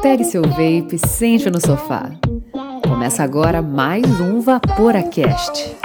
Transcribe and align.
Pegue 0.00 0.24
seu 0.24 0.42
vape, 0.42 0.98
sente 1.06 1.50
no 1.50 1.60
sofá. 1.60 2.10
Começa 2.88 3.22
agora 3.22 3.60
mais 3.60 4.04
um 4.20 4.40
Vaporacast. 4.40 5.76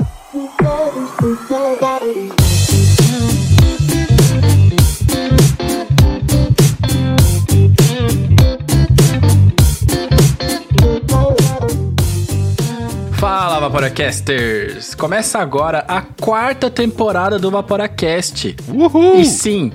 Fala, 13.17 13.59
Vaporacasters! 13.59 14.93
Começa 14.93 15.39
agora 15.39 15.83
a 15.87 16.01
quarta 16.01 16.69
temporada 16.69 17.39
do 17.39 17.49
Vaporacast. 17.49 18.55
Uhul! 18.69 19.15
E 19.19 19.25
sim, 19.25 19.71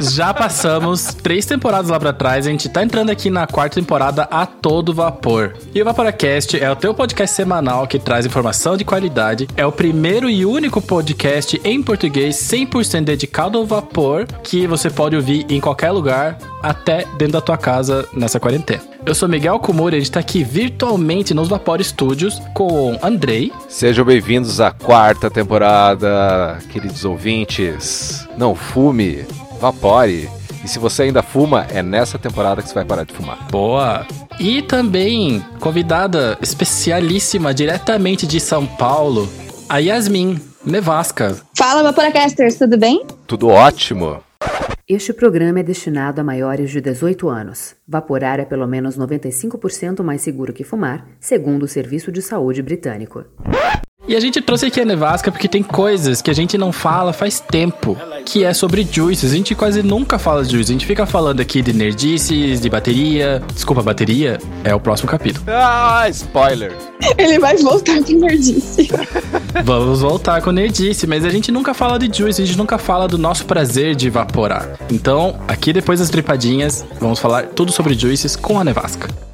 já 0.00 0.32
passamos 0.32 1.14
três 1.14 1.44
temporadas 1.44 1.90
lá 1.90 1.98
pra 1.98 2.12
trás, 2.12 2.46
a 2.46 2.50
gente 2.50 2.68
tá 2.68 2.82
entrando 2.82 3.10
aqui 3.10 3.30
na 3.30 3.46
quarta 3.46 3.80
temporada 3.80 4.22
a 4.30 4.46
todo 4.46 4.94
vapor. 4.94 5.54
E 5.74 5.82
o 5.82 5.84
Vaporacast 5.84 6.58
é 6.58 6.70
o 6.70 6.76
teu 6.76 6.94
podcast 6.94 7.34
semanal 7.34 7.86
que 7.86 7.98
traz 7.98 8.24
informação 8.24 8.76
de 8.76 8.84
qualidade, 8.84 9.48
é 9.56 9.66
o 9.66 9.72
primeiro 9.72 10.30
e 10.30 10.46
único 10.46 10.80
podcast 10.80 11.60
em 11.64 11.82
português 11.82 12.36
100% 12.36 13.04
dedicado 13.04 13.58
ao 13.58 13.66
vapor 13.66 14.26
que 14.42 14.66
você 14.66 14.90
pode 14.90 15.16
ouvir 15.16 15.46
em 15.48 15.60
qualquer 15.60 15.90
lugar, 15.90 16.38
até 16.62 17.04
dentro 17.16 17.32
da 17.32 17.40
tua 17.40 17.56
casa 17.56 18.06
nessa 18.12 18.38
quarentena. 18.40 18.82
Eu 19.06 19.14
sou 19.14 19.28
Miguel 19.28 19.58
Kumuri, 19.58 19.96
a 19.96 19.98
gente 19.98 20.10
tá 20.10 20.20
aqui 20.20 20.44
virtualmente 20.44 21.32
nos 21.32 21.48
Vapor 21.48 21.82
Studios 21.82 22.40
com 22.52 22.98
Andrei. 23.02 23.52
Sejam 23.68 24.04
bem-vindos 24.04 24.60
à 24.60 24.70
quarta 24.70 25.30
temporada, 25.30 26.58
queridos 26.70 27.04
ouvintes. 27.04 28.28
Não 28.36 28.54
fume, 28.54 29.24
vapore. 29.58 30.28
E 30.64 30.68
se 30.68 30.78
você 30.78 31.04
ainda 31.04 31.22
fuma, 31.22 31.66
é 31.70 31.82
nessa 31.82 32.18
temporada 32.18 32.62
que 32.62 32.68
você 32.68 32.74
vai 32.74 32.84
parar 32.84 33.04
de 33.04 33.12
fumar. 33.12 33.46
Boa! 33.50 34.06
E 34.40 34.62
também 34.62 35.44
convidada 35.60 36.38
especialíssima 36.40 37.52
diretamente 37.52 38.26
de 38.26 38.40
São 38.40 38.66
Paulo, 38.66 39.28
a 39.68 39.78
Yasmin 39.78 40.40
Nevasca. 40.64 41.36
Fala, 41.56 41.82
Vaporacasters, 41.82 42.56
tudo 42.56 42.76
bem? 42.76 43.04
Tudo 43.26 43.48
ótimo. 43.48 44.20
Este 44.88 45.12
programa 45.12 45.60
é 45.60 45.62
destinado 45.62 46.20
a 46.20 46.24
maiores 46.24 46.70
de 46.70 46.80
18 46.80 47.28
anos. 47.28 47.74
Vaporar 47.86 48.40
é 48.40 48.44
pelo 48.44 48.66
menos 48.66 48.96
95% 48.96 50.02
mais 50.02 50.22
seguro 50.22 50.52
que 50.52 50.64
fumar, 50.64 51.06
segundo 51.20 51.64
o 51.64 51.68
Serviço 51.68 52.10
de 52.10 52.22
Saúde 52.22 52.62
Britânico. 52.62 53.24
E 54.08 54.16
a 54.16 54.20
gente 54.20 54.40
trouxe 54.40 54.64
aqui 54.64 54.80
a 54.80 54.86
Nevasca 54.86 55.30
porque 55.30 55.46
tem 55.46 55.62
coisas 55.62 56.22
que 56.22 56.30
a 56.30 56.34
gente 56.34 56.56
não 56.56 56.72
fala 56.72 57.12
faz 57.12 57.40
tempo, 57.40 57.94
que 58.24 58.42
é 58.42 58.54
sobre 58.54 58.88
juices. 58.90 59.32
A 59.32 59.36
gente 59.36 59.54
quase 59.54 59.82
nunca 59.82 60.18
fala 60.18 60.42
de 60.42 60.52
juices. 60.52 60.70
A 60.70 60.72
gente 60.72 60.86
fica 60.86 61.04
falando 61.04 61.40
aqui 61.40 61.60
de 61.60 61.74
nerdices, 61.74 62.58
de 62.58 62.70
bateria. 62.70 63.42
Desculpa, 63.52 63.82
bateria 63.82 64.38
é 64.64 64.74
o 64.74 64.80
próximo 64.80 65.10
capítulo. 65.10 65.44
Ah, 65.46 66.08
spoiler. 66.08 66.74
Ele 67.18 67.38
vai 67.38 67.58
voltar 67.58 68.02
pro 68.02 68.18
Nerdice. 68.18 68.88
Vamos 69.62 70.00
voltar 70.00 70.40
com 70.40 70.50
nerdice, 70.50 71.06
mas 71.06 71.24
a 71.24 71.30
gente 71.30 71.52
nunca 71.52 71.74
fala 71.74 71.98
de 71.98 72.16
juice, 72.16 72.40
a 72.40 72.46
gente 72.46 72.56
nunca 72.56 72.78
fala 72.78 73.06
do 73.06 73.18
nosso 73.18 73.44
prazer 73.44 73.94
de 73.94 74.06
evaporar. 74.06 74.78
Então, 74.90 75.38
aqui 75.46 75.72
depois 75.72 75.98
das 75.98 76.08
tripadinhas, 76.08 76.84
vamos 76.98 77.18
falar 77.18 77.48
tudo 77.48 77.72
sobre 77.72 77.94
juices 77.94 78.36
com 78.36 78.58
a 78.58 78.64
Nevasca. 78.64 79.27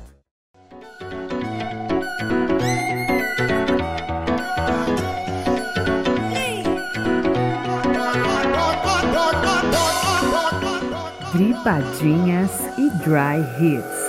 Tripadinhas 11.65 12.51
e 12.77 12.91
Dry 12.91 13.41
Hits. 13.59 14.05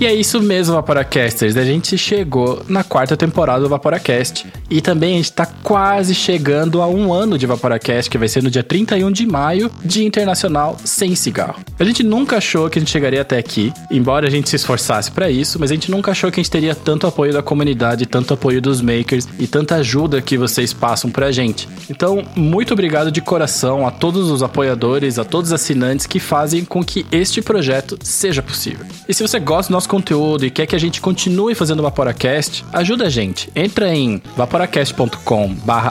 E 0.00 0.06
é 0.06 0.12
isso 0.12 0.42
mesmo, 0.42 0.74
Vaporacasters. 0.74 1.56
A 1.56 1.62
gente 1.62 1.96
chegou 1.96 2.64
na 2.68 2.82
quarta 2.82 3.16
temporada 3.16 3.60
do 3.60 3.68
Vaporacast. 3.68 4.48
E 4.70 4.80
também 4.80 5.14
a 5.14 5.16
gente 5.16 5.32
tá 5.32 5.46
quase 5.46 6.14
chegando 6.14 6.82
a 6.82 6.86
um 6.86 7.12
ano 7.12 7.38
de 7.38 7.46
Vaporacast, 7.46 8.10
que 8.10 8.18
vai 8.18 8.28
ser 8.28 8.42
no 8.42 8.50
dia 8.50 8.62
31 8.62 9.10
de 9.10 9.26
maio, 9.26 9.70
Dia 9.82 10.06
Internacional 10.06 10.76
Sem 10.84 11.14
Cigarro. 11.14 11.60
A 11.78 11.84
gente 11.84 12.02
nunca 12.02 12.36
achou 12.36 12.68
que 12.68 12.78
a 12.78 12.80
gente 12.80 12.90
chegaria 12.90 13.22
até 13.22 13.38
aqui, 13.38 13.72
embora 13.90 14.26
a 14.26 14.30
gente 14.30 14.48
se 14.48 14.56
esforçasse 14.56 15.10
para 15.10 15.30
isso, 15.30 15.58
mas 15.58 15.70
a 15.70 15.74
gente 15.74 15.90
nunca 15.90 16.10
achou 16.10 16.30
que 16.30 16.38
a 16.38 16.42
gente 16.42 16.50
teria 16.50 16.74
tanto 16.74 17.06
apoio 17.06 17.32
da 17.32 17.42
comunidade, 17.42 18.04
tanto 18.04 18.34
apoio 18.34 18.60
dos 18.60 18.82
makers 18.82 19.26
e 19.38 19.46
tanta 19.46 19.76
ajuda 19.76 20.20
que 20.20 20.36
vocês 20.36 20.72
passam 20.72 21.10
pra 21.10 21.32
gente. 21.32 21.68
Então, 21.88 22.24
muito 22.36 22.72
obrigado 22.74 23.10
de 23.10 23.22
coração 23.22 23.86
a 23.86 23.90
todos 23.90 24.30
os 24.30 24.42
apoiadores, 24.42 25.18
a 25.18 25.24
todos 25.24 25.50
os 25.50 25.54
assinantes 25.54 26.06
que 26.06 26.18
fazem 26.18 26.64
com 26.64 26.84
que 26.84 27.06
este 27.10 27.40
projeto 27.40 27.98
seja 28.02 28.42
possível. 28.42 28.84
E 29.08 29.14
se 29.14 29.22
você 29.22 29.40
gosta 29.40 29.70
do 29.70 29.74
nosso 29.74 29.88
conteúdo 29.88 30.44
e 30.44 30.50
quer 30.50 30.66
que 30.66 30.76
a 30.76 30.80
gente 30.80 31.00
continue 31.00 31.54
fazendo 31.54 31.82
Vaporacast, 31.82 32.64
ajuda 32.72 33.06
a 33.06 33.10
gente. 33.10 33.50
Entra 33.54 33.94
em 33.94 34.20
vaporacast.com 34.36 34.57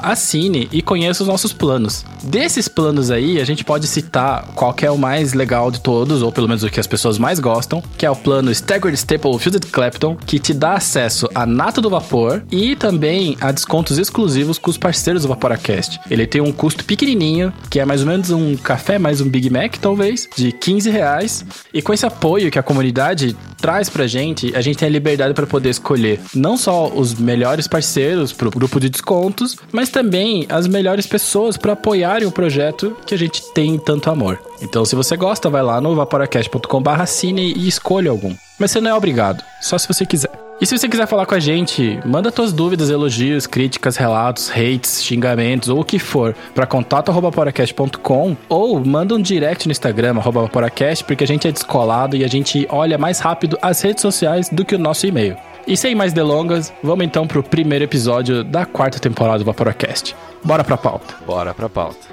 assine 0.03 0.67
e 0.71 0.81
conheça 0.81 1.23
os 1.23 1.27
nossos 1.27 1.53
planos. 1.53 2.05
Desses 2.23 2.67
planos 2.67 3.11
aí, 3.11 3.39
a 3.39 3.45
gente 3.45 3.63
pode 3.63 3.87
citar 3.87 4.47
qual 4.55 4.75
é 4.81 4.91
o 4.91 4.97
mais 4.97 5.33
legal 5.33 5.71
de 5.71 5.79
todos, 5.79 6.21
ou 6.21 6.31
pelo 6.31 6.47
menos 6.47 6.63
o 6.63 6.69
que 6.69 6.79
as 6.79 6.87
pessoas 6.87 7.17
mais 7.17 7.39
gostam, 7.39 7.81
que 7.97 8.05
é 8.05 8.11
o 8.11 8.15
plano 8.15 8.51
Staggered 8.51 8.97
Staple 8.97 9.39
Fused 9.39 9.65
Clapton, 9.71 10.15
que 10.15 10.39
te 10.39 10.53
dá 10.53 10.73
acesso 10.73 11.29
a 11.33 11.45
nata 11.45 11.81
do 11.81 11.89
vapor 11.89 12.43
e 12.51 12.75
também 12.75 13.37
a 13.39 13.51
descontos 13.51 13.97
exclusivos 13.97 14.57
com 14.57 14.69
os 14.69 14.77
parceiros 14.77 15.21
do 15.21 15.27
Vaporacast. 15.27 15.99
Ele 16.09 16.25
tem 16.27 16.41
um 16.41 16.51
custo 16.51 16.83
pequenininho, 16.83 17.53
que 17.69 17.79
é 17.79 17.85
mais 17.85 18.01
ou 18.01 18.07
menos 18.07 18.29
um 18.31 18.55
café 18.57 18.99
mais 18.99 19.21
um 19.21 19.29
Big 19.29 19.49
Mac, 19.49 19.75
talvez, 19.77 20.27
de 20.35 20.51
15 20.51 20.89
reais. 20.89 21.45
E 21.73 21.81
com 21.81 21.93
esse 21.93 22.05
apoio 22.05 22.51
que 22.51 22.59
a 22.59 22.63
comunidade 22.63 23.35
traz 23.57 23.89
pra 23.89 24.07
gente, 24.07 24.55
a 24.55 24.61
gente 24.61 24.77
tem 24.77 24.87
a 24.87 24.91
liberdade 24.91 25.33
para 25.33 25.47
poder 25.47 25.69
escolher 25.69 26.19
não 26.33 26.57
só 26.57 26.87
os 26.87 27.13
melhores 27.15 27.67
parceiros 27.67 28.31
pro 28.31 28.49
grupo 28.57 28.79
de 28.79 28.89
descontos, 28.89 29.57
mas 29.71 29.89
também 29.89 30.45
as 30.49 30.67
melhores 30.67 31.05
pessoas 31.05 31.57
para 31.57 31.73
apoiarem 31.73 32.27
o 32.27 32.31
projeto 32.31 32.95
que 33.05 33.13
a 33.13 33.17
gente 33.17 33.41
tem 33.53 33.77
tanto 33.77 34.09
amor. 34.09 34.39
Então, 34.61 34.83
se 34.83 34.95
você 34.95 35.15
gosta, 35.15 35.49
vai 35.49 35.61
lá 35.61 35.79
no 35.79 35.95
vaporacast.com/assine 35.95 37.53
e 37.55 37.67
escolha 37.67 38.11
algum. 38.11 38.33
Mas 38.59 38.71
você 38.71 38.81
não 38.81 38.91
é 38.91 38.95
obrigado, 38.95 39.43
só 39.61 39.77
se 39.77 39.87
você 39.87 40.05
quiser. 40.05 40.47
E 40.59 40.65
se 40.65 40.75
você 40.75 40.89
quiser 40.89 41.05
falar 41.05 41.27
com 41.27 41.35
a 41.35 41.39
gente, 41.39 41.99
manda 42.03 42.31
suas 42.31 42.51
dúvidas, 42.51 42.89
elogios, 42.89 43.45
críticas, 43.45 43.95
relatos, 43.95 44.49
hates, 44.49 45.03
xingamentos 45.03 45.69
ou 45.69 45.81
o 45.81 45.85
que 45.85 45.99
for 45.99 46.35
para 46.55 46.65
contato@vaporacast.com 46.65 48.35
ou 48.49 48.83
manda 48.83 49.13
um 49.13 49.21
direct 49.21 49.67
no 49.67 49.71
Instagram 49.71 50.17
arroba 50.17 50.41
@vaporacast, 50.41 51.03
porque 51.03 51.23
a 51.23 51.27
gente 51.27 51.47
é 51.47 51.51
descolado 51.51 52.17
e 52.17 52.23
a 52.23 52.27
gente 52.27 52.65
olha 52.71 52.97
mais 52.97 53.19
rápido 53.19 53.55
as 53.61 53.79
redes 53.81 54.01
sociais 54.01 54.49
do 54.49 54.65
que 54.65 54.73
o 54.73 54.79
nosso 54.79 55.05
e-mail. 55.05 55.37
E 55.67 55.75
sem 55.75 55.93
mais 55.93 56.13
delongas, 56.13 56.71
vamos 56.81 57.05
então 57.05 57.27
pro 57.27 57.43
primeiro 57.43 57.83
episódio 57.83 58.41
da 58.41 58.65
quarta 58.65 58.99
temporada 58.99 59.39
do 59.39 59.45
Vaporacast. 59.45 60.15
Bora 60.41 60.63
pra 60.63 60.77
pauta. 60.77 61.15
Bora 61.25 61.53
pra 61.53 61.67
pauta. 61.67 62.07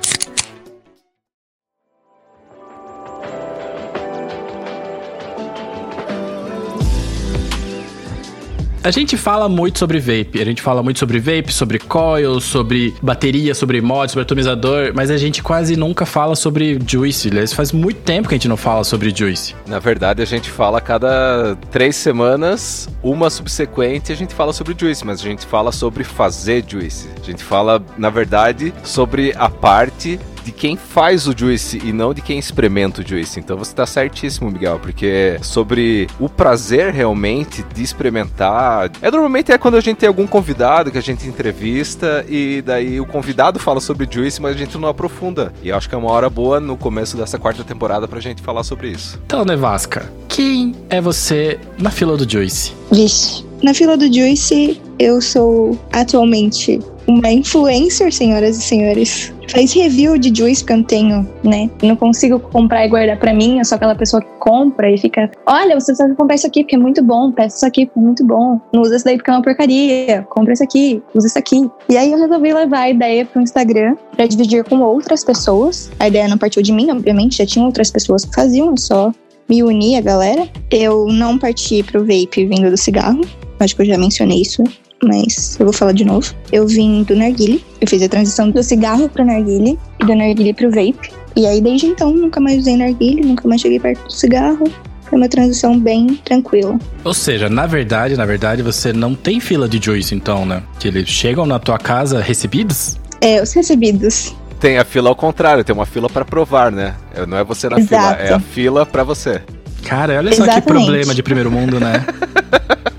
A 8.85 8.91
gente 8.91 9.17
fala 9.17 9.49
muito 9.49 9.79
sobre 9.79 9.99
vape, 9.99 10.43
a 10.43 10.45
gente 10.45 10.61
fala 10.61 10.83
muito 10.83 10.99
sobre 10.99 11.19
vape, 11.19 11.51
sobre 11.51 11.79
coil, 11.79 12.39
sobre 12.39 12.95
bateria, 13.01 13.55
sobre 13.55 13.81
mod, 13.81 14.13
sobre 14.13 14.25
atomizador, 14.25 14.93
mas 14.95 15.11
a 15.11 15.17
gente 15.17 15.43
quase 15.43 15.75
nunca 15.75 16.05
fala 16.05 16.37
sobre 16.37 16.79
juice. 16.87 17.31
Aliás, 17.31 17.55
faz 17.55 17.73
muito 17.73 18.03
tempo 18.03 18.29
que 18.29 18.35
a 18.35 18.37
gente 18.37 18.47
não 18.47 18.59
fala 18.59 18.85
sobre 18.85 19.09
juice. 19.09 19.57
Na 19.67 19.79
verdade, 19.79 20.21
a 20.21 20.27
gente 20.27 20.51
fala 20.51 20.83
cada 20.83 21.57
três 21.71 21.97
semanas, 21.97 22.87
uma 23.03 23.31
subsequente, 23.31 24.13
a 24.13 24.17
gente 24.17 24.35
fala 24.35 24.53
sobre 24.53 24.77
juice, 24.79 25.03
mas 25.03 25.19
a 25.19 25.25
gente 25.25 25.47
fala 25.47 25.73
sobre 25.73 26.05
fazer 26.05 26.63
juice. 26.69 27.09
A 27.23 27.25
gente 27.25 27.43
fala, 27.43 27.83
na 27.97 28.11
verdade, 28.11 28.75
sobre 28.83 29.33
a 29.39 29.49
parte 29.49 30.21
de 30.45 30.53
quem 30.53 30.77
faz 30.77 31.27
o 31.27 31.35
juice 31.37 31.81
e 31.83 31.93
não 31.93 32.13
de 32.13 32.21
quem 32.21 32.39
experimenta 32.39 33.01
o 33.01 33.07
juice. 33.07 33.41
Então 33.41 33.57
você 33.57 33.75
tá 33.75 33.87
certíssimo, 33.87 34.51
Miguel, 34.51 34.79
porque 34.79 35.39
sobre 35.43 36.07
o 36.21 36.29
prazer 36.29 36.93
realmente 36.93 37.65
de 37.75 37.83
experimentar. 37.83 38.91
É 39.01 39.11
normalmente 39.11 39.51
é 39.51 39.59
quando 39.59 39.77
a 39.77 39.81
gente 39.81 39.99
tem 39.99 40.07
algum 40.07 40.27
convidado 40.27 40.91
que 40.91 40.99
a 40.99 41.03
gente 41.03 41.27
entrevista 41.27 42.25
e 42.29 42.63
daí 42.63 43.01
o 43.01 43.07
convidado 43.07 43.59
fala 43.59 43.81
sobre 43.81 44.07
juice, 44.11 44.41
mas 44.41 44.55
a 44.55 44.59
gente 44.59 44.77
não 44.77 44.89
aprofunda. 44.89 45.53
E 45.63 45.71
eu 45.71 45.77
acho 45.77 45.89
que 45.89 45.95
é 45.95 45.99
uma 45.99 46.11
hora 46.11 46.29
boa 46.29 46.61
no 46.61 46.77
começo 46.77 47.17
dessa 47.17 47.39
quarta 47.39 47.65
temporada 47.65 48.07
pra 48.07 48.21
gente 48.21 48.43
falar 48.43 48.63
sobre 48.63 48.89
isso. 48.91 49.21
Então, 49.27 49.45
Nevasca, 49.45 50.13
quem 50.29 50.75
é 50.91 51.01
você 51.01 51.59
na 51.79 51.91
fila 51.91 52.17
do 52.17 52.31
juice? 52.31 52.73
Vixe. 52.93 53.45
Na 53.63 53.73
fila 53.73 53.97
do 53.97 54.13
Juice, 54.13 54.79
eu 54.99 55.23
sou 55.23 55.79
atualmente 55.91 56.81
uma 57.07 57.31
influencer, 57.31 58.13
senhoras 58.13 58.57
e 58.59 58.63
senhores. 58.63 59.33
Faz 59.51 59.73
review 59.73 60.17
de 60.17 60.35
juice 60.35 60.65
que 60.65 60.73
eu 60.73 60.79
não 60.79 60.85
tenho, 60.85 61.29
né? 61.43 61.71
Não 61.83 61.95
consigo 61.97 62.41
comprar 62.41 62.87
e 62.87 62.89
guardar 62.89 63.19
pra 63.19 63.35
mim. 63.35 63.59
Eu 63.59 63.65
sou 63.65 63.77
aquela 63.77 63.95
pessoa 63.95 64.23
que 64.23 64.29
compra 64.39 64.91
e 64.91 64.97
fica: 64.97 65.31
Olha, 65.47 65.79
você 65.79 65.93
precisa 65.93 66.15
comprar 66.15 66.37
isso 66.37 66.47
aqui 66.47 66.63
porque 66.63 66.77
é 66.77 66.79
muito 66.79 67.03
bom. 67.03 67.31
Peça 67.31 67.57
isso 67.57 67.67
aqui 67.67 67.87
porque 67.87 67.99
é 67.99 68.03
muito 68.03 68.25
bom. 68.25 68.59
Não 68.73 68.83
usa 68.83 68.97
isso 68.97 69.05
daí 69.05 69.17
porque 69.17 69.31
é 69.31 69.35
uma 69.35 69.43
porcaria. 69.43 70.27
Compra 70.31 70.53
isso 70.55 70.65
aqui, 70.65 71.03
usa 71.15 71.27
isso 71.27 71.39
aqui. 71.39 71.71
E 71.89 71.97
aí 71.97 72.13
eu 72.13 72.19
resolvi 72.19 72.53
levar 72.53 72.81
a 72.81 72.91
ideia 72.91 73.25
pro 73.27 73.43
Instagram 73.43 73.97
pra 74.17 74.27
dividir 74.27 74.65
com 74.65 74.81
outras 74.81 75.23
pessoas. 75.23 75.91
A 76.01 76.09
ideia 76.09 76.27
não 76.27 76.39
partiu 76.39 76.63
de 76.63 76.73
mim, 76.73 76.91
obviamente. 76.91 77.39
Já 77.39 77.47
tinha 77.47 77.65
outras 77.65 77.91
pessoas 77.91 78.25
que 78.25 78.35
faziam, 78.35 78.75
só 78.77 79.13
me 79.49 79.63
uni 79.63 79.97
a 79.97 80.01
galera. 80.01 80.49
Eu 80.71 81.07
não 81.07 81.39
parti 81.39 81.83
pro 81.83 82.01
vape 82.01 82.47
vindo 82.47 82.71
do 82.71 82.77
cigarro. 82.77 83.21
Acho 83.61 83.77
que 83.77 83.83
eu 83.83 83.87
já 83.87 83.99
mencionei 83.99 84.41
isso 84.41 84.65
mas 85.05 85.57
eu 85.59 85.67
vou 85.67 85.73
falar 85.73 85.93
de 85.93 86.05
novo. 86.05 86.35
Eu 86.51 86.67
vim 86.67 87.03
do 87.03 87.15
narguile, 87.15 87.65
eu 87.81 87.89
fiz 87.89 88.03
a 88.03 88.09
transição 88.09 88.51
do 88.51 88.63
cigarro 88.63 89.09
pro 89.09 89.25
narguile 89.25 89.79
e 90.01 90.05
do 90.05 90.15
narguile 90.15 90.55
pro 90.55 90.71
vape. 90.71 91.13
E 91.37 91.47
aí, 91.47 91.61
desde 91.61 91.87
então, 91.87 92.13
nunca 92.13 92.41
mais 92.41 92.59
usei 92.61 92.77
narguile, 92.77 93.23
nunca 93.23 93.47
mais 93.49 93.61
cheguei 93.61 93.81
perto 93.81 94.05
do 94.05 94.13
cigarro. 94.13 94.65
Foi 95.03 95.19
uma 95.19 95.29
transição 95.29 95.79
bem 95.79 96.19
tranquila. 96.25 96.79
Ou 97.05 97.13
seja, 97.13 97.49
na 97.49 97.67
verdade, 97.67 98.17
na 98.17 98.25
verdade, 98.25 98.63
você 98.63 98.93
não 98.93 99.15
tem 99.15 99.41
fila 99.41 99.69
de 99.69 99.85
juice, 99.85 100.15
então, 100.15 100.47
né? 100.47 100.63
Que 100.79 100.89
eles 100.89 101.09
chegam 101.09 101.45
na 101.45 101.59
tua 101.59 101.79
casa 101.79 102.21
recebidos? 102.21 102.99
É, 103.21 103.43
os 103.43 103.53
recebidos. 103.53 104.35
Tem 104.61 104.79
a 104.79 104.85
fila 104.85 105.11
ao 105.11 105.17
contrário, 105.17 105.63
tem 105.65 105.75
uma 105.75 105.85
fila 105.85 106.09
para 106.09 106.25
provar, 106.25 106.73
né? 106.73 106.95
Não 107.29 107.37
é 107.37 107.45
você 107.45 107.69
na 107.69 107.79
Exato. 107.79 108.17
fila, 108.17 108.29
é 108.29 108.33
a 108.33 108.41
fila 108.41 108.87
para 108.87 109.05
você. 109.05 109.43
Cara, 109.85 110.19
olha 110.19 110.33
só 110.33 110.45
que 110.45 110.51
Exatamente. 110.51 110.85
problema 110.85 111.15
de 111.15 111.23
primeiro 111.23 111.51
mundo, 111.51 111.79
né? 111.79 112.05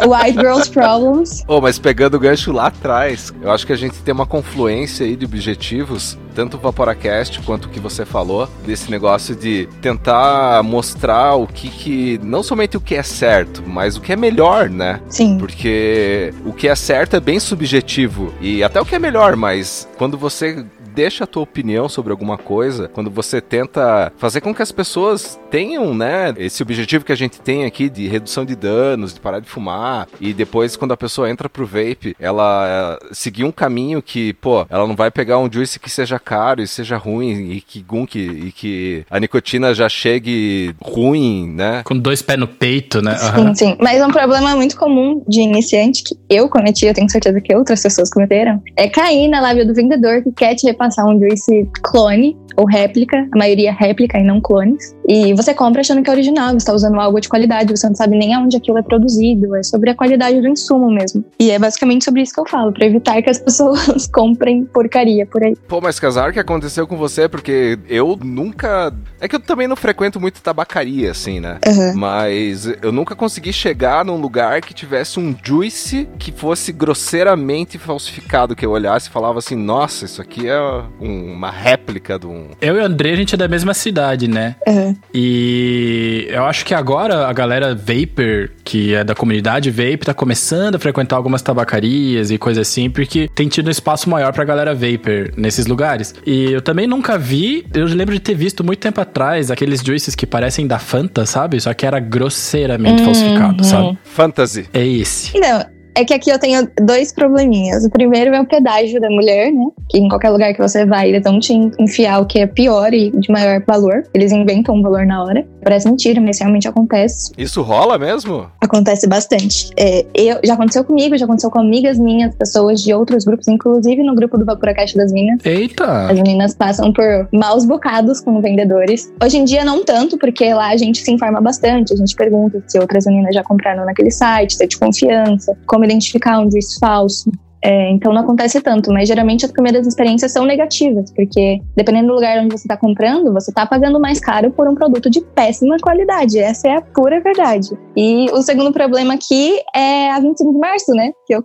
White 0.05 0.39
Girls 0.39 0.69
Problems. 0.69 1.43
Oh, 1.47 1.59
mas 1.59 1.79
pegando 1.79 2.15
o 2.15 2.19
gancho 2.19 2.51
lá 2.51 2.67
atrás, 2.67 3.33
eu 3.41 3.51
acho 3.51 3.65
que 3.65 3.73
a 3.73 3.75
gente 3.75 3.95
tem 4.03 4.13
uma 4.13 4.25
confluência 4.25 5.05
aí 5.05 5.15
de 5.15 5.25
objetivos, 5.25 6.17
tanto 6.33 6.57
o 6.57 6.59
Vaporacast 6.59 7.41
quanto 7.41 7.65
o 7.65 7.69
que 7.69 7.79
você 7.79 8.05
falou, 8.05 8.47
desse 8.65 8.91
negócio 8.91 9.35
de 9.35 9.67
tentar 9.81 10.61
mostrar 10.63 11.35
o 11.35 11.47
que 11.47 11.69
que. 11.69 12.19
Não 12.23 12.43
somente 12.43 12.77
o 12.77 12.81
que 12.81 12.95
é 12.95 13.03
certo, 13.03 13.63
mas 13.65 13.97
o 13.97 14.01
que 14.01 14.13
é 14.13 14.15
melhor, 14.15 14.69
né? 14.69 15.01
Sim. 15.09 15.37
Porque 15.37 16.33
o 16.45 16.53
que 16.53 16.67
é 16.67 16.75
certo 16.75 17.15
é 17.15 17.19
bem 17.19 17.39
subjetivo. 17.39 18.33
E 18.39 18.63
até 18.63 18.79
o 18.79 18.85
que 18.85 18.95
é 18.95 18.99
melhor, 18.99 19.35
mas 19.35 19.87
quando 19.97 20.17
você 20.17 20.65
deixa 20.95 21.25
a 21.25 21.27
tua 21.27 21.43
opinião 21.43 21.89
sobre 21.89 22.11
alguma 22.11 22.37
coisa, 22.37 22.87
quando 22.87 23.11
você 23.11 23.41
tenta 23.41 24.11
fazer 24.17 24.39
com 24.39 24.55
que 24.55 24.61
as 24.61 24.71
pessoas 24.71 25.37
tenham, 25.51 25.93
né, 25.93 26.33
esse 26.37 26.63
objetivo 26.63 27.03
que 27.03 27.11
a 27.11 27.17
gente 27.17 27.41
tem 27.41 27.65
aqui 27.65 27.89
de 27.89 28.07
redução 28.07 28.45
de 28.45 28.55
danos, 28.55 29.13
de 29.13 29.19
parar 29.19 29.39
de 29.39 29.49
fumar, 29.49 30.07
e 30.21 30.33
depois 30.33 30.77
quando 30.77 30.93
a 30.93 30.97
pessoa 30.97 31.29
entra 31.29 31.49
pro 31.49 31.65
vape, 31.65 32.15
ela 32.19 32.99
eh, 33.01 33.07
seguir 33.11 33.43
um 33.43 33.51
caminho 33.51 34.01
que, 34.01 34.33
pô, 34.33 34.65
ela 34.69 34.87
não 34.87 34.95
vai 34.95 35.11
pegar 35.11 35.37
um 35.37 35.51
juice 35.51 35.79
que 35.79 35.89
seja 35.89 36.17
caro 36.17 36.61
e 36.61 36.67
seja 36.67 36.95
ruim 36.95 37.51
e 37.51 37.61
que 37.61 37.81
gunk 37.81 38.17
e 38.17 38.51
que 38.51 39.05
a 39.09 39.19
nicotina 39.19 39.73
já 39.73 39.89
chegue 39.89 40.73
ruim, 40.81 41.49
né? 41.49 41.83
Com 41.83 41.97
dois 41.97 42.21
pés 42.21 42.39
no 42.39 42.47
peito, 42.47 43.01
né? 43.01 43.17
Aham. 43.21 43.53
Sim, 43.53 43.71
sim. 43.71 43.77
Mas 43.81 44.01
um 44.01 44.11
problema 44.11 44.55
muito 44.55 44.77
comum 44.77 45.21
de 45.27 45.41
iniciante 45.41 46.03
que 46.03 46.15
eu 46.29 46.47
cometi, 46.47 46.85
eu 46.85 46.93
tenho 46.93 47.09
certeza 47.09 47.41
que 47.41 47.53
outras 47.53 47.81
pessoas 47.81 48.09
cometeram, 48.09 48.61
é 48.77 48.87
cair 48.87 49.27
na 49.27 49.41
lábia 49.41 49.65
do 49.65 49.73
vendedor 49.73 50.23
que 50.23 50.31
quer 50.31 50.55
te 50.55 50.65
repassar 50.65 50.84
um 51.05 51.19
juice 51.19 51.69
clone 51.83 52.37
ou 52.55 52.65
réplica, 52.65 53.27
a 53.31 53.37
maioria 53.37 53.69
é 53.69 53.73
réplica 53.73 54.17
e 54.17 54.23
não 54.23 54.39
clones. 54.39 54.95
E 55.07 55.33
você 55.33 55.53
compra 55.53 55.81
achando 55.81 56.01
que 56.01 56.09
é 56.09 56.13
original, 56.13 56.51
você 56.51 56.57
está 56.57 56.73
usando 56.73 56.99
algo 56.99 57.19
de 57.19 57.27
qualidade, 57.27 57.75
você 57.75 57.87
não 57.87 57.95
sabe 57.95 58.17
nem 58.17 58.33
aonde 58.33 58.57
aquilo 58.57 58.77
é 58.77 58.81
produzido, 58.81 59.55
é 59.55 59.63
sobre 59.63 59.89
a 59.89 59.95
qualidade 59.95 60.39
do 60.41 60.47
insumo 60.47 60.89
mesmo. 60.89 61.23
E 61.39 61.51
é 61.51 61.59
basicamente 61.59 62.05
sobre 62.05 62.21
isso 62.21 62.33
que 62.33 62.39
eu 62.39 62.47
falo, 62.47 62.71
para 62.71 62.85
evitar 62.85 63.21
que 63.21 63.29
as 63.29 63.39
pessoas 63.39 64.07
comprem 64.07 64.65
porcaria 64.65 65.25
por 65.25 65.43
aí. 65.43 65.55
Pô, 65.67 65.81
mas 65.81 65.99
casar 65.99 66.31
que 66.31 66.39
aconteceu 66.39 66.87
com 66.87 66.97
você, 66.97 67.27
porque 67.27 67.77
eu 67.89 68.17
nunca. 68.23 68.93
É 69.19 69.27
que 69.27 69.35
eu 69.35 69.39
também 69.39 69.67
não 69.67 69.75
frequento 69.75 70.19
muito 70.19 70.41
tabacaria, 70.41 71.11
assim, 71.11 71.39
né? 71.39 71.59
Uhum. 71.67 71.95
Mas 71.95 72.65
eu 72.81 72.91
nunca 72.91 73.15
consegui 73.15 73.51
chegar 73.51 74.05
num 74.05 74.17
lugar 74.17 74.61
que 74.61 74.73
tivesse 74.73 75.19
um 75.19 75.35
juice 75.43 76.07
que 76.17 76.31
fosse 76.31 76.71
grosseiramente 76.71 77.77
falsificado, 77.77 78.55
que 78.55 78.65
eu 78.65 78.71
olhasse 78.71 79.09
e 79.09 79.11
falava 79.11 79.39
assim, 79.39 79.55
nossa, 79.55 80.05
isso 80.05 80.21
aqui 80.21 80.47
é 80.47 80.74
um- 80.99 81.33
uma 81.33 81.51
réplica 81.51 82.17
de 82.19 82.27
um. 82.27 82.47
Eu 82.61 82.75
e 82.77 82.79
o 82.79 82.85
André, 82.85 83.11
a 83.11 83.15
gente 83.15 83.35
é 83.35 83.37
da 83.37 83.47
mesma 83.47 83.73
cidade, 83.73 84.27
né? 84.27 84.55
Uhum. 84.67 84.95
E 85.13 86.27
eu 86.29 86.43
acho 86.45 86.65
que 86.65 86.73
agora 86.73 87.27
a 87.27 87.33
galera 87.33 87.75
Vapor, 87.75 88.49
que 88.63 88.93
é 88.93 89.03
da 89.03 89.15
comunidade 89.15 89.69
Vape, 89.71 89.99
tá 90.05 90.13
começando 90.13 90.75
a 90.75 90.79
frequentar 90.79 91.15
algumas 91.15 91.41
tabacarias 91.41 92.31
e 92.31 92.37
coisa 92.37 92.61
assim, 92.61 92.89
porque 92.89 93.27
tem 93.33 93.47
tido 93.47 93.67
um 93.67 93.71
espaço 93.71 94.09
maior 94.09 94.31
pra 94.33 94.43
galera 94.43 94.73
Vapor 94.73 95.31
nesses 95.37 95.65
lugares. 95.67 96.13
E 96.25 96.51
eu 96.51 96.61
também 96.61 96.87
nunca 96.87 97.17
vi, 97.17 97.65
eu 97.73 97.85
lembro 97.85 98.13
de 98.13 98.19
ter 98.19 98.35
visto 98.35 98.63
muito 98.63 98.79
tempo 98.79 98.99
atrás 99.01 99.51
aqueles 99.51 99.81
juices 99.81 100.15
que 100.15 100.25
parecem 100.25 100.67
da 100.67 100.79
Fanta, 100.79 101.25
sabe? 101.25 101.59
Só 101.59 101.73
que 101.73 101.85
era 101.85 101.99
grosseiramente 101.99 102.99
Uhum. 103.01 103.05
falsificado, 103.05 103.63
sabe? 103.63 103.97
Fantasy. 104.03 104.65
É 104.73 104.85
esse. 104.85 105.37
Não, 105.39 105.65
é 105.95 106.03
que 106.03 106.13
aqui 106.13 106.29
eu 106.29 106.37
tenho 106.37 106.67
dois 106.81 107.13
probleminhas. 107.13 107.85
O 107.85 107.89
primeiro 107.89 108.35
é 108.35 108.41
o 108.41 108.45
pedágio 108.45 108.99
da 108.99 109.09
mulher, 109.09 109.51
né? 109.51 109.65
Que 109.89 109.97
em 109.97 110.09
qualquer 110.09 110.29
lugar 110.29 110.53
que 110.53 110.61
você 110.61 110.85
vai, 110.85 111.09
eles 111.09 111.23
vão 111.23 111.39
te 111.39 111.53
enfiar 111.79 112.19
o 112.21 112.25
que 112.25 112.39
é 112.39 112.45
pior 112.45 112.93
e 112.93 113.11
de 113.11 113.31
maior 113.31 113.63
valor. 113.65 114.03
Eles 114.13 114.31
inventam 114.31 114.75
um 114.75 114.81
valor 114.81 115.05
na 115.05 115.23
hora. 115.23 115.47
Parece 115.65 115.89
mentira, 115.89 116.21
mas 116.21 116.37
realmente 116.39 116.67
acontece. 116.67 117.31
Isso 117.35 117.63
rola 117.63 117.97
mesmo? 117.97 118.45
Acontece 118.61 119.07
bastante. 119.07 119.71
É, 119.75 120.05
eu, 120.13 120.39
já 120.43 120.53
aconteceu 120.53 120.83
comigo, 120.83 121.17
já 121.17 121.25
aconteceu 121.25 121.49
com 121.49 121.57
amigas 121.57 121.97
minhas, 121.97 122.35
pessoas 122.35 122.83
de 122.83 122.93
outros 122.93 123.25
grupos, 123.25 123.47
inclusive 123.47 124.03
no 124.03 124.13
grupo 124.13 124.37
do 124.37 124.45
Vaporacast 124.45 124.95
das 124.95 125.11
Minas. 125.11 125.39
Eita! 125.43 126.05
As 126.05 126.15
meninas 126.19 126.53
passam 126.53 126.93
por 126.93 127.27
maus 127.33 127.65
bocados 127.65 128.21
com 128.21 128.39
vendedores. 128.41 129.11
Hoje 129.19 129.37
em 129.37 129.43
dia 129.43 129.65
não 129.65 129.83
tanto, 129.83 130.19
porque 130.19 130.53
lá 130.53 130.69
a 130.69 130.77
gente 130.77 131.01
se 131.01 131.11
informa 131.11 131.41
bastante, 131.41 131.95
a 131.95 131.97
gente 131.97 132.15
pergunta 132.15 132.61
se 132.67 132.77
outras 132.77 133.07
meninas 133.07 133.33
já 133.33 133.41
compraram 133.41 133.85
naquele 133.85 134.11
site, 134.11 134.53
se 134.53 134.63
é 134.63 134.67
de 134.67 134.77
confiança, 134.77 135.57
como 135.65 135.83
identificar 135.83 136.41
um 136.41 136.51
juice 136.51 136.77
falso. 136.79 137.31
É, 137.65 137.89
então 137.89 138.13
não 138.13 138.21
acontece 138.21 138.61
tanto, 138.61 138.93
mas 138.93 139.07
geralmente 139.07 139.43
as 139.43 139.51
primeiras 139.51 139.87
experiências 139.87 140.31
são 140.31 140.45
negativas, 140.45 141.11
porque 141.11 141.59
dependendo 141.75 142.09
do 142.09 142.13
lugar 142.13 142.37
onde 142.37 142.55
você 142.55 142.67
está 142.67 142.77
comprando, 142.77 143.33
você 143.33 143.49
está 143.49 143.65
pagando 143.65 143.99
mais 143.99 144.19
caro 144.19 144.51
por 144.51 144.67
um 144.67 144.75
produto 144.75 145.09
de 145.09 145.19
péssima 145.19 145.75
qualidade. 145.81 146.37
Essa 146.37 146.67
é 146.67 146.75
a 146.75 146.81
pura 146.81 147.19
verdade. 147.19 147.69
E 147.97 148.29
o 148.33 148.43
segundo 148.43 148.71
problema 148.71 149.15
aqui 149.15 149.59
é 149.75 150.11
a 150.11 150.19
25 150.19 150.53
de 150.53 150.59
março, 150.59 150.91
né? 150.91 151.11
Que 151.25 151.33
eu 151.33 151.43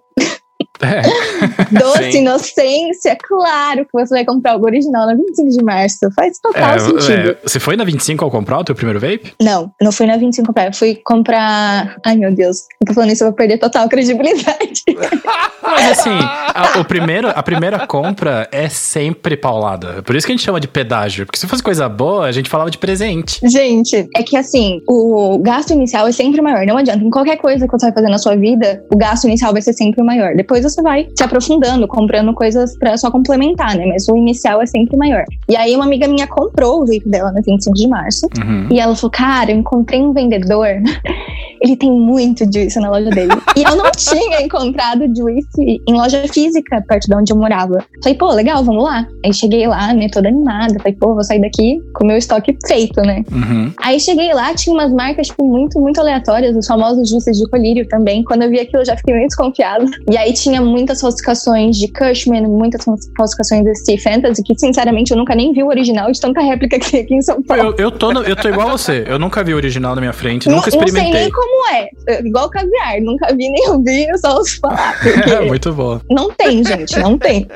É. 0.82 1.02
Doce 1.78 2.12
Sim. 2.12 2.18
inocência, 2.20 3.16
claro 3.22 3.84
que 3.84 3.92
você 3.92 4.14
vai 4.14 4.24
comprar 4.24 4.56
o 4.56 4.62
original 4.64 5.06
na 5.06 5.14
25 5.14 5.50
de 5.50 5.62
março. 5.64 5.98
Faz 6.16 6.38
total 6.38 6.74
É, 6.74 6.78
sentido. 6.78 7.30
é, 7.30 7.36
você 7.42 7.60
foi 7.60 7.76
na 7.76 7.84
25 7.84 8.24
ao 8.24 8.30
comprar 8.30 8.58
o 8.58 8.64
teu 8.64 8.74
primeiro 8.74 8.98
vape? 8.98 9.32
Não, 9.42 9.70
não 9.80 9.92
fui 9.92 10.06
na 10.06 10.16
25 10.16 10.46
comprar. 10.46 10.66
Eu 10.66 10.72
fui 10.74 10.94
comprar. 11.04 11.96
Ai, 12.04 12.16
meu 12.16 12.34
Deus. 12.34 12.62
Eu 12.80 12.86
tô 12.88 12.94
falando 12.94 13.10
isso, 13.12 13.22
eu 13.24 13.28
vou 13.28 13.36
perder 13.36 13.58
total 13.58 13.88
credibilidade. 13.88 14.82
Mas 15.62 15.98
assim, 15.98 16.10
a, 16.10 16.80
o 16.80 16.84
primeiro, 16.84 17.28
a 17.28 17.42
primeira 17.42 17.86
compra 17.86 18.48
é 18.50 18.68
sempre 18.68 19.36
paulada. 19.36 20.02
Por 20.02 20.16
isso 20.16 20.26
que 20.26 20.32
a 20.32 20.36
gente 20.36 20.44
chama 20.44 20.60
de 20.60 20.68
pedágio. 20.68 21.26
Porque 21.26 21.38
se 21.38 21.46
fosse 21.46 21.62
coisa 21.62 21.88
boa, 21.88 22.26
a 22.26 22.32
gente 22.32 22.48
falava 22.48 22.70
de 22.70 22.78
presente. 22.78 23.38
Gente, 23.48 24.08
é 24.16 24.22
que 24.22 24.36
assim, 24.36 24.80
o 24.88 25.38
gasto 25.38 25.72
inicial 25.72 26.06
é 26.08 26.12
sempre 26.12 26.40
maior. 26.40 26.64
Não 26.67 26.76
adianta. 26.76 27.05
Em 27.05 27.10
qualquer 27.10 27.36
coisa 27.36 27.67
que 27.67 27.72
você 27.72 27.86
vai 27.86 27.94
fazer 27.94 28.08
na 28.08 28.19
sua 28.19 28.34
vida, 28.36 28.82
o 28.93 28.96
gasto 28.96 29.24
inicial 29.26 29.52
vai 29.52 29.62
ser 29.62 29.72
sempre 29.72 30.02
maior. 30.02 30.34
Depois 30.34 30.49
você 30.58 30.82
vai 30.82 31.06
se 31.16 31.22
aprofundando, 31.22 31.86
comprando 31.86 32.32
coisas 32.34 32.76
pra 32.78 32.96
só 32.96 33.10
complementar, 33.10 33.76
né? 33.76 33.86
Mas 33.86 34.08
o 34.08 34.16
inicial 34.16 34.60
é 34.60 34.66
sempre 34.66 34.96
maior. 34.96 35.24
E 35.48 35.56
aí, 35.56 35.74
uma 35.74 35.84
amiga 35.84 36.08
minha 36.08 36.26
comprou 36.26 36.82
o 36.82 36.86
vape 36.86 37.08
dela 37.08 37.30
na 37.32 37.40
25 37.40 37.74
de 37.74 37.88
março. 37.88 38.26
Uhum. 38.38 38.69
E 38.70 38.80
ela 38.80 38.94
falou, 38.96 39.10
cara, 39.10 39.50
eu 39.52 39.58
encontrei 39.58 40.00
um 40.00 40.12
vendedor, 40.12 40.66
ele 41.60 41.76
tem 41.76 41.90
muito 41.90 42.44
juice 42.52 42.78
na 42.80 42.90
loja 42.90 43.10
dele. 43.10 43.32
e 43.56 43.62
eu 43.62 43.76
não 43.76 43.90
tinha 43.92 44.42
encontrado 44.42 45.04
juice 45.14 45.82
em 45.86 45.92
loja 45.92 46.26
física, 46.28 46.82
perto 46.86 47.06
de 47.06 47.14
onde 47.14 47.32
eu 47.32 47.36
morava. 47.36 47.84
Falei, 48.02 48.19
pô, 48.19 48.30
legal, 48.32 48.64
vamos 48.64 48.84
lá. 48.84 49.06
Aí 49.24 49.32
cheguei 49.32 49.66
lá, 49.66 49.92
né, 49.92 50.08
toda 50.08 50.28
animada. 50.28 50.74
Falei, 50.78 50.94
pô, 50.94 51.14
vou 51.14 51.24
sair 51.24 51.40
daqui 51.40 51.80
com 51.94 52.04
o 52.04 52.06
meu 52.06 52.16
estoque 52.16 52.56
feito, 52.66 53.00
né? 53.02 53.24
Uhum. 53.30 53.72
Aí 53.82 54.00
cheguei 54.00 54.32
lá, 54.32 54.54
tinha 54.54 54.74
umas 54.74 54.92
marcas, 54.92 55.28
tipo, 55.28 55.46
muito, 55.46 55.78
muito 55.78 56.00
aleatórias, 56.00 56.56
os 56.56 56.66
famosos 56.66 57.08
juices 57.08 57.36
de 57.36 57.48
colírio 57.48 57.86
também. 57.88 58.24
Quando 58.24 58.42
eu 58.42 58.50
vi 58.50 58.60
aquilo, 58.60 58.82
eu 58.82 58.86
já 58.86 58.96
fiquei 58.96 59.14
meio 59.14 59.26
desconfiada. 59.26 59.84
E 60.10 60.16
aí 60.16 60.32
tinha 60.43 60.61
muitas 60.61 61.01
falsificações 61.01 61.77
de 61.77 61.89
Cushman, 61.89 62.43
muitas 62.47 62.85
falsificações 63.17 63.65
de 63.65 63.75
Steve 63.77 64.03
Fantasy, 64.03 64.43
que 64.43 64.59
sinceramente 64.59 65.11
eu 65.13 65.17
nunca 65.17 65.35
nem 65.35 65.53
vi 65.53 65.63
o 65.63 65.69
original 65.69 66.11
de 66.11 66.20
tanta 66.20 66.41
réplica 66.41 66.79
que 66.79 66.91
tem 66.91 67.01
aqui 67.03 67.15
em 67.15 67.23
São 67.23 67.43
Paulo. 67.43 67.75
Eu, 67.79 67.85
eu, 67.87 67.91
tô 67.91 68.13
no- 68.13 68.23
eu 68.23 68.35
tô 68.37 68.49
igual 68.49 68.69
a 68.69 68.73
você. 68.73 69.05
Eu 69.06 69.19
nunca 69.19 69.43
vi 69.44 69.53
o 69.53 69.56
original 69.56 69.94
na 69.94 70.01
minha 70.01 70.13
frente, 70.13 70.49
Não, 70.49 70.56
nunca 70.56 70.70
não 70.70 70.73
sei 70.73 70.81
experimentei. 70.89 71.20
nem 71.23 71.31
como 71.31 71.69
é. 71.75 71.89
É 72.09 72.20
Igual 72.27 72.49
caviar. 72.51 73.01
Nunca 73.01 73.27
vi 73.35 73.49
nem 73.51 73.69
ouvi, 73.70 74.06
eu 74.09 74.19
só 74.19 74.37
ouço 74.37 74.59
falar. 74.61 74.99
Porque 75.01 75.41
Muito 75.47 75.73
bom. 75.73 76.01
não 76.11 76.31
tem, 76.32 76.65
gente. 76.65 76.99
Não 76.99 77.19
tem. 77.19 77.47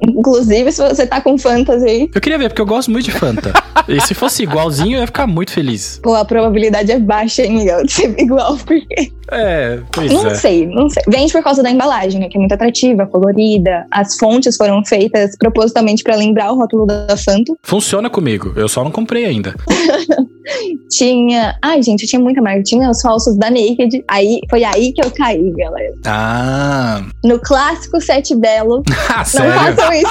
Inclusive, 0.00 0.70
se 0.72 0.80
você 0.86 1.06
tá 1.06 1.20
com 1.20 1.36
fantasy 1.36 1.84
aí, 1.86 2.10
Eu 2.14 2.20
queria 2.20 2.38
ver, 2.38 2.48
porque 2.50 2.62
eu 2.62 2.66
gosto 2.66 2.90
muito 2.90 3.04
de 3.06 3.12
Fanta. 3.12 3.52
e 3.88 4.00
se 4.02 4.14
fosse 4.14 4.42
igualzinho, 4.42 4.96
eu 4.96 5.00
ia 5.00 5.06
ficar 5.06 5.26
muito 5.26 5.50
feliz. 5.52 5.98
pô, 6.02 6.14
a 6.14 6.24
probabilidade 6.24 6.92
é 6.92 6.98
baixa, 6.98 7.42
hein, 7.42 7.56
Miguel, 7.58 7.84
de 7.84 7.92
ser 7.92 8.14
igual. 8.20 8.56
Porque 8.64 9.10
É, 9.30 9.80
pois 9.92 10.10
Não 10.12 10.26
é. 10.28 10.34
sei, 10.34 10.66
não 10.66 10.88
sei. 10.88 11.02
Vende 11.08 11.32
por 11.32 11.42
causa 11.42 11.62
da 11.62 11.70
embalagem, 11.70 12.20
né? 12.20 12.28
Que 12.28 12.36
é 12.36 12.40
muito 12.40 12.52
atrativa, 12.52 13.06
colorida. 13.06 13.86
As 13.90 14.16
fontes 14.16 14.56
foram 14.56 14.84
feitas 14.84 15.36
propositalmente 15.38 16.02
pra 16.02 16.16
lembrar 16.16 16.52
o 16.52 16.56
rótulo 16.56 16.86
da 16.86 17.16
Fanto. 17.16 17.56
Funciona 17.62 18.08
comigo, 18.08 18.52
eu 18.56 18.68
só 18.68 18.82
não 18.84 18.90
comprei 18.90 19.24
ainda. 19.26 19.54
Tinha. 20.90 21.56
Ai, 21.62 21.82
gente, 21.82 22.06
tinha 22.06 22.20
muita 22.20 22.40
marca. 22.40 22.62
Tinha 22.62 22.90
os 22.90 23.00
falsos 23.02 23.36
da 23.36 23.50
Naked. 23.50 24.02
Aí 24.08 24.40
foi 24.48 24.64
aí 24.64 24.92
que 24.92 25.04
eu 25.04 25.10
caí, 25.10 25.52
galera. 25.56 25.92
Ah, 26.06 27.02
No 27.22 27.38
clássico 27.38 28.00
Sete 28.00 28.34
Belo. 28.34 28.82
ah 29.10 29.18
Não 29.18 29.24
sério? 29.24 29.76
Façam 29.88 29.94
isso. 29.94 30.10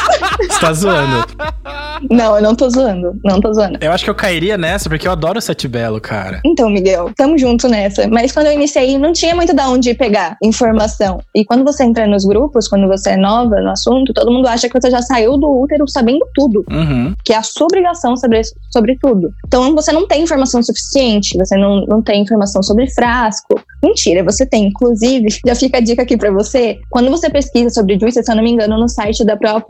Você 0.49 0.59
tá 0.59 0.73
zoando. 0.73 1.27
Não, 2.09 2.35
eu 2.35 2.41
não 2.41 2.55
tô 2.55 2.69
zoando. 2.69 3.19
Não 3.23 3.39
tô 3.39 3.53
zoando. 3.53 3.77
Eu 3.81 3.91
acho 3.91 4.03
que 4.03 4.09
eu 4.09 4.15
cairia 4.15 4.57
nessa 4.57 4.89
porque 4.89 5.07
eu 5.07 5.11
adoro 5.11 5.39
o 5.39 5.41
Sete 5.41 5.67
Belo, 5.67 5.99
cara. 5.99 6.41
Então, 6.45 6.69
Miguel, 6.69 7.11
tamo 7.15 7.37
junto 7.37 7.67
nessa. 7.67 8.07
Mas 8.07 8.31
quando 8.31 8.47
eu 8.47 8.53
iniciei, 8.53 8.97
não 8.97 9.13
tinha 9.13 9.35
muito 9.35 9.53
da 9.53 9.69
onde 9.69 9.93
pegar 9.93 10.37
informação. 10.43 11.19
E 11.33 11.45
quando 11.45 11.63
você 11.63 11.83
entra 11.83 12.07
nos 12.07 12.25
grupos, 12.25 12.67
quando 12.67 12.87
você 12.87 13.11
é 13.11 13.17
nova 13.17 13.59
no 13.61 13.71
assunto, 13.71 14.13
todo 14.13 14.31
mundo 14.31 14.47
acha 14.47 14.69
que 14.69 14.79
você 14.79 14.89
já 14.89 15.01
saiu 15.01 15.37
do 15.37 15.47
útero 15.47 15.87
sabendo 15.87 16.25
tudo. 16.33 16.63
Uhum. 16.69 17.13
Que 17.23 17.33
é 17.33 17.37
a 17.37 17.43
sua 17.43 17.65
obrigação 17.65 18.15
saber 18.15 18.43
sobre 18.71 18.97
tudo. 18.99 19.31
Então 19.45 19.73
você 19.75 19.91
não 19.91 20.07
tem 20.07 20.23
informação 20.23 20.61
suficiente, 20.61 21.37
você 21.37 21.57
não, 21.57 21.85
não 21.85 22.01
tem 22.01 22.21
informação 22.21 22.61
sobre 22.63 22.89
frasco. 22.91 23.59
Mentira, 23.83 24.23
você 24.23 24.45
tem. 24.45 24.67
Inclusive, 24.67 25.27
já 25.45 25.55
fica 25.55 25.77
a 25.77 25.81
dica 25.81 26.01
aqui 26.01 26.17
pra 26.17 26.31
você. 26.31 26.79
Quando 26.89 27.09
você 27.09 27.29
pesquisa 27.29 27.69
sobre 27.69 27.97
juice, 27.99 28.21
se 28.23 28.31
eu 28.31 28.35
não 28.35 28.43
me 28.43 28.51
engano, 28.51 28.77
no 28.77 28.87
site 28.87 29.23
da 29.23 29.35
própria, 29.35 29.66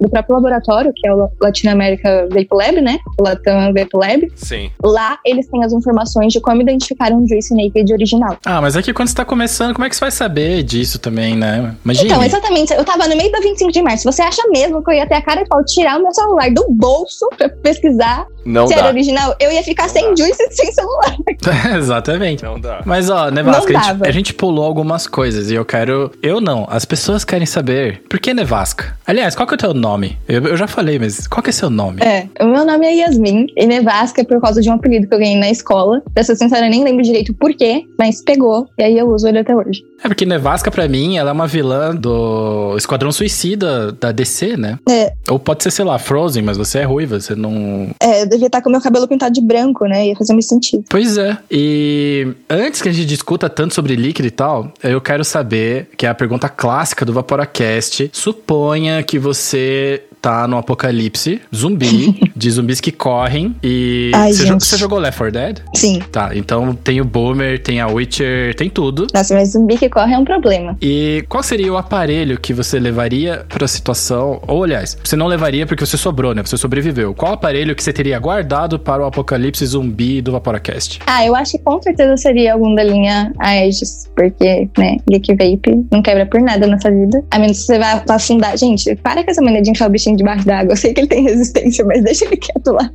do 0.00 0.08
próprio 0.08 0.36
laboratório, 0.36 0.92
que 0.94 1.06
é 1.06 1.14
o 1.14 1.28
Latin 1.40 1.68
America 1.68 2.28
Vape 2.30 2.48
Lab, 2.52 2.80
né? 2.80 2.98
O 3.18 3.22
Latam 3.22 3.72
Vape 3.72 3.88
Lab. 3.94 4.32
Sim. 4.36 4.70
Lá 4.82 5.18
eles 5.24 5.46
têm 5.48 5.64
as 5.64 5.72
informações 5.72 6.32
de 6.32 6.40
como 6.40 6.60
identificar 6.62 7.12
um 7.12 7.26
juice 7.26 7.54
naked 7.54 7.92
original. 7.92 8.36
Ah, 8.44 8.60
mas 8.60 8.76
é 8.76 8.82
que 8.82 8.92
quando 8.92 9.08
você 9.08 9.14
tá 9.14 9.24
começando, 9.24 9.74
como 9.74 9.84
é 9.84 9.88
que 9.88 9.96
você 9.96 10.00
vai 10.00 10.10
saber 10.10 10.62
disso 10.62 10.98
também, 10.98 11.36
né? 11.36 11.74
Imagina. 11.84 12.06
Então, 12.06 12.22
exatamente. 12.24 12.72
Eu 12.72 12.84
tava 12.84 13.06
no 13.08 13.16
meio 13.16 13.30
da 13.32 13.40
25 13.40 13.72
de 13.72 13.82
março. 13.82 14.04
Você 14.10 14.22
acha 14.22 14.42
mesmo 14.50 14.82
que 14.82 14.90
eu 14.90 14.94
ia 14.94 15.06
ter 15.06 15.14
a 15.14 15.22
cara 15.22 15.42
de 15.42 15.48
pau 15.48 15.64
tirar 15.64 15.98
o 15.98 16.02
meu 16.02 16.12
celular 16.12 16.50
do 16.50 16.66
bolso 16.70 17.28
pra 17.36 17.48
pesquisar 17.48 18.26
Não 18.44 18.66
se 18.66 18.74
dá. 18.74 18.80
era 18.80 18.88
original? 18.88 19.34
Eu 19.40 19.50
ia 19.52 19.62
ficar 19.62 19.84
Não 19.84 19.90
sem 19.90 20.08
dá. 20.10 20.16
juice 20.16 20.42
e 20.42 20.50
sem 20.52 20.72
celular. 20.72 21.16
Exatamente. 21.76 22.42
Não 22.42 22.58
dá. 22.60 22.82
Mas 22.84 23.08
ó, 23.10 23.30
Nevasca, 23.30 23.78
a 23.78 23.82
gente, 23.82 24.06
a 24.08 24.10
gente 24.10 24.34
pulou 24.34 24.64
algumas 24.64 25.06
coisas 25.06 25.50
e 25.50 25.54
eu 25.54 25.64
quero. 25.64 26.10
Eu 26.22 26.40
não, 26.40 26.66
as 26.70 26.84
pessoas 26.84 27.24
querem 27.24 27.46
saber 27.46 28.02
por 28.08 28.18
que 28.20 28.32
Nevasca. 28.34 28.96
Aliás, 29.06 29.31
qual 29.34 29.46
que 29.46 29.54
é 29.54 29.56
o 29.56 29.58
teu 29.58 29.74
nome? 29.74 30.18
Eu, 30.28 30.46
eu 30.46 30.56
já 30.56 30.66
falei, 30.66 30.98
mas 30.98 31.26
qual 31.26 31.42
que 31.42 31.50
é 31.50 31.52
seu 31.52 31.70
nome? 31.70 32.02
É, 32.02 32.28
o 32.42 32.46
meu 32.46 32.64
nome 32.64 32.86
é 32.86 32.94
Yasmin 32.96 33.46
e 33.56 33.66
Nevasca 33.66 34.22
é 34.22 34.24
por 34.24 34.40
causa 34.40 34.60
de 34.60 34.68
um 34.68 34.74
apelido 34.74 35.06
que 35.06 35.14
eu 35.14 35.18
ganhei 35.18 35.38
na 35.38 35.50
escola. 35.50 36.02
Pra 36.14 36.22
ser 36.22 36.36
sincera, 36.36 36.66
eu 36.66 36.70
nem 36.70 36.84
lembro 36.84 37.02
direito 37.02 37.34
por 37.34 37.54
quê, 37.54 37.84
mas 37.98 38.22
pegou. 38.22 38.68
E 38.78 38.82
aí 38.82 38.98
eu 38.98 39.08
uso 39.08 39.28
ele 39.28 39.38
até 39.38 39.54
hoje. 39.54 39.82
É 40.02 40.08
porque 40.08 40.26
Nevasca, 40.26 40.70
pra 40.70 40.88
mim, 40.88 41.16
ela 41.16 41.30
é 41.30 41.32
uma 41.32 41.46
vilã 41.46 41.94
do 41.94 42.74
Esquadrão 42.76 43.12
Suicida 43.12 43.92
da 43.92 44.10
DC, 44.10 44.56
né? 44.56 44.78
É. 44.88 45.12
Ou 45.30 45.38
pode 45.38 45.62
ser, 45.62 45.70
sei 45.70 45.84
lá, 45.84 45.98
Frozen, 45.98 46.42
mas 46.42 46.56
você 46.56 46.80
é 46.80 46.84
ruiva, 46.84 47.20
você 47.20 47.34
não. 47.34 47.90
É, 48.00 48.22
eu 48.22 48.28
devia 48.28 48.46
estar 48.46 48.60
com 48.60 48.70
meu 48.70 48.80
cabelo 48.80 49.06
pintado 49.06 49.32
de 49.32 49.40
branco, 49.40 49.86
né? 49.86 50.08
Ia 50.08 50.16
fazer 50.16 50.32
muito 50.32 50.48
sentido. 50.48 50.84
Pois 50.88 51.16
é. 51.16 51.38
E 51.50 52.34
antes 52.50 52.82
que 52.82 52.88
a 52.88 52.92
gente 52.92 53.06
discuta 53.06 53.48
tanto 53.48 53.74
sobre 53.74 53.94
líquido 53.94 54.26
e 54.26 54.30
tal, 54.30 54.72
eu 54.82 55.00
quero 55.00 55.24
saber, 55.24 55.88
que 55.96 56.06
é 56.06 56.08
a 56.08 56.14
pergunta 56.14 56.48
clássica 56.48 57.04
do 57.04 57.12
Vaporacast. 57.12 58.10
Suponha 58.12 59.02
que 59.02 59.18
você 59.18 60.02
tá 60.22 60.46
no 60.46 60.56
apocalipse 60.56 61.40
zumbi, 61.54 62.18
de 62.34 62.50
zumbis 62.50 62.80
que 62.80 62.92
correm 62.92 63.54
e. 63.62 64.12
Ai, 64.14 64.32
você, 64.32 64.44
jo- 64.44 64.52
gente. 64.52 64.64
você 64.64 64.76
jogou 64.76 64.98
Left 65.00 65.18
4 65.18 65.32
Dead? 65.32 65.58
Sim. 65.74 66.00
Tá, 66.12 66.30
então 66.34 66.74
tem 66.74 67.00
o 67.00 67.04
Boomer, 67.04 67.60
tem 67.60 67.80
a 67.80 67.88
Witcher, 67.88 68.54
tem 68.54 68.70
tudo. 68.70 69.08
Nossa, 69.12 69.34
mas 69.34 69.50
zumbi 69.52 69.76
que 69.76 69.88
corre 69.90 70.14
é 70.14 70.18
um 70.18 70.24
problema. 70.24 70.76
E 70.80 71.24
qual 71.28 71.42
seria 71.42 71.72
o 71.72 71.76
aparelho 71.76 72.38
que 72.40 72.54
você 72.54 72.78
levaria 72.78 73.44
pra 73.48 73.66
situação? 73.66 74.40
Ou, 74.46 74.62
aliás, 74.64 74.96
você 75.02 75.16
não 75.16 75.26
levaria 75.26 75.66
porque 75.66 75.84
você 75.84 75.96
sobrou, 75.96 76.34
né? 76.34 76.42
Você 76.44 76.56
sobreviveu. 76.56 77.12
Qual 77.14 77.32
aparelho 77.32 77.74
que 77.74 77.82
você 77.82 77.92
teria 77.92 78.18
guardado 78.18 78.78
para 78.78 79.02
o 79.02 79.06
apocalipse 79.06 79.66
zumbi 79.66 80.22
do 80.22 80.30
Vaporacast? 80.32 81.00
Ah, 81.06 81.26
eu 81.26 81.34
acho 81.34 81.52
que 81.52 81.58
com 81.58 81.82
certeza 81.82 82.16
seria 82.16 82.52
algum 82.52 82.74
da 82.76 82.84
linha 82.84 83.32
Aegis, 83.40 84.08
porque, 84.14 84.68
né, 84.78 84.96
Geek 85.10 85.32
Vape 85.32 85.84
não 85.90 86.00
quebra 86.00 86.26
por 86.26 86.40
nada 86.40 86.66
nessa 86.66 86.90
vida. 86.90 87.24
A 87.30 87.38
menos 87.40 87.58
que 87.58 87.64
você 87.64 87.78
vá 87.78 88.04
vá 88.06 88.14
afundar. 88.14 88.56
Gente, 88.56 88.94
para 88.96 89.24
com 89.24 89.30
essa 89.30 89.40
maneira 89.42 89.62
de 89.64 89.70
enfiar 89.70 89.88
o 89.88 89.90
bichinho 89.90 90.11
debaixo 90.16 90.46
d'água. 90.46 90.72
Eu 90.72 90.76
sei 90.76 90.92
que 90.92 91.00
ele 91.00 91.08
tem 91.08 91.22
resistência, 91.22 91.84
mas 91.84 92.02
deixa 92.02 92.24
ele 92.24 92.36
quieto 92.36 92.72
lá. 92.72 92.90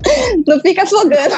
Não 0.46 0.60
fica 0.62 0.84
afogando. 0.84 1.36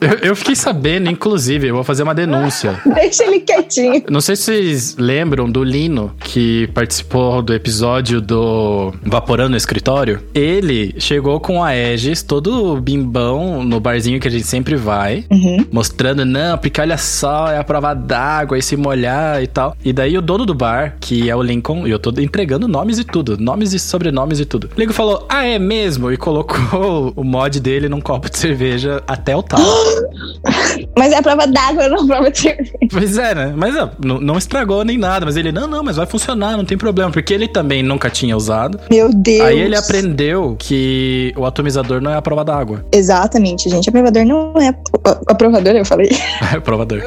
Eu, 0.00 0.30
eu 0.30 0.36
fiquei 0.36 0.56
sabendo, 0.56 1.10
inclusive, 1.10 1.68
eu 1.68 1.74
vou 1.74 1.84
fazer 1.84 2.02
uma 2.02 2.14
denúncia. 2.14 2.80
deixa 2.94 3.24
ele 3.24 3.40
quietinho. 3.40 4.02
Não 4.10 4.20
sei 4.20 4.36
se 4.36 4.42
vocês 4.44 4.96
lembram 4.98 5.50
do 5.50 5.62
Lino, 5.62 6.12
que 6.20 6.68
participou 6.68 7.42
do 7.42 7.54
episódio 7.54 8.20
do 8.20 8.92
Vaporando 9.02 9.50
no 9.50 9.56
Escritório. 9.56 10.20
Ele 10.34 10.94
chegou 10.98 11.40
com 11.40 11.62
a 11.62 11.68
Aegis, 11.68 12.22
todo 12.22 12.80
bimbão, 12.80 13.62
no 13.62 13.80
barzinho 13.80 14.20
que 14.20 14.28
a 14.28 14.30
gente 14.30 14.46
sempre 14.46 14.76
vai. 14.76 15.24
Uhum. 15.30 15.66
Mostrando, 15.70 16.24
não, 16.24 16.58
porque 16.58 16.80
olha 16.80 16.98
só, 16.98 17.48
é 17.48 17.58
a 17.58 17.64
prova 17.64 17.94
d'água, 17.94 18.58
e 18.58 18.62
se 18.62 18.76
molhar 18.76 19.42
e 19.42 19.46
tal. 19.46 19.76
E 19.84 19.92
daí 19.92 20.16
o 20.16 20.22
dono 20.22 20.44
do 20.44 20.54
bar, 20.54 20.96
que 21.00 21.28
é 21.30 21.36
o 21.36 21.42
Lincoln, 21.42 21.86
e 21.86 21.90
eu 21.90 21.98
tô 21.98 22.10
entregando 22.20 22.66
nomes 22.66 22.98
e 22.98 23.04
tudo, 23.04 23.36
nomes 23.38 23.72
e 23.72 23.78
sobrenomes 23.78 24.40
e 24.40 24.44
tudo. 24.44 24.59
O 24.66 24.80
Lincoln 24.80 24.94
falou, 24.94 25.26
ah, 25.28 25.44
é 25.44 25.58
mesmo? 25.58 26.10
E 26.10 26.16
colocou 26.16 27.12
o 27.16 27.24
mod 27.24 27.60
dele 27.60 27.88
num 27.88 28.00
copo 28.00 28.30
de 28.30 28.38
cerveja 28.38 29.02
até 29.06 29.36
o 29.36 29.42
tal. 29.42 29.60
Mas 30.96 31.12
é 31.12 31.18
a 31.18 31.22
prova 31.22 31.46
d'água, 31.46 31.88
não 31.88 32.02
a 32.02 32.06
prova 32.06 32.30
de 32.30 32.38
cerveja. 32.38 32.72
pois 32.90 33.16
é, 33.16 33.34
né? 33.34 33.54
Mas 33.56 33.74
não, 33.74 34.20
não 34.20 34.38
estragou 34.38 34.84
nem 34.84 34.98
nada. 34.98 35.24
Mas 35.24 35.36
ele, 35.36 35.52
não, 35.52 35.66
não, 35.66 35.82
mas 35.82 35.96
vai 35.96 36.06
funcionar, 36.06 36.56
não 36.56 36.64
tem 36.64 36.76
problema. 36.76 37.10
Porque 37.10 37.32
ele 37.32 37.48
também 37.48 37.82
nunca 37.82 38.10
tinha 38.10 38.36
usado. 38.36 38.78
Meu 38.90 39.10
Deus. 39.12 39.40
Aí 39.46 39.58
ele 39.58 39.76
aprendeu 39.76 40.56
que 40.58 41.32
o 41.36 41.44
atomizador 41.44 42.00
não 42.00 42.10
é 42.10 42.16
a 42.16 42.22
prova 42.22 42.44
d'água. 42.44 42.84
Exatamente, 42.92 43.68
gente. 43.68 43.88
O 43.88 43.90
aprovador 43.90 44.24
não 44.24 44.54
é. 44.60 44.70
O 44.70 45.32
aprovador, 45.32 45.74
eu 45.74 45.84
falei. 45.84 46.10
É 46.52 46.58
o 46.58 46.62
provador. 46.62 47.02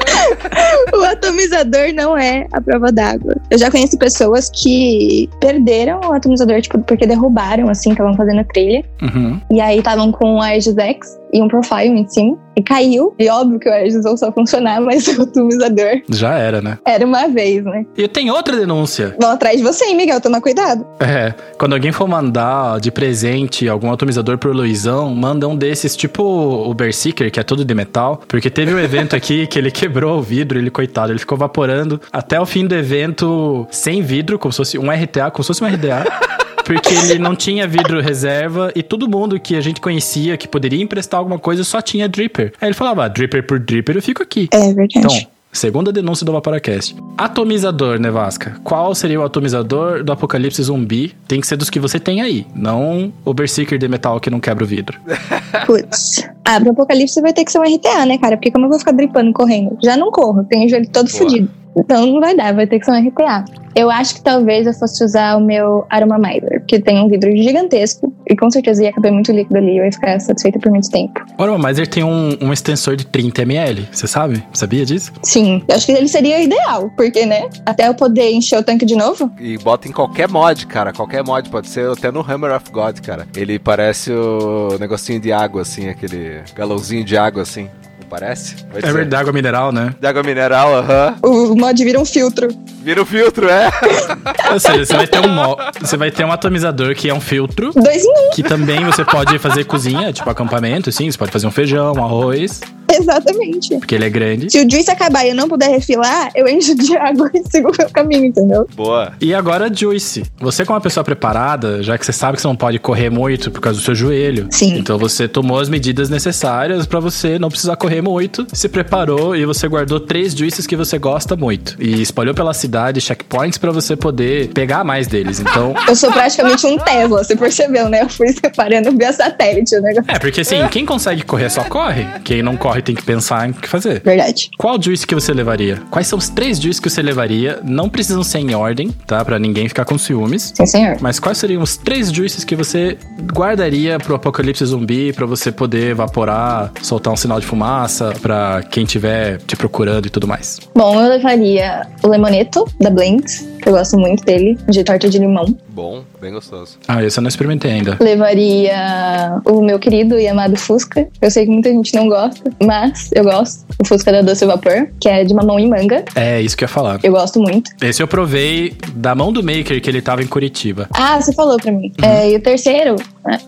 o 0.94 1.02
atomizador 1.02 1.92
não 1.92 2.16
é 2.16 2.46
a 2.52 2.60
prova 2.60 2.90
d'água. 2.90 3.36
Eu 3.50 3.58
já 3.58 3.70
conheci 3.70 3.96
pessoas 3.98 4.50
que 4.50 5.28
perderam 5.40 6.00
o 6.00 6.12
atomizador, 6.12 6.60
tipo, 6.62 6.78
porque 6.78 7.06
derrubaram, 7.06 7.68
assim, 7.68 7.90
estavam 7.90 8.14
fazendo 8.14 8.44
trilha. 8.44 8.84
Uhum. 9.02 9.38
E 9.50 9.60
aí 9.60 9.78
estavam 9.78 10.10
com 10.10 10.36
o 10.36 10.40
Aegis 10.40 10.76
X 10.76 11.18
e 11.34 11.42
um 11.42 11.48
profile 11.48 11.88
em 11.88 12.08
cima. 12.08 12.38
E 12.56 12.62
caiu. 12.62 13.12
E 13.18 13.28
óbvio 13.28 13.58
que 13.58 13.68
o 13.68 14.02
não 14.02 14.16
só 14.16 14.30
funcionar, 14.30 14.80
mas 14.80 15.08
o 15.08 15.22
atomizador 15.22 16.00
Já 16.08 16.38
era, 16.38 16.62
né? 16.62 16.78
era 16.84 17.04
uma 17.04 17.26
vez, 17.26 17.64
né? 17.64 17.84
E 17.96 18.06
tem 18.06 18.30
outra 18.30 18.56
denúncia. 18.56 19.16
Vão 19.20 19.32
atrás 19.32 19.56
de 19.56 19.64
você, 19.64 19.86
hein, 19.86 19.96
Miguel? 19.96 20.20
Toma 20.20 20.40
cuidado. 20.40 20.86
É, 21.00 21.34
quando 21.58 21.72
alguém 21.72 21.90
for 21.90 22.06
mandar 22.06 22.78
de 22.78 22.92
presente 22.92 23.68
algum 23.68 23.90
atomizador 23.90 24.38
pro 24.38 24.52
Luizão, 24.52 25.12
manda 25.12 25.48
um 25.48 25.56
desses, 25.56 25.96
tipo 25.96 26.22
o 26.22 26.72
Berserker, 26.72 27.30
que 27.32 27.40
é 27.40 27.42
todo 27.42 27.64
de 27.64 27.74
metal. 27.74 28.22
Porque 28.28 28.48
teve 28.48 28.72
um 28.72 28.78
evento 28.78 29.16
aqui 29.16 29.48
que 29.48 29.58
ele 29.58 29.72
quebrou 29.72 30.18
o 30.18 30.22
vidro, 30.22 30.56
ele, 30.56 30.70
coitado, 30.70 31.10
ele 31.10 31.18
ficou 31.18 31.36
vaporando 31.36 32.00
até 32.12 32.40
o 32.40 32.46
fim 32.46 32.64
do 32.64 32.74
evento 32.76 33.66
sem 33.70 34.00
vidro, 34.00 34.38
como 34.38 34.52
se 34.52 34.58
fosse 34.58 34.78
um 34.78 34.88
RTA, 34.92 35.30
como 35.32 35.42
se 35.42 35.48
fosse 35.48 35.64
um 35.64 35.66
RDA. 35.66 36.04
Porque 36.64 36.94
ele 36.94 37.18
não 37.18 37.36
tinha 37.36 37.66
vidro 37.68 38.00
reserva 38.00 38.72
e 38.74 38.82
todo 38.82 39.08
mundo 39.08 39.38
que 39.38 39.54
a 39.54 39.60
gente 39.60 39.80
conhecia 39.80 40.36
que 40.36 40.48
poderia 40.48 40.82
emprestar 40.82 41.18
alguma 41.18 41.38
coisa 41.38 41.62
só 41.62 41.80
tinha 41.80 42.08
dripper. 42.08 42.52
Aí 42.60 42.68
ele 42.68 42.74
falava, 42.74 43.04
ah, 43.04 43.08
dripper 43.08 43.46
por 43.46 43.58
dripper 43.58 43.96
eu 43.96 44.02
fico 44.02 44.22
aqui. 44.22 44.48
É 44.50 44.72
verdade. 44.72 44.92
Então, 44.96 45.10
segunda 45.52 45.92
denúncia 45.92 46.24
do 46.24 46.32
Vaporacast. 46.32 46.96
Atomizador, 47.16 47.98
Nevasca. 47.98 48.58
Qual 48.64 48.94
seria 48.94 49.20
o 49.20 49.24
atomizador 49.24 50.02
do 50.02 50.12
apocalipse 50.12 50.62
zumbi? 50.62 51.14
Tem 51.28 51.40
que 51.40 51.46
ser 51.46 51.56
dos 51.56 51.70
que 51.70 51.78
você 51.78 52.00
tem 52.00 52.22
aí, 52.22 52.46
não 52.54 53.12
o 53.24 53.34
Berserker 53.34 53.78
de 53.78 53.88
metal 53.88 54.18
que 54.18 54.30
não 54.30 54.40
quebra 54.40 54.64
o 54.64 54.66
vidro. 54.66 54.98
Putz. 55.66 56.28
Ah, 56.44 56.60
pro 56.60 56.70
apocalipse 56.70 57.20
vai 57.20 57.32
ter 57.32 57.44
que 57.44 57.52
ser 57.52 57.58
um 57.58 57.62
RTA, 57.62 58.04
né, 58.06 58.18
cara? 58.18 58.36
Porque 58.36 58.50
como 58.50 58.66
eu 58.66 58.70
vou 58.70 58.78
ficar 58.78 58.92
dripando 58.92 59.32
correndo? 59.32 59.78
Já 59.82 59.96
não 59.96 60.10
corro, 60.10 60.44
tenho 60.44 60.66
o 60.66 60.68
joelho 60.68 60.88
todo 60.88 61.08
Boa. 61.10 61.18
fudido. 61.18 61.63
Então 61.76 62.06
não 62.06 62.20
vai 62.20 62.36
dar, 62.36 62.54
vai 62.54 62.66
ter 62.66 62.78
que 62.78 62.84
ser 62.84 62.92
um 62.92 63.08
RTA. 63.08 63.44
Eu 63.74 63.90
acho 63.90 64.14
que 64.14 64.22
talvez 64.22 64.66
eu 64.66 64.72
fosse 64.72 65.02
usar 65.02 65.36
o 65.36 65.40
meu 65.40 65.84
Aromamizer, 65.90 66.60
porque 66.60 66.78
tem 66.78 67.02
um 67.02 67.08
vidro 67.08 67.36
gigantesco 67.36 68.14
e 68.28 68.36
com 68.36 68.48
certeza 68.48 68.84
ia 68.84 68.92
caber 68.92 69.10
muito 69.10 69.32
líquido 69.32 69.58
ali 69.58 69.72
e 69.72 69.78
eu 69.78 69.84
ia 69.84 69.90
ficar 69.90 70.20
satisfeita 70.20 70.60
por 70.60 70.70
muito 70.70 70.88
tempo. 70.88 71.20
O 71.36 71.42
Aromamizer 71.42 71.88
tem 71.88 72.04
um, 72.04 72.36
um 72.40 72.52
extensor 72.52 72.94
de 72.94 73.04
30ml, 73.04 73.84
você 73.90 74.06
sabe? 74.06 74.44
Sabia 74.52 74.86
disso? 74.86 75.12
Sim, 75.22 75.60
eu 75.66 75.74
acho 75.74 75.86
que 75.86 75.92
ele 75.92 76.06
seria 76.06 76.40
ideal, 76.40 76.88
porque, 76.96 77.26
né? 77.26 77.48
Até 77.66 77.88
eu 77.88 77.94
poder 77.94 78.30
encher 78.30 78.60
o 78.60 78.62
tanque 78.62 78.86
de 78.86 78.94
novo. 78.94 79.30
E 79.40 79.58
bota 79.58 79.88
em 79.88 79.92
qualquer 79.92 80.28
mod, 80.28 80.66
cara. 80.66 80.92
Qualquer 80.92 81.24
mod. 81.24 81.48
Pode 81.50 81.68
ser 81.68 81.90
até 81.90 82.12
no 82.12 82.20
Hammer 82.20 82.54
of 82.54 82.70
God, 82.70 83.00
cara. 83.00 83.26
Ele 83.36 83.58
parece 83.58 84.12
o 84.12 84.76
negocinho 84.78 85.18
de 85.20 85.32
água, 85.32 85.62
assim. 85.62 85.88
Aquele 85.88 86.42
galãozinho 86.54 87.04
de 87.04 87.16
água, 87.16 87.42
assim. 87.42 87.68
Parece? 88.08 88.56
Vai 88.70 88.78
É 88.78 88.80
dizer. 88.82 88.92
verdade, 88.92 89.20
água 89.20 89.32
mineral, 89.32 89.72
né? 89.72 89.94
De 90.00 90.06
água 90.06 90.22
mineral, 90.22 90.74
aham. 90.76 91.16
O 91.22 91.54
mod 91.56 91.82
vira 91.84 91.98
um 91.98 92.04
filtro. 92.04 92.48
Vira 92.82 93.02
o 93.02 93.06
filtro, 93.06 93.48
é. 93.48 93.70
Ou 94.52 94.60
seja, 94.60 94.84
você 94.84 94.94
vai 94.94 95.06
ter 95.06 95.18
um 95.20 95.28
mo- 95.28 95.56
você 95.80 95.96
vai 95.96 96.10
ter 96.10 96.24
um 96.24 96.30
atomizador 96.30 96.94
que 96.94 97.08
é 97.08 97.14
um 97.14 97.20
filtro, 97.20 97.72
Dois 97.72 98.04
em 98.04 98.08
um. 98.08 98.30
que 98.32 98.42
também 98.42 98.84
você 98.84 99.04
pode 99.04 99.38
fazer 99.38 99.64
cozinha, 99.64 100.12
tipo 100.12 100.28
acampamento, 100.30 100.92
sim, 100.92 101.10
você 101.10 101.16
pode 101.18 101.32
fazer 101.32 101.46
um 101.46 101.50
feijão, 101.50 101.94
um 101.94 102.04
arroz. 102.04 102.60
Exatamente. 103.00 103.76
Porque 103.78 103.94
ele 103.94 104.04
é 104.04 104.10
grande. 104.10 104.50
Se 104.50 104.64
o 104.64 104.70
juice 104.70 104.90
acabar 104.90 105.24
e 105.24 105.30
eu 105.30 105.34
não 105.34 105.48
puder 105.48 105.70
refilar, 105.70 106.30
eu 106.34 106.48
encho 106.48 106.74
de 106.74 106.96
água 106.98 107.30
e 107.34 107.42
sigo 107.50 107.70
o 107.70 107.72
meu 107.76 107.90
caminho, 107.90 108.26
entendeu? 108.26 108.66
Boa. 108.74 109.12
E 109.20 109.34
agora, 109.34 109.72
Juice. 109.72 110.24
Você, 110.38 110.64
como 110.64 110.76
uma 110.76 110.82
pessoa 110.82 111.04
preparada, 111.04 111.82
já 111.82 111.96
que 111.98 112.04
você 112.04 112.12
sabe 112.12 112.36
que 112.36 112.42
você 112.42 112.48
não 112.48 112.56
pode 112.56 112.78
correr 112.78 113.10
muito 113.10 113.50
por 113.50 113.60
causa 113.60 113.78
do 113.78 113.84
seu 113.84 113.94
joelho. 113.94 114.48
Sim. 114.50 114.78
Então 114.78 114.98
você 114.98 115.26
tomou 115.28 115.58
as 115.58 115.68
medidas 115.68 116.08
necessárias 116.08 116.86
pra 116.86 117.00
você 117.00 117.38
não 117.38 117.48
precisar 117.48 117.76
correr 117.76 118.00
muito. 118.00 118.46
Se 118.52 118.68
preparou 118.68 119.34
e 119.34 119.44
você 119.44 119.66
guardou 119.68 120.00
três 120.00 120.32
juices 120.34 120.66
que 120.66 120.76
você 120.76 120.98
gosta 120.98 121.36
muito. 121.36 121.76
E 121.80 122.00
espalhou 122.02 122.34
pela 122.34 122.54
cidade 122.54 123.00
checkpoints 123.00 123.58
pra 123.58 123.70
você 123.70 123.96
poder 123.96 124.48
pegar 124.48 124.84
mais 124.84 125.06
deles. 125.06 125.40
Então. 125.40 125.74
Eu 125.88 125.96
sou 125.96 126.12
praticamente 126.12 126.66
um 126.66 126.78
Tesla, 126.78 127.24
você 127.24 127.36
percebeu, 127.36 127.88
né? 127.88 128.02
Eu 128.02 128.08
fui 128.08 128.28
separando 128.32 128.96
via 128.96 129.12
satélite 129.12 129.76
o 129.76 129.80
negócio. 129.80 130.10
É, 130.10 130.18
porque 130.18 130.40
assim, 130.40 130.66
quem 130.68 130.84
consegue 130.84 131.22
correr 131.22 131.50
só 131.50 131.64
corre. 131.64 132.06
Quem 132.24 132.42
não 132.42 132.56
corre 132.56 132.82
tem 132.84 132.94
que 132.94 133.02
pensar 133.02 133.48
em 133.48 133.50
o 133.50 133.54
que 133.54 133.68
fazer. 133.68 134.02
Verdade. 134.04 134.50
Qual 134.58 134.80
juice 134.80 135.06
que 135.06 135.14
você 135.14 135.32
levaria? 135.32 135.82
Quais 135.90 136.06
são 136.06 136.18
os 136.18 136.28
três 136.28 136.60
juices 136.60 136.80
que 136.80 136.90
você 136.90 137.02
levaria? 137.02 137.60
Não 137.64 137.88
precisam 137.88 138.22
ser 138.22 138.38
em 138.38 138.54
ordem, 138.54 138.90
tá? 139.06 139.24
Pra 139.24 139.38
ninguém 139.38 139.68
ficar 139.68 139.84
com 139.84 139.98
ciúmes. 139.98 140.52
Sim, 140.54 140.66
senhor. 140.66 140.96
Mas 141.00 141.18
quais 141.18 141.38
seriam 141.38 141.62
os 141.62 141.76
três 141.76 142.12
juices 142.12 142.44
que 142.44 142.54
você 142.54 142.96
guardaria 143.32 143.98
pro 143.98 144.14
apocalipse 144.14 144.64
zumbi 144.64 145.12
pra 145.12 145.26
você 145.26 145.50
poder 145.50 145.90
evaporar, 145.90 146.72
soltar 146.82 147.12
um 147.12 147.16
sinal 147.16 147.40
de 147.40 147.46
fumaça 147.46 148.12
pra 148.20 148.62
quem 148.70 148.84
tiver 148.84 149.38
te 149.38 149.56
procurando 149.56 150.06
e 150.06 150.10
tudo 150.10 150.26
mais? 150.26 150.60
Bom, 150.74 151.00
eu 151.00 151.08
levaria 151.08 151.86
o 152.02 152.08
Lemoneto, 152.08 152.66
da 152.80 152.90
Blinks, 152.90 153.48
que 153.62 153.68
eu 153.68 153.72
gosto 153.72 153.98
muito 153.98 154.24
dele, 154.24 154.58
de 154.68 154.84
torta 154.84 155.08
de 155.08 155.18
limão. 155.18 155.46
Bom, 155.74 156.04
bem 156.20 156.32
gostoso. 156.32 156.78
Ah, 156.86 157.02
esse 157.02 157.18
eu 157.18 157.22
não 157.22 157.28
experimentei 157.28 157.72
ainda. 157.72 157.98
Levaria 158.00 159.42
o 159.44 159.60
meu 159.60 159.76
querido 159.76 160.16
e 160.16 160.28
amado 160.28 160.56
Fusca. 160.56 161.08
Eu 161.20 161.28
sei 161.32 161.46
que 161.46 161.50
muita 161.50 161.68
gente 161.68 161.92
não 161.96 162.08
gosta, 162.08 162.48
mas 162.62 163.10
eu 163.12 163.24
gosto. 163.24 163.64
O 163.80 163.84
Fusca 163.84 164.12
da 164.12 164.22
Doce 164.22 164.46
Vapor, 164.46 164.86
que 165.00 165.08
é 165.08 165.24
de 165.24 165.34
mamão 165.34 165.58
e 165.58 165.66
manga. 165.66 166.04
É, 166.14 166.40
isso 166.40 166.56
que 166.56 166.62
eu 166.62 166.66
ia 166.66 166.72
falar. 166.72 167.00
Eu 167.02 167.10
gosto 167.10 167.40
muito. 167.40 167.72
Esse 167.82 168.00
eu 168.00 168.06
provei 168.06 168.76
da 168.94 169.16
mão 169.16 169.32
do 169.32 169.42
Maker 169.42 169.80
que 169.82 169.90
ele 169.90 170.00
tava 170.00 170.22
em 170.22 170.28
Curitiba. 170.28 170.88
Ah, 170.92 171.20
você 171.20 171.32
falou 171.32 171.56
pra 171.56 171.72
mim. 171.72 171.92
É, 172.00 172.30
e 172.30 172.36
o 172.36 172.40
terceiro, 172.40 172.94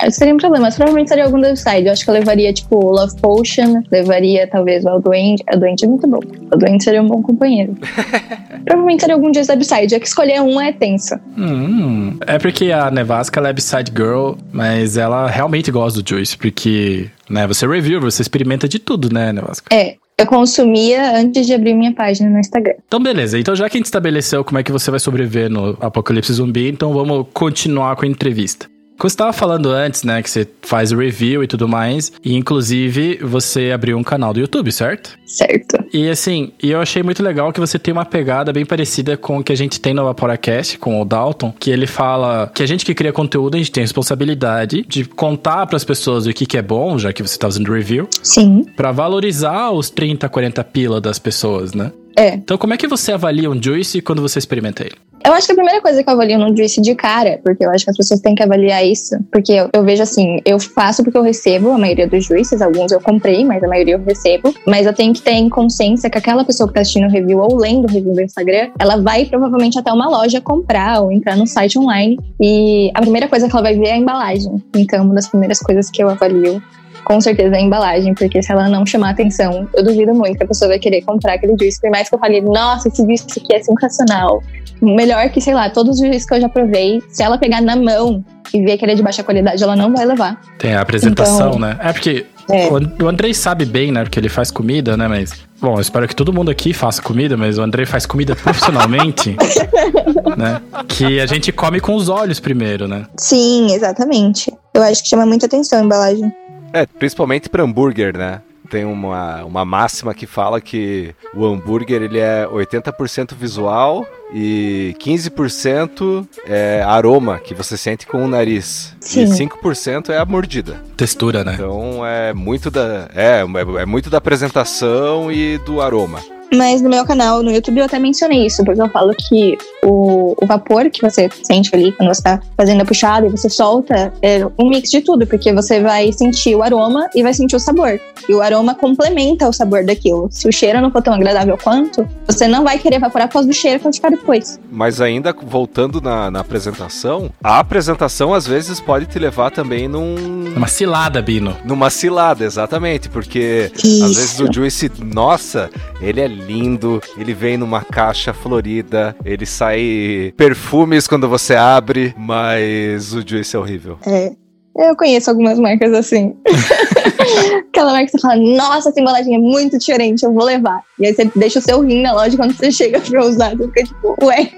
é, 0.01 0.11
seria 0.11 0.35
um 0.35 0.39
problema, 0.39 0.65
mas 0.65 0.75
provavelmente 0.75 1.09
seria 1.09 1.27
algum 1.27 1.41
do 1.41 1.57
side. 1.57 1.87
Eu 1.87 1.93
acho 1.93 2.03
que 2.03 2.11
eu 2.11 2.15
levaria, 2.15 2.53
tipo, 2.53 2.77
o 2.77 2.91
Love 2.91 3.21
Potion, 3.21 3.85
levaria 3.89 4.49
talvez 4.49 4.85
o 4.85 4.89
Alduende. 4.89 5.45
O 5.49 5.55
Alduende 5.55 5.85
é 5.85 5.89
muito 5.89 6.09
bom. 6.09 6.19
O 6.19 6.55
Alduende 6.55 6.83
seria 6.83 7.01
um 7.01 7.07
bom 7.07 7.23
companheiro. 7.23 7.77
provavelmente 8.67 9.01
seria 9.01 9.15
algum 9.15 9.31
da 9.31 9.55
Upside. 9.55 9.95
É 9.95 10.01
que 10.01 10.07
escolher 10.07 10.41
um 10.41 10.61
é 10.61 10.73
tenso. 10.73 11.15
Hum, 11.37 12.16
é 12.27 12.39
porque 12.39 12.73
a 12.73 12.91
Nevasca 12.91 13.41
é 13.41 13.53
Beside 13.53 13.91
Girl, 13.95 14.33
mas 14.53 14.97
ela 14.97 15.29
realmente 15.29 15.71
gosta 15.71 16.03
do 16.03 16.09
Juice, 16.09 16.37
porque, 16.37 17.11
né, 17.29 17.47
você 17.47 17.67
review, 17.67 18.01
você 18.01 18.23
experimenta 18.23 18.69
de 18.69 18.79
tudo, 18.79 19.13
né, 19.13 19.33
Nevasca? 19.33 19.75
É, 19.75 19.97
eu 20.19 20.27
consumia 20.27 21.19
antes 21.19 21.47
de 21.47 21.53
abrir 21.53 21.75
minha 21.75 21.93
página 21.93 22.31
no 22.31 22.39
Instagram. 22.39 22.75
Então, 22.87 23.03
beleza. 23.03 23.39
Então, 23.39 23.55
já 23.55 23.69
que 23.69 23.77
a 23.77 23.79
gente 23.79 23.87
estabeleceu 23.87 24.43
como 24.43 24.59
é 24.59 24.63
que 24.63 24.73
você 24.73 24.91
vai 24.91 24.99
sobreviver 24.99 25.51
no 25.51 25.77
Apocalipse 25.81 26.33
Zumbi, 26.33 26.69
então 26.69 26.93
vamos 26.93 27.27
continuar 27.35 27.97
com 27.97 28.05
a 28.05 28.09
entrevista. 28.09 28.67
Como 28.99 29.11
você 29.11 29.15
estava 29.15 29.33
falando 29.33 29.71
antes, 29.71 30.03
né, 30.03 30.23
que 30.23 30.31
você 30.31 30.49
faz 30.63 30.91
review 30.91 31.45
e 31.45 31.47
tudo 31.47 31.69
mais, 31.69 32.13
e 32.25 32.35
inclusive 32.35 33.19
você 33.23 33.71
abriu 33.71 33.99
um 33.99 34.03
canal 34.03 34.33
do 34.33 34.41
YouTube, 34.41 34.73
certo? 34.73 35.17
Certo. 35.27 35.77
E 35.93 36.09
assim, 36.09 36.53
e 36.63 36.71
eu 36.71 36.81
achei 36.81 37.03
muito 37.03 37.23
legal 37.23 37.53
que 37.53 37.61
você 37.61 37.79
tem 37.79 37.93
uma 37.93 38.05
pegada 38.05 38.53
bem 38.53 38.65
parecida 38.65 39.17
com 39.17 39.39
o 39.39 39.45
que 39.45 39.53
a 39.53 39.57
gente 39.57 39.81
tem 39.81 39.93
no 39.93 40.05
Vaporacast, 40.05 40.79
com 40.79 41.01
o 41.01 41.05
Dalton, 41.05 41.53
que 41.59 41.71
ele 41.71 41.87
fala 41.87 42.51
que 42.55 42.63
a 42.63 42.67
gente 42.67 42.85
que 42.85 42.95
cria 42.95 43.13
conteúdo, 43.13 43.55
a 43.55 43.59
gente 43.59 43.71
tem 43.71 43.83
a 43.83 43.85
responsabilidade 43.85 44.85
de 44.89 45.05
contar 45.05 45.67
para 45.67 45.77
as 45.77 45.85
pessoas 45.85 46.27
o 46.27 46.33
que, 46.33 46.47
que 46.47 46.57
é 46.57 46.63
bom, 46.63 46.99
já 46.99 47.13
que 47.13 47.23
você 47.23 47.39
tá 47.39 47.47
fazendo 47.47 47.71
review, 47.71 48.09
Sim. 48.23 48.65
para 48.77 48.93
valorizar 48.93 49.71
os 49.71 49.91
30, 49.91 50.29
40 50.29 50.65
pila 50.65 51.01
das 51.01 51.19
pessoas, 51.19 51.75
né? 51.75 51.93
É. 52.17 52.35
Então, 52.35 52.57
como 52.57 52.73
é 52.73 52.77
que 52.77 52.89
você 52.89 53.13
avalia 53.13 53.51
um 53.51 53.63
Juice 53.63 54.01
quando 54.01 54.23
você 54.23 54.39
experimenta 54.39 54.83
ele? 54.83 54.97
Eu 55.25 55.33
acho 55.33 55.47
que 55.47 55.53
a 55.53 55.57
primeira 55.57 55.83
coisa 55.83 56.05
que 56.05 56.09
eu 56.09 56.15
avalio 56.15 56.39
no 56.39 56.57
Juice 56.57 56.81
de 56.81 56.95
cara, 56.95 57.41
porque 57.43 57.65
eu 57.65 57.71
acho 57.71 57.85
que 57.85 57.91
as 57.91 57.97
pessoas 57.97 58.21
têm 58.21 58.35
que 58.35 58.45
avaliar 58.45 58.87
isso, 58.87 59.17
porque 59.33 59.53
eu, 59.53 59.69
eu 59.73 59.83
vejo 59.83 60.03
assim, 60.03 60.41
eu 60.45 60.59
faço 60.61 61.03
porque 61.03 61.19
eu 61.19 61.23
recebo 61.23 61.73
a 61.73 61.79
maioria 61.79 62.07
dos 62.07 62.25
Juices, 62.25 62.63
alguns 62.63 62.93
eu 62.93 63.01
comprei, 63.01 63.45
mas 63.45 63.63
a 63.65 63.67
maioria 63.67 63.95
eu 63.95 64.05
recebo, 64.05 64.55
mas 64.65 64.87
eu 64.87 64.93
tenho 64.93 65.13
que 65.13 65.21
ter 65.21 65.33
em 65.33 65.49
consciência 65.49 66.09
que 66.09 66.17
aquela 66.17 66.45
pessoa 66.45 66.69
que 66.69 66.75
tá 66.75 66.81
assistindo 66.81 67.09
o 67.09 67.11
review 67.11 67.41
ou 67.41 67.57
lendo 67.57 67.89
o 67.89 67.93
review 67.93 68.15
do 68.15 68.21
Instagram, 68.21 68.71
ela 68.79 68.99
vai 68.99 69.25
provavelmente 69.25 69.77
até 69.77 69.93
uma 69.93 70.09
loja 70.09 70.41
comprar 70.41 71.01
ou 71.01 71.11
entrar 71.11 71.37
no 71.37 71.47
site 71.47 71.77
online 71.77 72.17
e 72.41 72.93
a 72.95 73.01
primeira 73.01 73.27
coisa 73.27 73.49
que 73.49 73.53
ela 73.53 73.63
vai 73.63 73.75
ver 73.75 73.89
é 73.89 73.93
a 73.95 73.99
embalagem. 73.99 74.63
Então, 74.77 75.05
uma 75.05 75.15
das 75.15 75.29
primeiras 75.29 75.59
coisas 75.59 75.91
que 75.91 76.03
eu 76.03 76.09
avalio 76.09 76.63
com 77.07 77.21
certeza 77.21 77.55
a 77.55 77.61
embalagem, 77.61 78.13
porque 78.15 78.43
se 78.43 78.51
ela 78.51 78.69
não 78.69 78.85
chamar 78.85 79.11
atenção, 79.11 79.69
eu 79.75 79.85
duvido 79.85 80.13
muito 80.13 80.37
que 80.37 80.43
a 80.43 80.47
pessoa 80.47 80.71
vai 80.71 80.79
querer 80.81 81.03
comprar 81.03 81.35
aquele 81.35 81.55
juice. 81.59 81.81
Por 81.81 81.89
mais 81.89 82.09
que 82.09 82.15
eu 82.17 82.19
fale, 82.19 82.41
nossa, 82.41 82.89
esse 82.89 83.01
juice 83.01 83.25
aqui 83.37 83.55
é 83.55 83.63
sensacional. 83.63 84.43
Melhor 84.83 85.29
que, 85.31 85.41
sei 85.41 85.55
lá, 85.55 85.71
todos 85.71 86.01
os 86.01 86.05
juices 86.05 86.27
que 86.27 86.35
eu 86.35 86.41
já 86.41 86.49
provei, 86.49 87.01
se 87.09 87.23
ela 87.23 87.39
pegar 87.39 87.61
na 87.63 87.77
mão 87.77 88.25
e 88.53 88.61
ver 88.65 88.77
que 88.77 88.85
ele 88.85 88.93
é 88.93 88.95
de 88.97 89.03
baixa 89.05 89.23
qualidade, 89.23 89.63
ela 89.63 89.77
não 89.77 89.93
vai 89.95 90.05
levar. 90.05 90.41
Tem 90.59 90.75
a 90.75 90.81
apresentação, 90.81 91.49
Então- 91.51 91.59
né? 91.61 91.77
É 91.81 91.93
porque 91.93 92.27
É. 92.51 92.69
o 92.69 93.09
Andrei 93.09 93.33
sabe 93.33 93.65
bem, 93.65 93.93
né? 93.93 94.03
Porque 94.03 94.19
ele 94.19 94.29
faz 94.29 94.51
comida, 94.51 94.97
né? 94.97 95.07
Mas, 95.07 95.33
bom, 95.61 95.77
eu 95.77 95.81
espero 95.81 96.09
que 96.09 96.15
todo 96.15 96.33
mundo 96.33 96.51
aqui 96.51 96.73
faça 96.73 97.01
comida, 97.01 97.37
mas 97.37 97.57
o 97.57 97.63
Andrei 97.63 97.87
faz 97.87 98.05
comida 98.05 98.35
profissionalmente, 98.35 99.37
né? 100.37 100.61
Que 100.89 101.21
a 101.21 101.27
gente 101.27 101.53
come 101.53 101.79
com 101.81 101.95
os 101.95 102.09
olhos 102.09 102.41
primeiro, 102.41 102.87
né? 102.89 103.07
Sim, 103.17 103.73
exatamente. 103.73 104.53
Eu 104.75 104.83
acho 104.83 105.03
que 105.05 105.09
chama 105.09 105.25
muita 105.25 105.47
atenção 105.47 105.79
a 105.81 105.83
embalagem. 105.85 106.33
É, 106.77 106.85
principalmente 106.85 107.49
para 107.49 107.63
hambúrguer, 107.63 108.17
né? 108.17 108.43
Tem 108.69 108.85
uma, 108.85 109.45
uma 109.45 109.65
máxima 109.65 110.13
que 110.13 110.27
fala 110.27 110.61
que 110.61 111.15
o 111.33 111.47
hambúrguer 111.47 112.03
ele 112.03 112.19
é 112.19 112.47
80% 112.47 113.35
visual 113.35 114.07
e 114.35 114.95
15% 114.99 116.27
é 116.47 116.83
aroma 116.83 117.39
que 117.39 117.55
você 117.55 117.77
sente 117.77 118.07
com 118.07 118.25
o 118.25 118.29
nariz. 118.29 118.95
Sim. 119.01 119.23
E 119.23 119.27
5% 119.27 120.11
é 120.11 120.19
a 120.19 120.25
mordida. 120.25 120.83
Textura, 120.97 121.45
né? 121.45 121.55
Então 121.55 122.05
é 122.05 122.35
muito 122.35 122.71
da 122.71 123.09
é, 123.15 123.41
é, 123.41 123.83
é 123.83 123.87
muito 123.87 124.11
da 124.11 124.19
apresentação 124.19 125.33
e 125.33 125.57
do 125.59 125.81
aroma. 125.81 126.21
Mas 126.55 126.81
no 126.81 126.89
meu 126.89 127.05
canal, 127.05 127.43
no 127.43 127.51
YouTube, 127.51 127.79
eu 127.79 127.85
até 127.85 127.99
mencionei 127.99 128.47
isso, 128.47 128.65
porque 128.65 128.81
eu 128.81 128.89
falo 128.89 129.15
que 129.15 129.59
o, 129.83 130.35
o 130.41 130.47
vapor 130.47 130.91
que 130.91 131.03
você 131.03 131.29
sente 131.43 131.75
ali 131.75 131.93
quando 131.93 132.15
você 132.15 132.23
tá 132.23 132.41
fazendo 132.57 132.83
a 132.83 132.85
puxada 132.85 133.27
e 133.27 133.31
você 133.31 133.49
solta 133.49 134.13
é 134.23 134.47
um 134.59 134.69
mix 134.69 134.91
de 134.91 135.01
tudo, 135.01 135.27
porque 135.27 135.53
você 135.53 135.81
vai 135.81 136.13
sentir 136.13 136.55
o 136.55 136.63
aroma 136.63 137.09
e 137.15 137.23
vai 137.23 137.35
sentir 137.35 137.57
o 137.57 137.61
sabor. 137.61 138.01
E 138.29 138.35
o 138.35 138.41
aroma 138.41 138.75
complementa 138.75 139.49
o 139.49 139.53
sabor 139.53 139.85
daquilo. 139.85 140.29
Se 140.31 140.49
o 140.49 140.53
cheiro 140.53 140.81
não 140.81 140.91
for 140.91 141.03
tão 141.03 141.15
agradável 141.15 141.57
quanto, 141.63 142.07
você 142.27 142.49
não 142.49 142.65
vai 142.65 142.79
querer 142.79 142.97
evaporar 142.97 143.29
por 143.29 143.35
causa 143.35 143.49
do 143.49 143.55
cheiro 143.55 143.81
quando 143.81 143.95
ficar 143.95 144.11
depois. 144.11 144.59
Mas 144.71 145.01
ainda 145.01 145.33
voltando 145.33 146.01
na, 146.01 146.31
na 146.31 146.41
apresentação, 146.41 147.31
a 147.43 147.59
apresentação 147.59 148.35
às 148.35 148.47
vezes 148.47 148.81
pode 148.81 149.07
te 149.07 149.19
levar 149.19 149.51
também 149.51 149.89
num 149.89 150.15
Uma 150.57 150.67
cilada, 150.67 151.21
Bino. 151.23 151.57
numa 151.65 151.91
cilada, 151.91 152.45
exatamente, 152.45 153.09
porque 153.09 153.71
Isso. 153.77 154.05
às 154.05 154.17
vezes 154.17 154.41
o 154.41 154.53
Juice, 154.53 154.91
nossa, 154.99 155.71
ele 156.01 156.21
é 156.21 156.29
lindo, 156.37 157.01
ele 157.17 157.35
vem 157.35 157.57
numa 157.57 157.83
caixa 157.83 158.33
florida, 158.33 159.17
ele 159.25 159.47
sai 159.47 160.33
perfumes 160.37 161.07
quando 161.07 161.29
você 161.29 161.55
abre, 161.55 162.15
mas 162.17 163.13
o 163.13 163.27
Juice 163.27 163.57
é 163.57 163.59
horrível. 163.59 163.99
É. 164.07 164.46
Eu 164.79 164.97
conheço 164.97 165.31
algumas 165.31 165.59
marcas 165.59 165.93
assim. 165.93 166.37
Aquela 167.69 167.93
marca 167.93 168.07
que 168.07 168.13
você 168.13 168.19
fala, 168.21 168.37
nossa, 168.37 168.91
essa 168.91 169.01
embalagem 169.01 169.35
é 169.35 169.39
muito 169.39 169.79
diferente, 169.79 170.25
eu 170.25 170.33
vou 170.33 170.45
levar. 170.45 170.83
E 170.99 171.07
aí 171.07 171.15
você 171.15 171.31
deixa 171.37 171.59
o 171.59 171.63
seu 171.63 171.81
rim 171.81 172.03
na 172.03 172.13
loja 172.13 172.37
quando 172.37 172.55
você 172.55 172.71
chega 172.71 173.01
pra 173.01 173.25
usar. 173.25 173.57
Você 173.57 173.67
fica 173.67 173.85
tipo, 173.85 174.17
ué, 174.25 174.51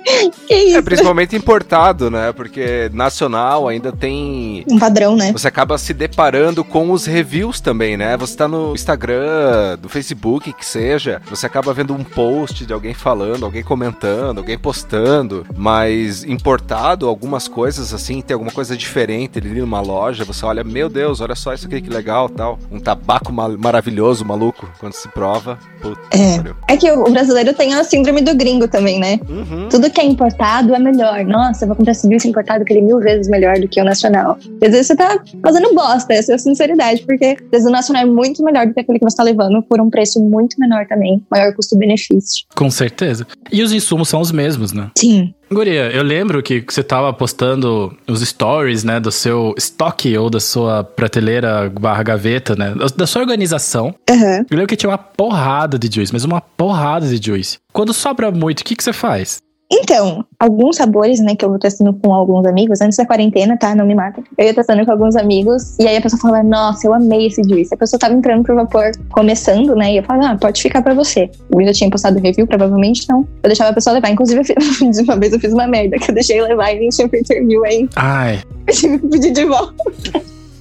que 0.47 0.55
É 0.55 0.65
isso? 0.65 0.83
principalmente 0.83 1.35
importado, 1.35 2.11
né? 2.11 2.33
Porque 2.33 2.91
nacional 2.93 3.69
ainda 3.69 3.91
tem 3.93 4.65
Um 4.71 4.79
padrão, 4.79 5.17
né? 5.17 5.33
Você 5.33 5.49
acaba 5.49 5.77
se 5.79 5.93
deparando 5.93 6.63
com 6.65 6.91
os 6.91 7.07
reviews 7.07 7.61
também, 7.61 7.97
né? 7.97 8.17
Você 8.17 8.37
tá 8.37 8.47
no 8.47 8.75
Instagram, 8.75 9.79
do 9.81 9.89
Facebook, 9.89 10.53
que 10.53 10.65
seja, 10.65 11.21
você 11.29 11.47
acaba 11.47 11.73
vendo 11.73 11.95
um 11.95 12.05
post 12.05 12.65
de 12.65 12.73
alguém 12.73 12.95
falando, 12.95 13.45
alguém 13.45 13.63
comentando, 13.63 14.39
alguém 14.39 14.59
postando, 14.59 15.47
mas 15.57 16.25
importado, 16.25 17.09
algumas 17.09 17.49
coisas 17.49 17.93
assim, 17.93 18.21
tem 18.21 18.35
alguma 18.35 18.53
coisa 18.53 18.77
diferente 18.77 19.39
ali 19.39 19.61
numa 19.61 19.81
loja, 19.81 20.08
você 20.17 20.45
olha, 20.45 20.65
meu 20.65 20.89
Deus, 20.89 21.21
olha 21.21 21.35
só 21.35 21.53
isso 21.53 21.67
aqui 21.67 21.81
que 21.81 21.91
legal, 21.91 22.29
tal. 22.29 22.59
Um 22.71 22.79
tabaco 22.81 23.33
ma- 23.33 23.49
maravilhoso, 23.49 24.25
maluco, 24.25 24.69
quando 24.79 24.93
se 24.93 25.09
prova. 25.09 25.59
Puta 25.83 26.01
É. 26.17 26.73
É 26.75 26.77
que 26.77 26.91
o 26.91 27.05
brasileiro 27.05 27.53
tem 27.55 27.75
a 27.75 27.85
síndrome 27.85 28.21
do 28.21 28.35
gringo 28.35 28.67
também, 28.69 28.99
né? 28.99 29.21
Uhum. 29.29 29.69
Tudo 29.69 29.91
que 29.91 30.01
é 30.01 30.05
importado 30.05 30.75
é 30.75 30.79
melhor. 30.79 31.25
Nossa, 31.25 31.65
eu 31.65 31.69
vou 31.69 31.77
comprar 31.77 31.93
esse 31.93 32.09
juice 32.09 32.29
importado 32.29 32.65
que 32.65 32.73
ele 32.73 32.81
é 32.81 32.85
mil 32.85 32.99
vezes 32.99 33.29
melhor 33.29 33.59
do 33.59 33.69
que 33.69 33.81
o 33.81 33.85
nacional. 33.85 34.39
E 34.61 34.65
às 34.67 34.73
vezes 34.73 34.87
você 34.89 34.97
tá 34.97 35.19
fazendo 35.43 35.75
bosta, 35.75 36.13
essa 36.15 36.33
é 36.33 36.35
a 36.35 36.39
sinceridade, 36.39 37.03
porque 37.07 37.37
às 37.45 37.51
vezes 37.51 37.67
o 37.69 37.71
nacional 37.71 38.03
é 38.03 38.07
muito 38.07 38.43
melhor 38.43 38.67
do 38.67 38.75
que 38.75 38.81
aquele 38.81 38.99
que 38.99 39.05
você 39.05 39.17
tá 39.17 39.23
levando 39.23 39.63
por 39.63 39.81
um 39.81 39.91
preço 39.91 40.21
muito 40.23 40.59
menor 40.59 40.87
também. 40.87 41.23
Maior 41.31 41.55
custo-benefício. 41.55 42.45
Com 42.55 42.71
certeza. 42.71 43.27
E 43.53 43.63
os 43.63 43.73
insumos 43.73 44.09
são 44.09 44.21
os 44.21 44.33
mesmos, 44.33 44.73
né? 44.73 44.91
Sim. 44.99 45.35
Guria, 45.51 45.91
eu 45.91 46.03
lembro 46.03 46.43
que 46.43 46.65
você 46.69 46.83
tava 46.83 47.13
postando 47.13 47.97
os 48.07 48.21
stories, 48.21 48.85
né, 48.85 49.01
do 49.01 49.11
seu 49.11 49.55
estoque 49.57 50.17
ou 50.17 50.29
da 50.29 50.41
sua 50.41 50.85
prateleira 50.85 51.71
barra 51.71 52.03
gaveta, 52.03 52.55
né, 52.55 52.75
da 52.97 53.07
sua 53.07 53.23
organização. 53.23 53.95
Aham. 54.09 54.45
Eu 54.51 54.57
lembro 54.57 54.67
que 54.67 54.77
tinha 54.77 54.91
uma 54.91 54.99
porrada 54.99 55.79
de 55.79 55.95
juice, 55.95 56.13
mas 56.13 56.25
uma 56.25 56.41
porrada 56.41 57.07
de 57.07 57.25
juice. 57.25 57.59
Quando 57.73 57.93
sobra 57.95 58.31
muito, 58.31 58.61
o 58.61 58.65
que, 58.65 58.77
que 58.77 58.85
você 58.85 58.93
faz? 58.93 59.39
Então, 59.71 60.25
alguns 60.39 60.77
sabores, 60.77 61.21
né, 61.21 61.37
que 61.37 61.45
eu 61.45 61.51
vou 61.51 61.59
testando 61.59 61.93
com 61.93 62.15
alguns 62.15 62.47
amigos, 62.47 62.81
antes 62.81 62.97
da 62.97 63.05
quarentena, 63.05 63.55
tá? 63.57 63.75
Não 63.75 63.85
me 63.85 63.95
mata. 63.95 64.23
Eu 64.39 64.47
ia 64.47 64.55
testando 64.55 64.83
com 64.85 64.91
alguns 64.91 65.15
amigos, 65.15 65.79
e 65.79 65.87
aí 65.87 65.99
a 65.99 66.01
pessoa 66.01 66.19
falava, 66.21 66.43
nossa, 66.43 66.87
eu 66.87 66.95
amei 66.95 67.27
esse 67.27 67.43
juice. 67.47 67.75
A 67.75 67.77
pessoa 67.77 68.01
tava 68.01 68.15
entrando 68.15 68.43
pro 68.43 68.55
vapor, 68.55 68.91
começando, 69.11 69.77
né, 69.77 69.93
e 69.93 69.97
eu 69.99 70.03
falava, 70.03 70.33
ah, 70.33 70.39
pode 70.39 70.63
ficar 70.63 70.81
pra 70.81 70.95
você. 70.95 71.31
Eu 71.53 71.67
já 71.67 71.73
tinha 71.73 71.91
postado 71.91 72.19
review, 72.19 72.47
provavelmente 72.47 73.07
não. 73.11 73.29
Eu 73.43 73.49
deixava 73.49 73.71
a 73.71 73.75
pessoa 73.75 73.93
levar. 73.93 74.09
Inclusive, 74.09 74.43
fiz, 74.79 74.99
uma 75.01 75.17
vez 75.17 75.35
eu 75.35 75.41
fiz 75.41 75.53
uma 75.53 75.67
merda, 75.67 75.99
que 75.99 76.11
eu 76.11 76.15
deixei 76.15 76.41
levar 76.41 76.73
e 76.73 76.81
nem 76.81 76.89
tinha 76.89 77.09
feito 77.09 77.29
review 77.29 77.63
aí. 77.67 77.89
Ai, 77.97 78.43
Eu 78.67 78.75
tive 78.75 78.99
que 78.99 79.07
pedir 79.09 79.33
de 79.33 79.45
volta. 79.45 79.75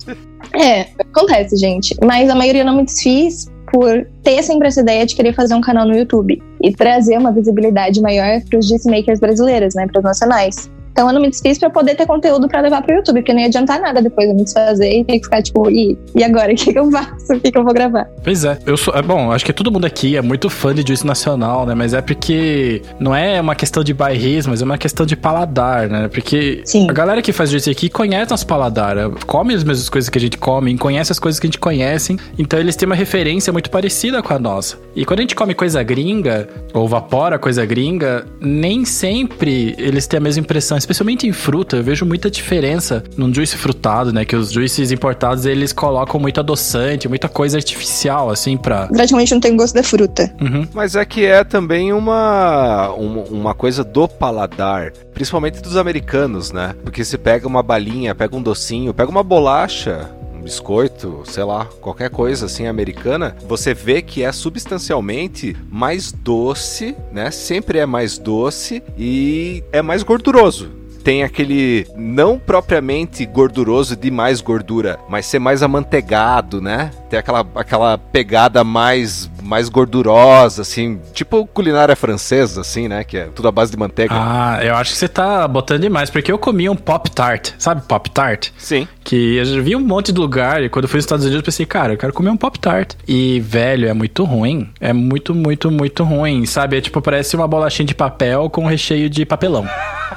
é, 0.53 0.87
acontece, 0.99 1.55
gente. 1.55 1.95
Mas 2.03 2.29
a 2.29 2.35
maioria 2.35 2.61
eu 2.61 2.65
não 2.65 2.75
me 2.75 2.83
desfiz 2.83 3.49
por 3.71 4.07
ter 4.23 4.41
sempre 4.43 4.67
essa 4.67 4.81
ideia 4.81 5.05
de 5.05 5.15
querer 5.15 5.33
fazer 5.33 5.55
um 5.55 5.61
canal 5.61 5.85
no 5.85 5.95
YouTube 5.95 6.41
e 6.61 6.71
trazer 6.73 7.17
uma 7.17 7.31
visibilidade 7.31 8.01
maior 8.01 8.41
para 8.49 8.59
os 8.59 8.67
makers 8.85 9.19
brasileiros, 9.19 9.75
né, 9.75 9.87
para 9.87 9.99
os 9.99 10.03
nacionais. 10.03 10.69
Então 10.97 11.07
eu 11.09 11.13
não 11.13 11.21
me 11.21 11.29
desfiz 11.29 11.59
para 11.59 11.69
poder 11.69 11.93
ter 11.93 12.07
conteúdo 12.07 12.47
para 12.47 12.59
levar 12.59 12.81
pro 12.81 12.95
YouTube, 12.95 13.17
porque 13.17 13.31
não 13.31 13.39
ia 13.39 13.45
adiantar 13.45 13.79
nada 13.79 14.01
depois 14.01 14.27
eu 14.27 14.33
me 14.33 14.43
desfazer 14.43 14.91
e 14.91 15.05
ter 15.05 15.19
que 15.19 15.25
ficar 15.25 15.43
tipo, 15.43 15.69
e, 15.69 15.95
e 16.15 16.23
agora? 16.23 16.47
O 16.57 16.59
que, 16.59 16.73
que 16.73 16.79
eu 16.79 16.89
faço? 16.89 17.33
O 17.33 17.39
que, 17.39 17.51
que 17.51 17.57
eu 17.57 17.63
vou 17.63 17.73
gravar? 17.73 18.07
Pois 18.23 18.43
é, 18.43 18.57
eu 18.65 18.75
sou. 18.75 18.95
É 18.95 19.01
bom, 19.01 19.31
acho 19.31 19.45
que 19.45 19.53
todo 19.53 19.71
mundo 19.71 19.85
aqui 19.85 20.17
é 20.17 20.21
muito 20.23 20.49
fã 20.49 20.73
de 20.73 20.81
juice 20.81 21.05
nacional, 21.05 21.67
né? 21.67 21.75
Mas 21.75 21.93
é 21.93 22.01
porque 22.01 22.81
não 22.99 23.15
é 23.15 23.39
uma 23.39 23.53
questão 23.53 23.83
de 23.83 23.93
bairrismo, 23.93 24.51
mas 24.51 24.61
é 24.61 24.65
uma 24.65 24.77
questão 24.77 25.05
de 25.05 25.15
paladar, 25.15 25.87
né? 25.87 26.07
Porque 26.07 26.61
Sim. 26.65 26.89
a 26.89 26.93
galera 26.93 27.21
que 27.21 27.31
faz 27.31 27.51
juice 27.51 27.69
aqui 27.69 27.89
conhece 27.89 28.31
nosso 28.31 28.47
paladar, 28.47 28.97
é, 28.97 29.07
come 29.27 29.53
as 29.53 29.63
mesmas 29.63 29.87
coisas 29.87 30.09
que 30.09 30.17
a 30.17 30.21
gente 30.21 30.37
come, 30.37 30.75
conhece 30.77 31.11
as 31.11 31.19
coisas 31.19 31.39
que 31.39 31.45
a 31.45 31.49
gente 31.49 31.59
conhece, 31.59 32.17
então 32.39 32.59
eles 32.59 32.75
têm 32.75 32.87
uma 32.87 32.95
referência 32.95 33.53
muito 33.53 33.69
parecida 33.69 34.23
com 34.23 34.33
a 34.33 34.39
nossa. 34.39 34.79
E 34.95 35.05
quando 35.05 35.19
a 35.19 35.21
gente 35.21 35.35
come 35.35 35.53
coisa 35.53 35.83
gringa, 35.83 36.49
ou 36.73 36.87
vapora 36.87 37.37
coisa 37.37 37.63
gringa, 37.65 38.25
nem 38.41 38.83
sempre 38.83 39.75
eles 39.77 40.07
têm 40.07 40.17
a 40.17 40.21
mesma 40.21 40.41
impressão, 40.41 40.75
especialmente 40.87 41.27
em 41.27 41.33
fruta. 41.33 41.75
Eu 41.75 41.83
vejo 41.83 42.05
muita 42.05 42.31
diferença 42.31 43.03
num 43.17 43.33
juice 43.33 43.57
frutado, 43.57 44.13
né? 44.13 44.23
Que 44.23 44.35
os 44.35 44.51
juices 44.51 44.91
importados 44.91 45.45
eles 45.45 45.73
colocam 45.73 46.19
muito 46.19 46.39
adoçante, 46.39 47.09
muita 47.09 47.27
coisa 47.27 47.57
artificial, 47.57 48.29
assim, 48.29 48.55
pra. 48.55 48.87
Praticamente 48.87 49.33
não 49.33 49.41
tem 49.41 49.55
gosto 49.57 49.75
da 49.75 49.83
fruta. 49.83 50.33
Uhum. 50.39 50.65
Mas 50.73 50.95
é 50.95 51.03
que 51.03 51.25
é 51.25 51.43
também 51.43 51.91
uma, 51.91 52.89
uma, 52.91 53.21
uma 53.23 53.53
coisa 53.53 53.83
do 53.83 54.07
paladar, 54.07 54.91
principalmente 55.13 55.61
dos 55.61 55.75
americanos, 55.75 56.51
né? 56.51 56.73
Porque 56.83 57.03
você 57.03 57.17
pega 57.17 57.45
uma 57.45 57.61
balinha, 57.61 58.15
pega 58.15 58.35
um 58.35 58.41
docinho, 58.41 58.93
pega 58.93 59.11
uma 59.11 59.23
bolacha, 59.23 60.09
biscoito, 60.47 61.23
sei 61.25 61.43
lá, 61.43 61.65
qualquer 61.81 62.09
coisa 62.09 62.45
assim 62.45 62.67
americana, 62.67 63.35
você 63.45 63.73
vê 63.73 64.01
que 64.01 64.23
é 64.23 64.31
substancialmente 64.31 65.57
mais 65.69 66.13
doce, 66.13 66.95
né? 67.11 67.31
Sempre 67.31 67.79
é 67.79 67.85
mais 67.85 68.17
doce 68.17 68.81
e 68.97 69.61
é 69.73 69.81
mais 69.81 70.03
gorduroso. 70.03 70.71
Tem 71.07 71.23
aquele 71.23 71.87
não 71.95 72.37
propriamente 72.37 73.25
gorduroso 73.25 73.95
de 73.95 74.11
mais 74.11 74.41
gordura, 74.41 74.99
mas 75.07 75.25
ser 75.25 75.39
mais 75.39 75.63
amanteigado, 75.63 76.59
né? 76.59 76.91
Tem 77.09 77.17
aquela, 77.17 77.47
aquela 77.55 77.97
pegada 77.97 78.61
mais 78.61 79.29
mais 79.47 79.69
gordurosa, 79.69 80.61
assim, 80.61 80.99
tipo 81.13 81.47
culinária 81.47 81.95
francesa, 81.95 82.59
assim, 82.59 82.89
né? 82.89 83.05
Que 83.05 83.17
é 83.17 83.23
tudo 83.33 83.47
à 83.47 83.51
base 83.51 83.71
de 83.71 83.77
manteiga. 83.77 84.13
Ah, 84.13 84.59
eu 84.61 84.75
acho 84.75 84.91
que 84.91 84.97
você 84.97 85.07
tá 85.07 85.47
botando 85.47 85.81
demais, 85.81 86.09
porque 86.09 86.29
eu 86.29 86.37
comi 86.37 86.69
um 86.69 86.75
Pop 86.75 87.09
Tart, 87.09 87.51
sabe 87.57 87.81
Pop 87.87 88.09
Tart? 88.11 88.49
Sim. 88.57 88.85
Que 89.03 89.37
eu 89.37 89.45
já 89.45 89.61
vi 89.61 89.75
um 89.75 89.79
monte 89.79 90.11
de 90.11 90.19
lugar 90.19 90.61
e 90.61 90.67
quando 90.67 90.83
eu 90.83 90.89
fui 90.89 90.97
nos 90.97 91.05
Estados 91.05 91.23
Unidos 91.23 91.39
eu 91.39 91.45
pensei, 91.45 91.65
cara, 91.65 91.93
eu 91.93 91.97
quero 91.97 92.11
comer 92.11 92.29
um 92.29 92.35
Pop 92.35 92.59
Tart. 92.59 92.95
E, 93.07 93.39
velho, 93.39 93.87
é 93.87 93.93
muito 93.93 94.25
ruim. 94.25 94.69
É 94.81 94.91
muito, 94.91 95.33
muito, 95.33 95.71
muito 95.71 96.03
ruim, 96.03 96.45
sabe? 96.45 96.77
É 96.77 96.81
tipo, 96.81 97.01
parece 97.01 97.37
uma 97.37 97.47
bolachinha 97.47 97.85
de 97.85 97.95
papel 97.95 98.49
com 98.49 98.65
recheio 98.65 99.09
de 99.09 99.25
papelão, 99.25 99.65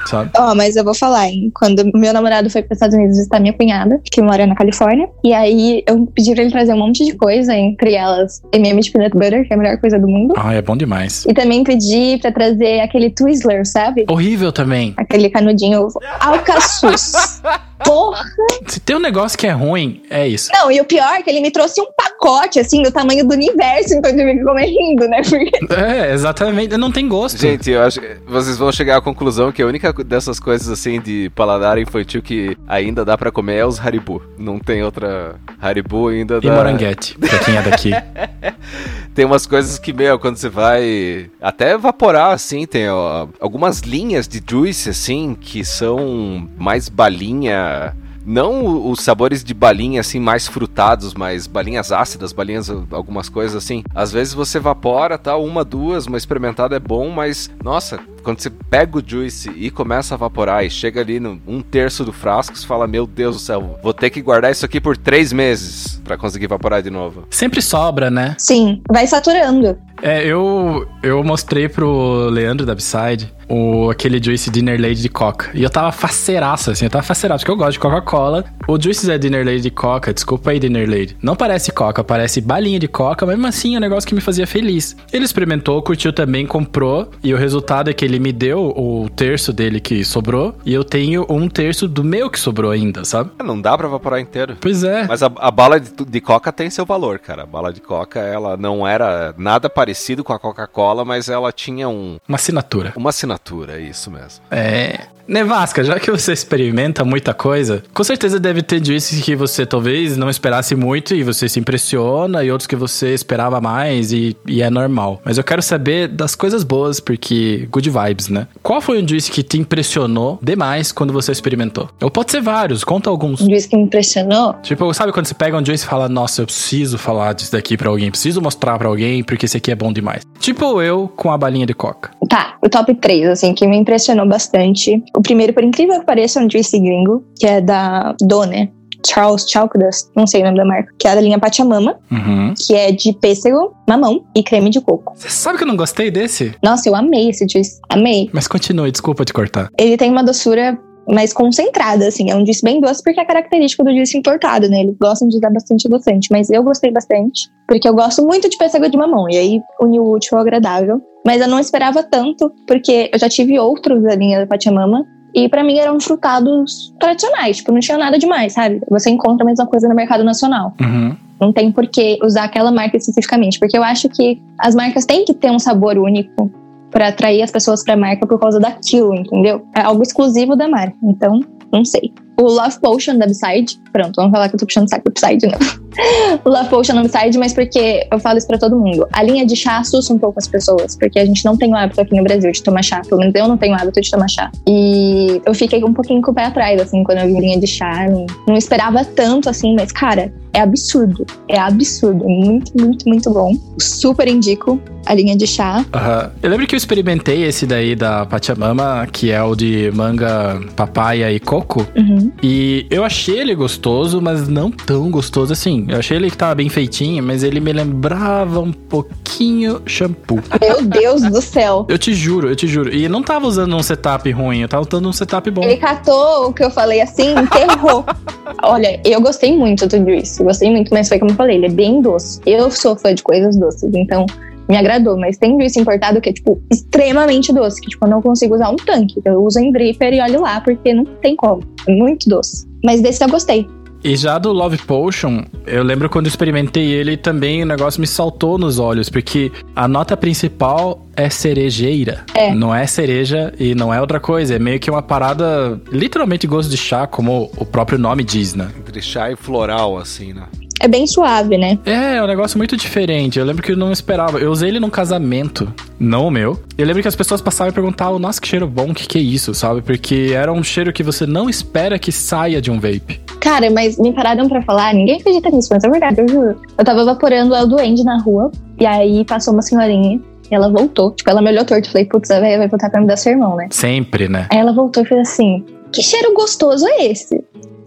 sabe? 0.06 0.30
Ó, 0.36 0.56
mas 0.56 0.76
eu 0.80 0.84
vou 0.84 0.94
falar, 0.94 1.28
hein? 1.28 1.50
Quando 1.54 1.90
meu 1.94 2.12
namorado 2.12 2.50
foi 2.50 2.62
para 2.62 2.72
os 2.72 2.76
Estados 2.76 2.96
Unidos 2.96 3.16
visitar 3.16 3.40
minha 3.40 3.52
cunhada, 3.52 4.00
que 4.04 4.20
mora 4.20 4.46
na 4.46 4.54
Califórnia, 4.54 5.08
e 5.22 5.32
aí 5.32 5.82
eu 5.86 6.06
pedi 6.06 6.32
pra 6.32 6.42
ele 6.42 6.50
trazer 6.50 6.72
um 6.72 6.78
monte 6.78 7.04
de 7.04 7.14
coisa, 7.14 7.54
entre 7.54 7.94
elas 7.94 8.42
M&M 8.52 8.80
de 8.80 8.90
peanut 8.90 9.12
butter, 9.16 9.46
que 9.46 9.52
é 9.52 9.56
a 9.56 9.58
melhor 9.58 9.78
coisa 9.78 9.98
do 9.98 10.08
mundo. 10.08 10.34
Ah, 10.36 10.54
é 10.54 10.62
bom 10.62 10.76
demais. 10.76 11.24
E 11.28 11.34
também 11.34 11.62
pedi 11.64 12.18
pra 12.20 12.32
trazer 12.32 12.80
aquele 12.80 13.10
Twizzler, 13.10 13.66
sabe? 13.66 14.04
Horrível 14.08 14.52
também. 14.52 14.94
Aquele 14.96 15.28
canudinho 15.30 15.88
alcaçuz. 16.20 17.40
Porra! 17.84 18.24
Se 18.66 18.78
tem 18.80 18.96
um 18.96 19.00
negócio 19.00 19.38
que 19.38 19.46
é 19.46 19.50
ruim, 19.52 20.02
é 20.10 20.26
isso. 20.28 20.50
Não, 20.52 20.70
e 20.70 20.80
o 20.80 20.84
pior 20.84 21.14
é 21.14 21.22
que 21.22 21.30
ele 21.30 21.40
me 21.40 21.50
trouxe 21.50 21.80
um 21.80 21.86
pacote, 21.96 22.58
assim, 22.60 22.82
do 22.82 22.90
tamanho 22.92 23.26
do 23.26 23.34
universo, 23.34 23.94
então 23.94 24.10
eu 24.10 24.16
tive 24.16 24.34
que 24.38 24.44
comer 24.44 24.66
rindo, 24.66 25.08
né? 25.08 25.22
Porque 25.22 25.50
É, 25.74 26.12
exatamente. 26.12 26.76
Não 26.76 26.90
tem 26.92 27.08
gosto. 27.08 27.38
Gente, 27.38 27.70
eu 27.70 27.82
acho 27.82 28.00
que 28.00 28.16
vocês 28.26 28.56
vão 28.58 28.70
chegar 28.70 28.96
à 28.96 29.00
conclusão 29.00 29.50
que 29.52 29.62
a 29.62 29.66
única 29.66 29.92
dessas 30.04 30.38
coisas 30.38 30.68
assim 30.68 31.00
de 31.00 31.30
paladar 31.34 31.78
infantil 31.78 32.22
que 32.22 32.56
ainda 32.68 33.04
dá 33.04 33.16
pra 33.16 33.30
comer 33.30 33.56
é 33.56 33.66
os 33.66 33.78
Haribo. 33.80 34.22
Não 34.38 34.58
tem 34.58 34.82
outra 34.82 35.36
Haribo 35.60 36.08
ainda 36.08 36.38
E 36.42 36.46
dá. 36.48 36.54
moranguete, 36.54 37.16
pra 37.18 37.38
quem 37.38 37.56
é 37.56 37.62
daqui. 37.62 37.90
Tem 39.14 39.24
umas 39.24 39.44
coisas 39.44 39.78
que, 39.78 39.92
meu, 39.92 40.18
quando 40.18 40.36
você 40.36 40.48
vai 40.48 41.30
até 41.40 41.72
evaporar, 41.72 42.32
assim, 42.32 42.64
tem 42.64 42.88
ó, 42.88 43.26
algumas 43.40 43.80
linhas 43.80 44.28
de 44.28 44.40
juice, 44.48 44.88
assim, 44.90 45.36
que 45.38 45.64
são 45.64 46.48
mais 46.56 46.88
balinha. 46.88 47.94
Não 48.24 48.90
os 48.90 49.00
sabores 49.00 49.42
de 49.42 49.54
balinha, 49.54 50.00
assim, 50.00 50.20
mais 50.20 50.46
frutados, 50.46 51.14
mas 51.14 51.46
balinhas 51.46 51.92
ácidas, 51.92 52.32
balinhas, 52.32 52.70
algumas 52.90 53.28
coisas 53.28 53.56
assim. 53.56 53.82
Às 53.94 54.12
vezes 54.12 54.34
você 54.34 54.58
evapora, 54.58 55.18
tá? 55.18 55.36
Uma, 55.36 55.64
duas, 55.64 56.06
uma 56.06 56.18
experimentada 56.18 56.76
é 56.76 56.80
bom, 56.80 57.08
mas, 57.10 57.50
nossa, 57.62 57.98
quando 58.22 58.40
você 58.40 58.50
pega 58.50 58.98
o 58.98 59.02
juice 59.04 59.50
e 59.56 59.70
começa 59.70 60.14
a 60.14 60.16
evaporar 60.16 60.64
e 60.64 60.70
chega 60.70 61.00
ali 61.00 61.18
no 61.18 61.40
um 61.46 61.60
terço 61.60 62.04
do 62.04 62.12
frasco, 62.12 62.56
você 62.56 62.66
fala, 62.66 62.86
meu 62.86 63.06
Deus 63.06 63.36
do 63.36 63.40
céu, 63.40 63.78
vou 63.82 63.94
ter 63.94 64.10
que 64.10 64.20
guardar 64.20 64.50
isso 64.50 64.64
aqui 64.64 64.80
por 64.80 64.96
três 64.96 65.32
meses 65.32 66.00
pra 66.04 66.16
conseguir 66.16 66.44
evaporar 66.44 66.82
de 66.82 66.90
novo. 66.90 67.24
Sempre 67.30 67.62
sobra, 67.62 68.10
né? 68.10 68.34
sim, 68.38 68.82
vai 68.90 69.06
saturando. 69.06 69.78
É, 70.02 70.24
eu, 70.24 70.86
eu 71.02 71.22
mostrei 71.22 71.68
pro 71.68 72.28
Leandro 72.30 72.66
da 72.66 72.72
Upside 72.72 73.32
o, 73.50 73.90
aquele 73.90 74.22
Juice 74.22 74.48
Dinner 74.50 74.80
Lady 74.80 75.02
de 75.02 75.08
Coca. 75.08 75.50
E 75.52 75.62
eu 75.62 75.68
tava 75.70 75.92
faceiraço, 75.92 76.70
assim, 76.70 76.84
eu 76.86 76.90
tava 76.90 77.04
faceiraço, 77.04 77.42
porque 77.44 77.50
eu 77.52 77.56
gosto 77.56 77.72
de 77.72 77.78
Coca-Cola. 77.80 78.44
O 78.68 78.80
Juice 78.80 79.10
é 79.10 79.18
Dinner 79.18 79.44
Lady 79.44 79.60
de 79.62 79.70
Coca, 79.70 80.14
desculpa 80.14 80.50
aí, 80.50 80.58
Dinner 80.58 80.88
Lady. 80.88 81.16
Não 81.22 81.34
parece 81.36 81.72
Coca, 81.72 82.04
parece 82.04 82.40
balinha 82.40 82.78
de 82.78 82.88
Coca, 82.88 83.26
mas 83.26 83.34
mesmo 83.36 83.48
assim 83.48 83.74
é 83.74 83.78
um 83.78 83.80
negócio 83.80 84.08
que 84.08 84.14
me 84.14 84.20
fazia 84.20 84.46
feliz. 84.46 84.96
Ele 85.12 85.24
experimentou, 85.24 85.82
curtiu 85.82 86.12
também, 86.12 86.46
comprou, 86.46 87.10
e 87.22 87.34
o 87.34 87.36
resultado 87.36 87.90
é 87.90 87.92
que 87.92 88.04
ele 88.04 88.18
me 88.18 88.32
deu 88.32 88.68
o 88.76 89.08
terço 89.10 89.52
dele 89.52 89.80
que 89.80 90.04
sobrou, 90.04 90.54
e 90.64 90.72
eu 90.72 90.84
tenho 90.84 91.26
um 91.28 91.48
terço 91.48 91.88
do 91.88 92.04
meu 92.04 92.30
que 92.30 92.38
sobrou 92.38 92.70
ainda, 92.70 93.04
sabe? 93.04 93.30
Não 93.44 93.60
dá 93.60 93.76
pra 93.76 93.88
evaporar 93.88 94.20
inteiro. 94.20 94.56
Pois 94.60 94.84
é. 94.84 95.06
Mas 95.06 95.22
a, 95.22 95.30
a 95.36 95.50
bala 95.50 95.80
de, 95.80 95.90
de 95.90 96.20
coca 96.20 96.52
tem 96.52 96.70
seu 96.70 96.84
valor, 96.86 97.18
cara. 97.18 97.42
A 97.42 97.46
bala 97.46 97.72
de 97.72 97.80
coca, 97.80 98.20
ela 98.20 98.56
não 98.56 98.86
era 98.86 99.34
nada 99.36 99.68
parecido 99.68 100.22
com 100.22 100.32
a 100.32 100.38
Coca-Cola, 100.38 101.04
mas 101.04 101.28
ela 101.28 101.50
tinha 101.52 101.88
um, 101.88 102.18
Uma 102.28 102.36
assinatura. 102.36 102.92
uma 102.96 103.10
assinatura, 103.10 103.39
é 103.70 103.80
isso 103.80 104.10
mesmo. 104.10 104.44
É. 104.50 105.06
Nevasca, 105.30 105.84
já 105.84 106.00
que 106.00 106.10
você 106.10 106.32
experimenta 106.32 107.04
muita 107.04 107.32
coisa, 107.32 107.84
com 107.94 108.02
certeza 108.02 108.40
deve 108.40 108.62
ter 108.62 108.84
juices 108.84 109.22
que 109.22 109.36
você 109.36 109.64
talvez 109.64 110.16
não 110.16 110.28
esperasse 110.28 110.74
muito 110.74 111.14
e 111.14 111.22
você 111.22 111.48
se 111.48 111.60
impressiona, 111.60 112.42
e 112.42 112.50
outros 112.50 112.66
que 112.66 112.74
você 112.74 113.14
esperava 113.14 113.60
mais 113.60 114.10
e, 114.10 114.36
e 114.44 114.60
é 114.60 114.68
normal. 114.68 115.20
Mas 115.24 115.38
eu 115.38 115.44
quero 115.44 115.62
saber 115.62 116.08
das 116.08 116.34
coisas 116.34 116.64
boas, 116.64 116.98
porque 116.98 117.68
good 117.70 117.88
vibes, 117.88 118.28
né? 118.28 118.48
Qual 118.60 118.80
foi 118.80 119.00
um 119.00 119.06
juice 119.06 119.30
que 119.30 119.44
te 119.44 119.56
impressionou 119.56 120.40
demais 120.42 120.90
quando 120.90 121.12
você 121.12 121.30
experimentou? 121.30 121.88
Ou 122.02 122.10
pode 122.10 122.32
ser 122.32 122.40
vários, 122.40 122.82
conta 122.82 123.08
alguns. 123.08 123.40
Um 123.40 123.48
juice 123.48 123.68
que 123.68 123.76
me 123.76 123.84
impressionou. 123.84 124.54
Tipo, 124.64 124.92
sabe 124.92 125.12
quando 125.12 125.26
você 125.26 125.34
pega 125.34 125.56
um 125.56 125.64
juice 125.64 125.84
e 125.84 125.88
fala, 125.88 126.08
nossa, 126.08 126.42
eu 126.42 126.46
preciso 126.46 126.98
falar 126.98 127.34
disso 127.34 127.52
daqui 127.52 127.76
pra 127.76 127.88
alguém, 127.88 128.10
preciso 128.10 128.42
mostrar 128.42 128.76
pra 128.78 128.88
alguém 128.88 129.22
porque 129.22 129.46
esse 129.46 129.56
aqui 129.56 129.70
é 129.70 129.76
bom 129.76 129.92
demais. 129.92 130.24
Tipo 130.40 130.82
eu 130.82 131.06
com 131.06 131.30
a 131.30 131.38
balinha 131.38 131.66
de 131.66 131.74
coca. 131.74 132.10
Tá, 132.28 132.56
o 132.62 132.68
top 132.68 132.94
3, 132.94 133.28
assim, 133.28 133.54
que 133.54 133.66
me 133.66 133.76
impressionou 133.76 134.26
bastante. 134.26 135.02
O 135.20 135.22
primeiro, 135.22 135.52
por 135.52 135.62
incrível 135.62 136.00
que 136.00 136.06
pareça, 136.06 136.40
é 136.40 136.44
um 136.46 136.50
juice 136.50 136.78
gringo, 136.78 137.22
que 137.38 137.46
é 137.46 137.60
da 137.60 138.16
Done. 138.22 138.72
Charles 139.06 139.46
Chalkdust, 139.48 140.08
não 140.16 140.26
sei 140.26 140.40
o 140.40 140.44
nome 140.44 140.56
da 140.58 140.64
marca, 140.64 140.92
que 140.98 141.06
é 141.08 141.14
da 141.14 141.20
linha 141.22 141.38
Pachamama, 141.38 141.98
Uhum. 142.10 142.52
que 142.54 142.74
é 142.74 142.92
de 142.92 143.12
pêssego, 143.14 143.74
mamão 143.88 144.24
e 144.36 144.42
creme 144.42 144.68
de 144.70 144.78
coco. 144.80 145.12
Você 145.16 145.30
sabe 145.30 145.56
que 145.58 145.64
eu 145.64 145.68
não 145.68 145.76
gostei 145.76 146.10
desse? 146.10 146.54
Nossa, 146.62 146.86
eu 146.88 146.94
amei 146.94 147.30
esse 147.30 147.46
juice, 147.50 147.80
amei. 147.88 148.28
Mas 148.32 148.46
continue, 148.46 148.90
desculpa 148.90 149.24
te 149.24 149.32
cortar. 149.32 149.68
Ele 149.78 149.96
tem 149.96 150.10
uma 150.10 150.22
doçura 150.22 150.78
mais 151.10 151.32
concentrada, 151.32 152.08
assim. 152.08 152.30
É 152.30 152.36
um 152.36 152.44
juice 152.44 152.62
bem 152.62 152.80
doce 152.80 153.02
porque 153.02 153.20
é 153.20 153.24
característico 153.24 153.84
do 153.84 153.90
juice 153.90 154.16
importado, 154.16 154.68
né? 154.68 154.80
Eles 154.80 154.96
gostam 155.00 155.28
de 155.28 155.40
dar 155.40 155.50
bastante 155.50 155.86
adoçante, 155.86 156.28
mas 156.30 156.50
eu 156.50 156.62
gostei 156.62 156.90
bastante, 156.90 157.48
porque 157.66 157.88
eu 157.88 157.94
gosto 157.94 158.24
muito 158.24 158.48
de 158.48 158.56
pêssego 158.56 158.88
de 158.88 158.96
mamão, 158.96 159.28
e 159.28 159.36
aí 159.36 159.60
uniu 159.80 160.02
o 160.02 160.14
útil 160.14 160.36
ao 160.36 160.42
agradável. 160.42 161.00
Mas 161.24 161.40
eu 161.40 161.48
não 161.48 161.58
esperava 161.58 162.02
tanto, 162.02 162.50
porque 162.66 163.10
eu 163.12 163.18
já 163.18 163.28
tive 163.28 163.58
outros 163.58 164.02
da 164.02 164.14
linha 164.14 164.40
da 164.40 164.46
Pachamama, 164.46 165.04
e 165.34 165.48
para 165.48 165.62
mim 165.62 165.78
eram 165.78 166.00
frutados 166.00 166.92
tradicionais, 166.98 167.58
tipo, 167.58 167.72
não 167.72 167.80
tinha 167.80 167.98
nada 167.98 168.18
demais, 168.18 168.52
sabe? 168.52 168.80
Você 168.90 169.10
encontra 169.10 169.44
a 169.44 169.46
mesma 169.46 169.66
coisa 169.66 169.88
no 169.88 169.94
mercado 169.94 170.24
nacional. 170.24 170.74
Uhum. 170.80 171.16
Não 171.40 171.52
tem 171.52 171.70
por 171.72 171.86
que 171.86 172.18
usar 172.22 172.44
aquela 172.44 172.70
marca 172.70 172.96
especificamente, 172.96 173.58
porque 173.58 173.76
eu 173.76 173.82
acho 173.82 174.08
que 174.08 174.42
as 174.58 174.74
marcas 174.74 175.06
têm 175.06 175.24
que 175.24 175.32
ter 175.32 175.50
um 175.50 175.58
sabor 175.58 175.96
único 175.96 176.50
para 176.90 177.08
atrair 177.08 177.42
as 177.42 177.50
pessoas 177.50 177.84
para 177.84 177.94
a 177.94 177.96
marca 177.96 178.26
por 178.26 178.38
causa 178.38 178.58
daquilo, 178.58 179.14
entendeu? 179.14 179.66
É 179.74 179.80
algo 179.80 180.02
exclusivo 180.02 180.56
da 180.56 180.68
marca. 180.68 180.96
Então, 181.02 181.40
não 181.72 181.84
sei. 181.84 182.12
O 182.40 182.48
Love 182.48 182.80
Potion 182.80 183.18
da 183.18 183.26
Upside, 183.26 183.78
pronto, 183.92 184.16
vamos 184.16 184.32
falar 184.32 184.48
que 184.48 184.54
eu 184.54 184.58
tô 184.58 184.64
puxando 184.64 184.88
saco 184.88 185.04
do 185.04 185.10
Upside, 185.10 185.46
não. 185.46 185.58
o 186.42 186.48
Love 186.48 186.70
Potion 186.70 186.94
da 186.94 187.02
Upside, 187.02 187.36
mas 187.36 187.52
porque 187.52 188.06
eu 188.10 188.18
falo 188.18 188.38
isso 188.38 188.46
pra 188.46 188.56
todo 188.56 188.78
mundo. 188.78 189.06
A 189.12 189.22
linha 189.22 189.44
de 189.44 189.54
chá 189.54 189.76
assusta 189.76 190.14
um 190.14 190.18
pouco 190.18 190.38
as 190.38 190.48
pessoas, 190.48 190.96
porque 190.96 191.18
a 191.18 191.26
gente 191.26 191.44
não 191.44 191.54
tem 191.54 191.70
o 191.70 191.76
hábito 191.76 192.00
aqui 192.00 192.16
no 192.16 192.24
Brasil 192.24 192.50
de 192.50 192.62
tomar 192.62 192.82
chá. 192.82 193.02
Pelo 193.06 193.20
menos 193.20 193.34
eu 193.34 193.46
não 193.46 193.58
tenho 193.58 193.74
o 193.74 193.76
hábito 193.76 194.00
de 194.00 194.10
tomar 194.10 194.28
chá. 194.28 194.50
E 194.66 195.42
eu 195.44 195.54
fiquei 195.54 195.84
um 195.84 195.92
pouquinho 195.92 196.22
com 196.22 196.30
o 196.30 196.34
pé 196.34 196.46
atrás, 196.46 196.80
assim, 196.80 197.04
quando 197.04 197.18
eu 197.18 197.26
vi 197.26 197.38
linha 197.38 197.60
de 197.60 197.66
chá. 197.66 198.08
Não, 198.08 198.24
não 198.48 198.56
esperava 198.56 199.04
tanto, 199.04 199.50
assim, 199.50 199.74
mas, 199.74 199.92
cara, 199.92 200.32
é 200.52 200.60
absurdo. 200.60 201.26
É 201.48 201.58
absurdo. 201.58 202.24
Muito, 202.26 202.72
muito, 202.80 203.08
muito 203.08 203.30
bom. 203.30 203.54
Super 203.78 204.28
indico 204.28 204.80
a 205.06 205.14
linha 205.14 205.36
de 205.36 205.46
chá. 205.46 205.78
Uhum. 205.78 206.30
Eu 206.42 206.50
lembro 206.50 206.66
que 206.66 206.74
eu 206.74 206.76
experimentei 206.76 207.44
esse 207.44 207.66
daí 207.66 207.94
da 207.94 208.26
Pachamama, 208.26 209.06
que 209.10 209.30
é 209.30 209.42
o 209.42 209.54
de 209.54 209.90
manga, 209.94 210.60
papaya 210.76 211.32
e 211.32 211.40
coco. 211.40 211.86
Uhum. 211.96 212.29
E 212.42 212.86
eu 212.90 213.04
achei 213.04 213.38
ele 213.38 213.54
gostoso, 213.54 214.20
mas 214.20 214.48
não 214.48 214.70
tão 214.70 215.10
gostoso 215.10 215.52
assim. 215.52 215.86
Eu 215.88 215.98
achei 215.98 216.16
ele 216.16 216.30
que 216.30 216.36
tava 216.36 216.54
bem 216.54 216.68
feitinho, 216.68 217.22
mas 217.22 217.42
ele 217.42 217.60
me 217.60 217.72
lembrava 217.72 218.60
um 218.60 218.72
pouquinho 218.72 219.82
shampoo. 219.86 220.42
Meu 220.60 220.82
Deus 220.82 221.22
do 221.22 221.40
céu. 221.40 221.86
Eu 221.88 221.98
te 221.98 222.14
juro, 222.14 222.48
eu 222.48 222.56
te 222.56 222.66
juro. 222.66 222.94
E 222.94 223.08
não 223.08 223.22
tava 223.22 223.46
usando 223.46 223.74
um 223.76 223.82
setup 223.82 224.30
ruim, 224.30 224.60
eu 224.60 224.68
tava 224.68 224.86
usando 224.86 225.08
um 225.08 225.12
setup 225.12 225.50
bom. 225.50 225.62
Ele 225.62 225.76
catou 225.76 226.48
o 226.48 226.52
que 226.52 226.64
eu 226.64 226.70
falei 226.70 227.00
assim, 227.00 227.34
enterrou. 227.38 228.04
Olha, 228.62 229.00
eu 229.04 229.20
gostei 229.20 229.56
muito 229.56 229.86
do 229.86 229.96
Juice. 229.98 230.42
Gostei 230.42 230.70
muito, 230.70 230.92
mas 230.92 231.08
foi 231.08 231.18
como 231.18 231.30
eu 231.30 231.36
falei, 231.36 231.56
ele 231.56 231.66
é 231.66 231.70
bem 231.70 232.02
doce. 232.02 232.40
Eu 232.46 232.70
sou 232.70 232.96
fã 232.96 233.14
de 233.14 233.22
coisas 233.22 233.56
doces, 233.56 233.90
então 233.94 234.26
me 234.70 234.76
agradou, 234.76 235.18
mas 235.18 235.36
tem 235.36 235.60
juice 235.60 235.80
importado 235.80 236.20
que 236.20 236.30
é, 236.30 236.32
tipo, 236.32 236.62
extremamente 236.70 237.52
doce, 237.52 237.80
que, 237.80 237.88
tipo, 237.88 238.06
eu 238.06 238.10
não 238.10 238.22
consigo 238.22 238.54
usar 238.54 238.70
um 238.70 238.76
tanque. 238.76 239.20
Eu 239.24 239.44
uso 239.44 239.58
em 239.58 239.72
dripper 239.72 240.14
e 240.14 240.20
olho 240.20 240.42
lá, 240.42 240.60
porque 240.60 240.94
não 240.94 241.04
tem 241.04 241.34
como. 241.34 241.62
É 241.86 241.92
muito 241.92 242.28
doce. 242.28 242.66
Mas 242.84 243.02
desse 243.02 243.22
eu 243.22 243.28
gostei. 243.28 243.66
E 244.02 244.16
já 244.16 244.38
do 244.38 244.50
Love 244.50 244.78
Potion, 244.78 245.44
eu 245.66 245.82
lembro 245.82 246.08
quando 246.08 246.24
eu 246.24 246.30
experimentei 246.30 246.90
ele 246.90 247.18
também 247.18 247.62
o 247.62 247.66
negócio 247.66 248.00
me 248.00 248.06
saltou 248.06 248.56
nos 248.56 248.78
olhos, 248.78 249.10
porque 249.10 249.52
a 249.76 249.86
nota 249.86 250.16
principal 250.16 251.06
é 251.14 251.28
cerejeira. 251.28 252.24
É. 252.34 252.54
Não 252.54 252.74
é 252.74 252.86
cereja 252.86 253.52
e 253.58 253.74
não 253.74 253.92
é 253.92 254.00
outra 254.00 254.18
coisa. 254.18 254.54
É 254.54 254.58
meio 254.58 254.80
que 254.80 254.90
uma 254.90 255.02
parada, 255.02 255.78
literalmente 255.92 256.46
gosto 256.46 256.70
de 256.70 256.78
chá, 256.78 257.06
como 257.06 257.50
o 257.58 257.66
próprio 257.66 257.98
nome 257.98 258.24
diz, 258.24 258.54
né? 258.54 258.70
Entre 258.78 259.02
chá 259.02 259.30
e 259.30 259.36
floral, 259.36 259.98
assim, 259.98 260.32
né? 260.32 260.44
É 260.80 260.88
bem 260.88 261.06
suave, 261.06 261.58
né? 261.58 261.78
É, 261.84 262.16
é 262.16 262.22
um 262.22 262.26
negócio 262.26 262.56
muito 262.56 262.74
diferente. 262.74 263.38
Eu 263.38 263.44
lembro 263.44 263.62
que 263.62 263.72
eu 263.72 263.76
não 263.76 263.92
esperava. 263.92 264.38
Eu 264.38 264.50
usei 264.50 264.70
ele 264.70 264.80
num 264.80 264.88
casamento, 264.88 265.70
não 265.98 266.26
o 266.26 266.30
meu. 266.30 266.58
Eu 266.78 266.86
lembro 266.86 267.02
que 267.02 267.08
as 267.08 267.14
pessoas 267.14 267.42
passavam 267.42 267.70
e 267.70 267.74
perguntavam, 267.74 268.18
nossa, 268.18 268.40
que 268.40 268.48
cheiro 268.48 268.66
bom, 268.66 268.90
o 268.90 268.94
que, 268.94 269.06
que 269.06 269.18
é 269.18 269.20
isso, 269.20 269.52
sabe? 269.52 269.82
Porque 269.82 270.32
era 270.34 270.50
um 270.50 270.62
cheiro 270.62 270.90
que 270.90 271.02
você 271.02 271.26
não 271.26 271.50
espera 271.50 271.98
que 271.98 272.10
saia 272.10 272.62
de 272.62 272.70
um 272.70 272.80
vape. 272.80 273.20
Cara, 273.40 273.70
mas 273.70 273.98
me 273.98 274.12
pararam 274.14 274.48
pra 274.48 274.62
falar, 274.62 274.94
ninguém 274.94 275.20
acredita 275.20 275.50
nisso, 275.50 275.68
mas 275.70 275.84
é 275.84 275.88
verdade, 275.90 276.20
eu 276.22 276.28
juro. 276.28 276.60
Eu 276.78 276.84
tava 276.84 277.02
evaporando 277.02 277.54
o 277.54 277.66
duende 277.66 278.02
na 278.02 278.18
rua, 278.18 278.50
e 278.78 278.86
aí 278.86 279.22
passou 279.26 279.52
uma 279.52 279.62
senhorinha, 279.62 280.18
e 280.50 280.54
ela 280.54 280.70
voltou. 280.70 281.12
Tipo, 281.12 281.30
ela 281.30 281.42
me 281.42 281.50
olhou 281.50 281.64
torto. 281.64 281.90
Falei, 281.90 282.06
putz, 282.06 282.30
a 282.30 282.40
velha 282.40 282.58
vai 282.58 282.68
voltar 282.68 282.90
pra 282.90 283.00
me 283.00 283.06
dar 283.06 283.16
sermão, 283.16 283.54
né? 283.56 283.68
Sempre, 283.70 284.28
né? 284.28 284.46
Aí 284.50 284.58
ela 284.58 284.72
voltou 284.72 285.02
e 285.02 285.06
fez 285.06 285.20
assim: 285.20 285.64
Que 285.92 286.02
cheiro 286.02 286.32
gostoso 286.34 286.86
é 286.86 287.06
esse? 287.06 287.34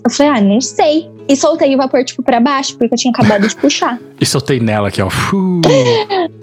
Eu 0.03 0.11
falei, 0.11 0.31
ah, 0.33 0.41
não 0.41 0.59
sei. 0.59 1.09
E 1.27 1.35
soltei 1.35 1.73
o 1.73 1.77
vapor, 1.77 2.03
tipo, 2.03 2.21
pra 2.21 2.39
baixo, 2.39 2.77
porque 2.77 2.93
eu 2.93 2.97
tinha 2.97 3.11
acabado 3.11 3.47
de 3.47 3.55
puxar. 3.55 3.99
E 4.19 4.25
soltei 4.25 4.59
nela 4.59 4.87
aqui, 4.87 5.01
ó. 5.01 5.09
Fu. 5.09 5.61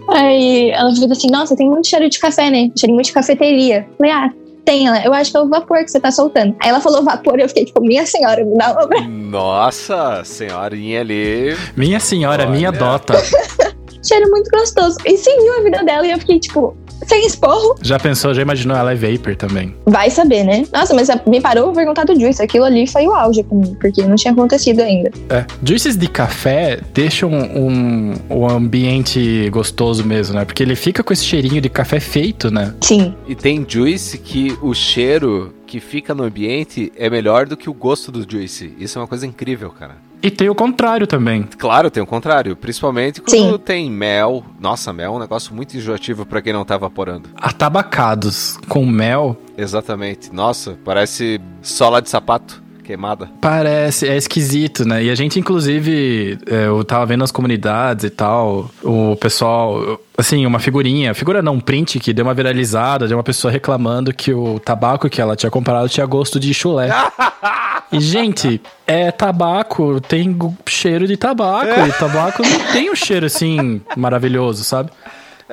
Aí 0.09 0.71
ela 0.71 0.95
fez 0.95 1.11
assim: 1.11 1.31
Nossa, 1.31 1.57
tem 1.57 1.67
muito 1.67 1.87
cheiro 1.87 2.11
de 2.11 2.19
café, 2.19 2.51
né? 2.51 2.69
Cheiro 2.79 2.95
muito 2.95 3.07
de 3.07 3.13
cafeteria. 3.13 3.87
Eu 3.89 3.97
falei, 3.97 4.13
ah, 4.13 4.31
tem 4.67 4.87
ela. 4.87 5.03
Eu 5.03 5.15
acho 5.15 5.31
que 5.31 5.37
é 5.39 5.41
o 5.41 5.49
vapor 5.49 5.79
que 5.85 5.91
você 5.91 5.99
tá 5.99 6.11
soltando. 6.11 6.55
Aí 6.61 6.69
ela 6.69 6.81
falou 6.81 7.03
vapor 7.03 7.39
e 7.39 7.43
eu 7.43 7.49
fiquei 7.49 7.65
tipo, 7.65 7.81
minha 7.81 8.05
senhora, 8.05 8.45
me 8.45 8.57
dá 8.59 8.73
uma 8.73 8.87
pra... 8.87 9.01
Nossa, 9.01 10.23
senhorinha 10.25 11.01
ali. 11.01 11.57
Minha 11.75 12.01
senhora, 12.01 12.43
Olha. 12.43 12.53
minha 12.53 12.71
dota. 12.71 13.15
Cheiro 14.07 14.31
muito 14.31 14.51
gostoso. 14.51 14.97
E 15.07 15.17
seguiu 15.17 15.59
a 15.59 15.63
vida 15.63 15.83
dela 15.85 16.07
e 16.07 16.11
eu 16.11 16.19
fiquei 16.19 16.39
tipo, 16.39 16.77
sem 17.07 17.27
esporro. 17.27 17.77
Já 17.83 17.99
pensou, 17.99 18.35
já 18.35 18.43
imaginou 18.43 18.77
ela 18.77 18.93
é 18.93 18.95
vapor 18.95 19.37
também. 19.37 19.75
Vai 19.87 20.11
saber, 20.11 20.45
né? 20.45 20.65
Nossa, 20.73 20.95
mas 20.95 21.09
me 21.27 21.41
parou 21.41 21.67
pra 21.67 21.75
perguntar 21.75 22.05
do 22.05 22.19
Juice. 22.19 22.43
Aquilo 22.43 22.65
ali 22.65 22.87
foi 22.87 23.07
o 23.07 23.15
auge 23.15 23.43
pra 23.43 23.57
mim, 23.57 23.77
porque 23.81 24.03
não 24.03 24.17
tinha 24.17 24.33
acontecido 24.33 24.81
ainda. 24.81 25.11
É. 25.29 25.45
Juices 25.63 25.97
de 25.97 26.09
café 26.09 26.81
deixam 26.93 27.31
um, 27.31 28.15
um 28.29 28.49
ambiente 28.49 29.49
gostoso 29.51 30.05
mesmo, 30.05 30.35
né? 30.35 30.45
Porque 30.45 30.63
ele 30.63 30.77
fica 30.77 31.03
com 31.03 31.13
esse 31.13 31.25
cheirinho 31.25 31.61
de 31.61 31.69
café 31.69 32.01
feito, 32.01 32.51
né? 32.51 32.75
Sim. 32.81 33.15
E 33.27 33.35
tem 33.35 33.65
juice 33.67 34.19
que 34.19 34.57
o 34.63 34.75
cheiro 34.75 35.55
que 35.67 35.79
fica 35.79 36.15
no 36.15 36.25
ambiente 36.25 36.93
é 36.97 37.09
melhor 37.09 37.47
do 37.47 37.57
que 37.57 37.71
o 37.71 37.73
gosto 37.75 38.11
do 38.11 38.29
juice. 38.29 38.75
Isso 38.79 38.99
é 38.99 39.03
uma 39.03 39.07
coisa 39.07 39.25
incrível, 39.25 39.71
cara. 39.71 39.97
E 40.23 40.31
tem 40.31 40.49
o 40.49 40.55
contrário 40.55 41.07
também. 41.07 41.45
Claro, 41.59 41.91
tem 41.91 42.03
o 42.03 42.07
contrário. 42.07 42.55
Principalmente 42.55 43.21
quando 43.21 43.53
Sim. 43.53 43.59
tem 43.59 43.91
mel. 43.91 44.45
Nossa, 44.61 44.93
mel 44.93 45.15
é 45.15 45.17
um 45.17 45.19
negócio 45.19 45.55
muito 45.55 45.77
enjoativo 45.77 46.27
pra 46.27 46.43
quem 46.43 46.53
não 46.53 46.65
tá 46.65 46.75
evaporando. 46.75 47.31
Atabacados 47.37 48.59
com 48.69 48.85
mel 48.85 49.37
Exatamente. 49.57 50.33
Nossa, 50.33 50.79
parece 50.85 51.41
sola 51.61 52.01
de 52.01 52.09
sapato 52.09 52.63
queimada. 52.83 53.29
Parece, 53.41 54.09
é 54.09 54.17
esquisito, 54.17 54.85
né? 54.85 55.03
E 55.05 55.11
a 55.11 55.15
gente, 55.15 55.39
inclusive, 55.39 56.39
é, 56.47 56.67
eu 56.67 56.85
tava 56.85 57.07
vendo 57.07 57.25
as 57.25 57.31
comunidades 57.31 58.05
e 58.05 58.11
tal, 58.11 58.71
o 58.83 59.17
pessoal, 59.17 60.01
assim, 60.17 60.47
uma 60.47 60.59
figurinha, 60.59 61.15
figura 61.15 61.43
não, 61.43 61.55
um 61.55 61.61
print 61.61 61.99
que 61.99 62.13
deu 62.13 62.25
uma 62.25 62.35
viralizada 62.35 63.07
de 63.07 63.15
uma 63.15 63.23
pessoa 63.23 63.51
reclamando 63.51 64.13
que 64.13 64.33
o 64.33 64.59
tabaco 64.59 65.09
que 65.09 65.21
ela 65.21 65.37
tinha 65.37 65.51
comprado 65.51 65.89
tinha 65.89 66.07
gosto 66.07 66.39
de 66.41 66.53
chulé. 66.53 66.91
E, 67.93 67.99
gente, 67.99 68.63
é 68.87 69.11
tabaco, 69.11 70.01
tem 70.01 70.39
cheiro 70.69 71.09
de 71.09 71.17
tabaco, 71.17 71.89
e 71.89 71.93
tabaco 71.93 72.41
não 72.41 72.73
tem 72.73 72.89
um 72.89 72.95
cheiro, 72.95 73.27
assim, 73.27 73.81
maravilhoso, 73.97 74.63
sabe? 74.63 74.91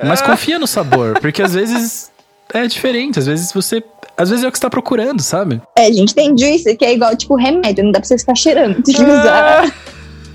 Mas 0.04 0.22
confia 0.22 0.56
no 0.56 0.66
sabor, 0.66 1.18
porque 1.20 1.42
às 1.42 1.54
vezes 1.54 2.12
é 2.52 2.66
diferente, 2.66 3.18
às 3.18 3.26
vezes 3.26 3.52
você... 3.52 3.82
Às 4.16 4.30
vezes 4.30 4.44
é 4.44 4.48
o 4.48 4.50
que 4.50 4.58
você 4.58 4.62
tá 4.62 4.70
procurando, 4.70 5.22
sabe? 5.22 5.62
É, 5.76 5.92
gente, 5.92 6.12
tem 6.12 6.36
Juice 6.36 6.76
que 6.76 6.84
é 6.84 6.92
igual, 6.92 7.16
tipo, 7.16 7.36
remédio. 7.36 7.84
Não 7.84 7.92
dá 7.92 8.00
pra 8.00 8.08
você 8.08 8.18
ficar 8.18 8.34
cheirando 8.34 8.78
antes 8.78 8.92
de 8.92 9.00
usar. 9.00 9.72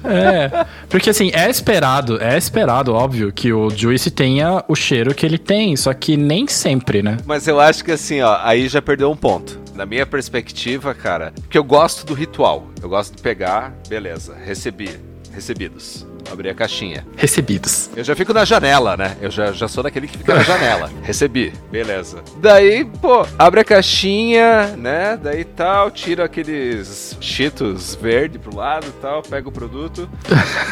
É, 0.06 0.66
porque 0.90 1.10
assim, 1.10 1.32
é 1.34 1.50
esperado, 1.50 2.22
é 2.22 2.38
esperado, 2.38 2.94
óbvio, 2.94 3.32
que 3.32 3.54
o 3.54 3.70
Juice 3.70 4.12
tenha 4.12 4.64
o 4.68 4.76
cheiro 4.76 5.16
que 5.16 5.26
ele 5.26 5.38
tem, 5.38 5.76
só 5.78 5.94
que 5.94 6.18
nem 6.18 6.48
sempre, 6.48 7.02
né? 7.02 7.18
Mas 7.26 7.48
eu 7.48 7.60
acho 7.60 7.84
que 7.84 7.92
assim, 7.92 8.22
ó, 8.22 8.38
aí 8.42 8.68
já 8.68 8.82
perdeu 8.82 9.10
um 9.10 9.16
ponto. 9.16 9.60
Na 9.74 9.86
minha 9.86 10.06
perspectiva, 10.06 10.94
cara, 10.94 11.34
porque 11.42 11.58
eu 11.58 11.64
gosto 11.64 12.06
do 12.06 12.14
ritual. 12.14 12.68
Eu 12.82 12.90
gosto 12.90 13.16
de 13.16 13.22
pegar, 13.22 13.74
beleza, 13.88 14.36
recebi, 14.46 14.90
recebidos. 15.32 16.06
Abri 16.32 16.50
a 16.50 16.54
caixinha. 16.54 17.06
Recebidos. 17.16 17.90
Eu 17.96 18.04
já 18.04 18.16
fico 18.16 18.34
na 18.34 18.44
janela, 18.46 18.98
né? 18.98 19.16
Eu 19.22 19.30
já, 19.30 19.52
já 19.52 19.68
sou 19.68 19.84
daquele 19.84 20.08
que 20.08 20.18
fica 20.18 20.34
na 20.34 20.42
janela. 20.44 20.90
Recebi, 21.04 21.54
beleza. 21.72 22.24
Daí, 22.38 22.86
pô, 22.86 23.26
abre 23.38 23.60
a 23.60 23.64
caixinha, 23.64 24.76
né? 24.78 25.18
Daí 25.22 25.44
tal, 25.44 25.92
tira 25.92 26.26
aqueles 26.26 27.18
cheetos 27.22 27.96
verde 27.96 28.40
pro 28.40 28.56
lado 28.56 28.88
e 28.88 29.02
tal, 29.02 29.22
pega 29.22 29.48
o 29.48 29.52
produto. 29.52 30.10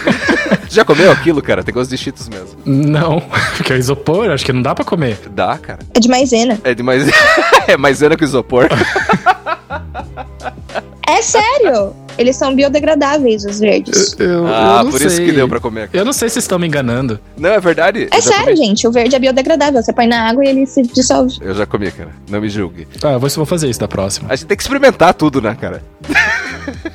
já 0.70 0.84
comeu 0.84 1.12
aquilo, 1.12 1.42
cara? 1.42 1.64
Tem 1.64 1.74
gosto 1.74 1.90
de 1.92 1.98
cheetos 1.98 2.28
mesmo. 2.28 2.60
Não, 2.66 3.22
porque 3.58 3.74
é 3.74 3.78
isopor, 3.78 4.30
acho 4.30 4.46
que 4.46 4.54
não 4.54 4.62
dá 4.62 4.74
pra 4.74 4.84
comer. 4.86 5.18
Dá, 5.30 5.58
cara. 5.58 5.80
É 5.94 6.00
de 6.00 6.10
maisena. 6.10 6.60
É 6.64 6.74
de 6.74 6.82
mais. 6.84 7.04
é 7.68 7.78
maisena 7.78 8.16
que 8.16 8.24
isopor. 8.24 8.68
É 11.12 11.22
sério! 11.22 11.94
Eles 12.18 12.36
são 12.36 12.54
biodegradáveis, 12.54 13.46
os 13.46 13.60
verdes. 13.60 14.16
Eu, 14.20 14.46
ah, 14.48 14.86
por 14.90 15.02
isso 15.02 15.22
que 15.22 15.32
deu 15.32 15.48
pra 15.48 15.60
comer. 15.60 15.90
Eu 15.94 16.06
não 16.06 16.14
sei 16.14 16.30
se 16.30 16.34
vocês 16.34 16.44
estão 16.44 16.60
me 16.60 16.68
enganando. 16.68 17.20
Não, 17.38 17.50
é 17.50 17.60
verdade. 17.60 18.08
É 18.12 18.18
eu 18.18 18.22
sério, 18.22 18.46
comi. 18.46 18.58
gente. 18.58 18.88
O 18.88 18.92
verde 18.92 19.16
é 19.16 19.20
biodegradável. 19.20 19.82
Você 19.82 19.94
põe 19.94 20.08
na 20.08 20.30
água 20.30 20.44
e 20.46 20.50
ele 20.50 20.66
se 20.66 20.84
dissolve. 20.84 21.38
Eu 21.42 21.56
já 21.56 21.66
comi, 21.66 21.90
cara. 21.92 22.12
Não 22.30 22.42
me 22.42 22.50
julgue. 22.50 22.88
Ah, 23.04 23.14
eu 23.14 23.20
vou, 23.20 23.30
vou 23.30 23.46
fazer 23.46 23.70
isso 23.70 23.80
da 23.80 23.88
próxima. 23.88 24.28
A 24.30 24.36
gente 24.36 24.48
tem 24.48 24.58
que 24.58 24.64
experimentar 24.64 25.14
tudo, 25.14 25.42
né, 25.42 25.56
cara? 25.60 25.82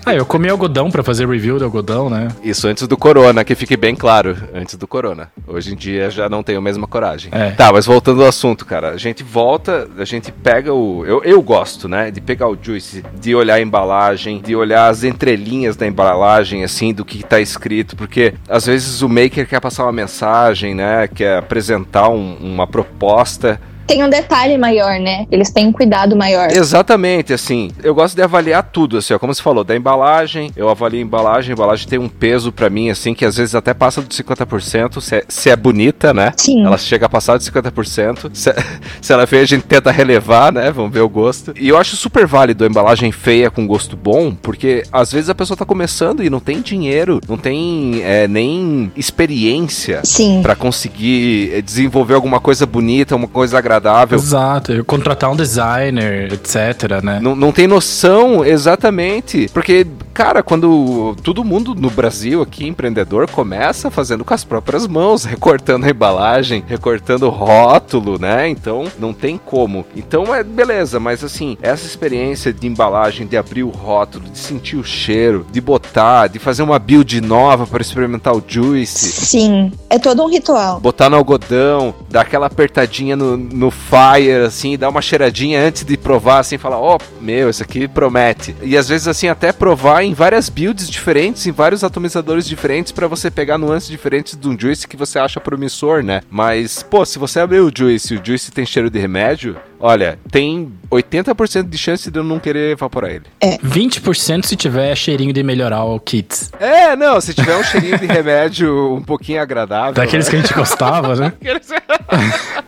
Ah, 0.04 0.14
eu 0.14 0.24
comi 0.24 0.48
algodão 0.48 0.90
para 0.90 1.02
fazer 1.02 1.28
review 1.28 1.58
do 1.58 1.64
algodão, 1.64 2.08
né? 2.08 2.28
Isso 2.42 2.68
antes 2.68 2.86
do 2.86 2.96
corona, 2.96 3.44
que 3.44 3.54
fique 3.54 3.76
bem 3.76 3.94
claro, 3.94 4.36
antes 4.54 4.76
do 4.76 4.86
corona. 4.86 5.30
Hoje 5.46 5.72
em 5.72 5.76
dia 5.76 6.10
já 6.10 6.28
não 6.28 6.42
tenho 6.42 6.58
a 6.58 6.62
mesma 6.62 6.86
coragem. 6.86 7.30
É. 7.32 7.50
Tá, 7.50 7.72
mas 7.72 7.86
voltando 7.86 8.22
ao 8.22 8.28
assunto, 8.28 8.64
cara, 8.64 8.90
a 8.90 8.96
gente 8.96 9.22
volta, 9.22 9.88
a 9.98 10.04
gente 10.04 10.30
pega 10.32 10.72
o. 10.72 11.04
Eu, 11.04 11.22
eu 11.24 11.42
gosto, 11.42 11.88
né? 11.88 12.10
De 12.10 12.20
pegar 12.20 12.48
o 12.48 12.58
juice, 12.60 13.04
de 13.20 13.34
olhar 13.34 13.54
a 13.54 13.60
embalagem, 13.60 14.40
de 14.40 14.54
olhar 14.54 14.88
as 14.88 15.04
entrelinhas 15.04 15.76
da 15.76 15.86
embalagem, 15.86 16.64
assim, 16.64 16.92
do 16.92 17.04
que 17.04 17.22
tá 17.22 17.40
escrito, 17.40 17.96
porque 17.96 18.34
às 18.48 18.66
vezes 18.66 19.02
o 19.02 19.08
maker 19.08 19.46
quer 19.48 19.60
passar 19.60 19.84
uma 19.84 19.92
mensagem, 19.92 20.74
né? 20.74 21.08
Quer 21.08 21.38
apresentar 21.38 22.08
um, 22.08 22.36
uma 22.40 22.66
proposta 22.66 23.60
tem 23.86 24.02
um 24.02 24.10
detalhe 24.10 24.58
maior, 24.58 24.98
né? 24.98 25.26
Eles 25.30 25.50
têm 25.50 25.66
um 25.66 25.72
cuidado 25.72 26.16
maior. 26.16 26.50
Exatamente, 26.50 27.32
assim, 27.32 27.70
eu 27.82 27.94
gosto 27.94 28.16
de 28.16 28.22
avaliar 28.22 28.62
tudo, 28.64 28.98
assim, 28.98 29.14
ó, 29.14 29.18
como 29.18 29.32
você 29.32 29.42
falou, 29.42 29.62
da 29.62 29.76
embalagem, 29.76 30.50
eu 30.56 30.68
avalio 30.68 30.98
a 30.98 31.02
embalagem, 31.02 31.52
a 31.52 31.54
embalagem 31.54 31.86
tem 31.86 31.98
um 31.98 32.08
peso 32.08 32.50
para 32.50 32.68
mim, 32.68 32.90
assim, 32.90 33.14
que 33.14 33.24
às 33.24 33.36
vezes 33.36 33.54
até 33.54 33.72
passa 33.72 34.02
de 34.02 34.08
50%, 34.08 35.00
se 35.00 35.16
é, 35.16 35.24
se 35.28 35.50
é 35.50 35.56
bonita, 35.56 36.12
né? 36.12 36.32
Sim. 36.36 36.64
Ela 36.64 36.76
chega 36.76 37.06
a 37.06 37.08
passar 37.08 37.38
de 37.38 37.44
50%, 37.44 38.30
se, 38.34 38.52
se 39.00 39.12
ela 39.12 39.22
é 39.22 39.26
feia 39.26 39.42
a 39.42 39.46
gente 39.46 39.64
tenta 39.64 39.90
relevar, 39.90 40.52
né? 40.52 40.70
Vamos 40.72 40.92
ver 40.92 41.00
o 41.00 41.08
gosto. 41.08 41.54
E 41.58 41.68
eu 41.68 41.78
acho 41.78 41.96
super 41.96 42.26
válido 42.26 42.64
a 42.64 42.66
embalagem 42.66 43.12
feia 43.12 43.50
com 43.50 43.66
gosto 43.66 43.96
bom, 43.96 44.34
porque 44.34 44.82
às 44.92 45.12
vezes 45.12 45.30
a 45.30 45.34
pessoa 45.34 45.56
tá 45.56 45.64
começando 45.64 46.24
e 46.24 46.30
não 46.30 46.40
tem 46.40 46.60
dinheiro, 46.60 47.20
não 47.28 47.38
tem 47.38 48.02
é, 48.02 48.26
nem 48.26 48.90
experiência 48.96 50.02
para 50.42 50.56
conseguir 50.56 51.52
é, 51.54 51.62
desenvolver 51.62 52.14
alguma 52.14 52.40
coisa 52.40 52.66
bonita, 52.66 53.14
uma 53.14 53.28
coisa 53.28 53.58
agradável 53.58 53.75
agradável. 53.76 54.18
Exato, 54.18 54.84
contratar 54.84 55.30
um 55.30 55.36
designer, 55.36 56.32
etc, 56.32 57.02
né? 57.02 57.20
Não, 57.20 57.36
não 57.36 57.52
tem 57.52 57.66
noção 57.66 58.44
exatamente, 58.44 59.48
porque, 59.52 59.86
cara, 60.12 60.42
quando 60.42 61.16
todo 61.22 61.44
mundo 61.44 61.74
no 61.74 61.90
Brasil 61.90 62.42
aqui, 62.42 62.66
empreendedor, 62.66 63.30
começa 63.30 63.90
fazendo 63.90 64.24
com 64.24 64.34
as 64.34 64.44
próprias 64.44 64.86
mãos, 64.86 65.24
recortando 65.26 65.86
a 65.86 65.90
embalagem, 65.90 66.64
recortando 66.66 67.26
o 67.26 67.30
rótulo, 67.30 68.18
né? 68.18 68.48
Então, 68.48 68.84
não 68.98 69.12
tem 69.12 69.38
como. 69.38 69.86
Então, 69.94 70.34
é 70.34 70.42
beleza, 70.42 70.98
mas 70.98 71.22
assim, 71.22 71.56
essa 71.62 71.86
experiência 71.86 72.52
de 72.52 72.66
embalagem, 72.66 73.26
de 73.26 73.36
abrir 73.36 73.62
o 73.62 73.70
rótulo, 73.70 74.28
de 74.28 74.38
sentir 74.38 74.76
o 74.76 74.84
cheiro, 74.84 75.46
de 75.52 75.60
botar, 75.60 76.28
de 76.28 76.38
fazer 76.38 76.62
uma 76.62 76.78
build 76.78 77.20
nova 77.20 77.66
para 77.66 77.82
experimentar 77.82 78.34
o 78.34 78.42
juice. 78.46 79.12
Sim, 79.12 79.72
é 79.90 79.98
todo 79.98 80.22
um 80.22 80.30
ritual. 80.30 80.80
Botar 80.80 81.10
no 81.10 81.16
algodão, 81.16 81.94
dar 82.08 82.22
aquela 82.22 82.46
apertadinha 82.46 83.16
no, 83.16 83.36
no 83.36 83.65
no 83.66 83.70
fire, 83.70 84.44
assim, 84.46 84.78
dar 84.78 84.88
uma 84.88 85.02
cheiradinha 85.02 85.60
antes 85.60 85.84
de 85.84 85.96
provar, 85.96 86.38
assim, 86.38 86.56
falar, 86.56 86.78
ó, 86.78 86.96
oh, 86.96 87.22
meu, 87.24 87.50
isso 87.50 87.62
aqui 87.62 87.88
promete. 87.88 88.54
E 88.62 88.76
às 88.76 88.88
vezes, 88.88 89.08
assim, 89.08 89.28
até 89.28 89.52
provar 89.52 90.04
em 90.04 90.14
várias 90.14 90.48
builds 90.48 90.88
diferentes, 90.88 91.46
em 91.46 91.52
vários 91.52 91.82
atomizadores 91.82 92.46
diferentes, 92.46 92.92
para 92.92 93.08
você 93.08 93.30
pegar 93.30 93.58
nuances 93.58 93.88
diferentes 93.88 94.36
de 94.36 94.48
um 94.48 94.58
juice 94.58 94.86
que 94.86 94.96
você 94.96 95.18
acha 95.18 95.40
promissor, 95.40 96.02
né? 96.02 96.20
Mas, 96.30 96.82
pô, 96.82 97.04
se 97.04 97.18
você 97.18 97.40
abrir 97.40 97.60
o 97.60 97.72
juice 97.76 98.14
e 98.14 98.16
o 98.18 98.20
juice 98.24 98.52
tem 98.52 98.64
cheiro 98.64 98.88
de 98.88 98.98
remédio, 98.98 99.56
olha, 99.80 100.18
tem 100.30 100.72
80% 100.90 101.68
de 101.68 101.78
chance 101.78 102.10
de 102.10 102.18
eu 102.18 102.24
não 102.24 102.38
querer 102.38 102.72
evaporar 102.72 103.10
ele. 103.10 103.24
É. 103.40 103.58
20% 103.58 104.44
se 104.44 104.54
tiver 104.54 104.94
cheirinho 104.94 105.32
de 105.32 105.42
melhorar 105.42 105.84
o 105.84 105.98
kits. 105.98 106.52
É, 106.60 106.94
não, 106.94 107.20
se 107.20 107.34
tiver 107.34 107.56
um 107.56 107.64
cheirinho 107.64 107.98
de 107.98 108.06
remédio 108.06 108.94
um 108.94 109.02
pouquinho 109.02 109.40
agradável. 109.40 109.94
Daqueles 109.94 110.26
né? 110.26 110.30
que 110.30 110.36
a 110.36 110.40
gente 110.40 110.54
gostava, 110.54 111.16
né? 111.16 111.32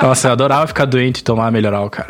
Nossa, 0.00 0.28
eu 0.28 0.32
adorava 0.32 0.66
ficar 0.66 0.84
doente 0.84 1.18
e 1.18 1.24
tomar 1.24 1.50
melhoral, 1.50 1.88
cara. 1.90 2.08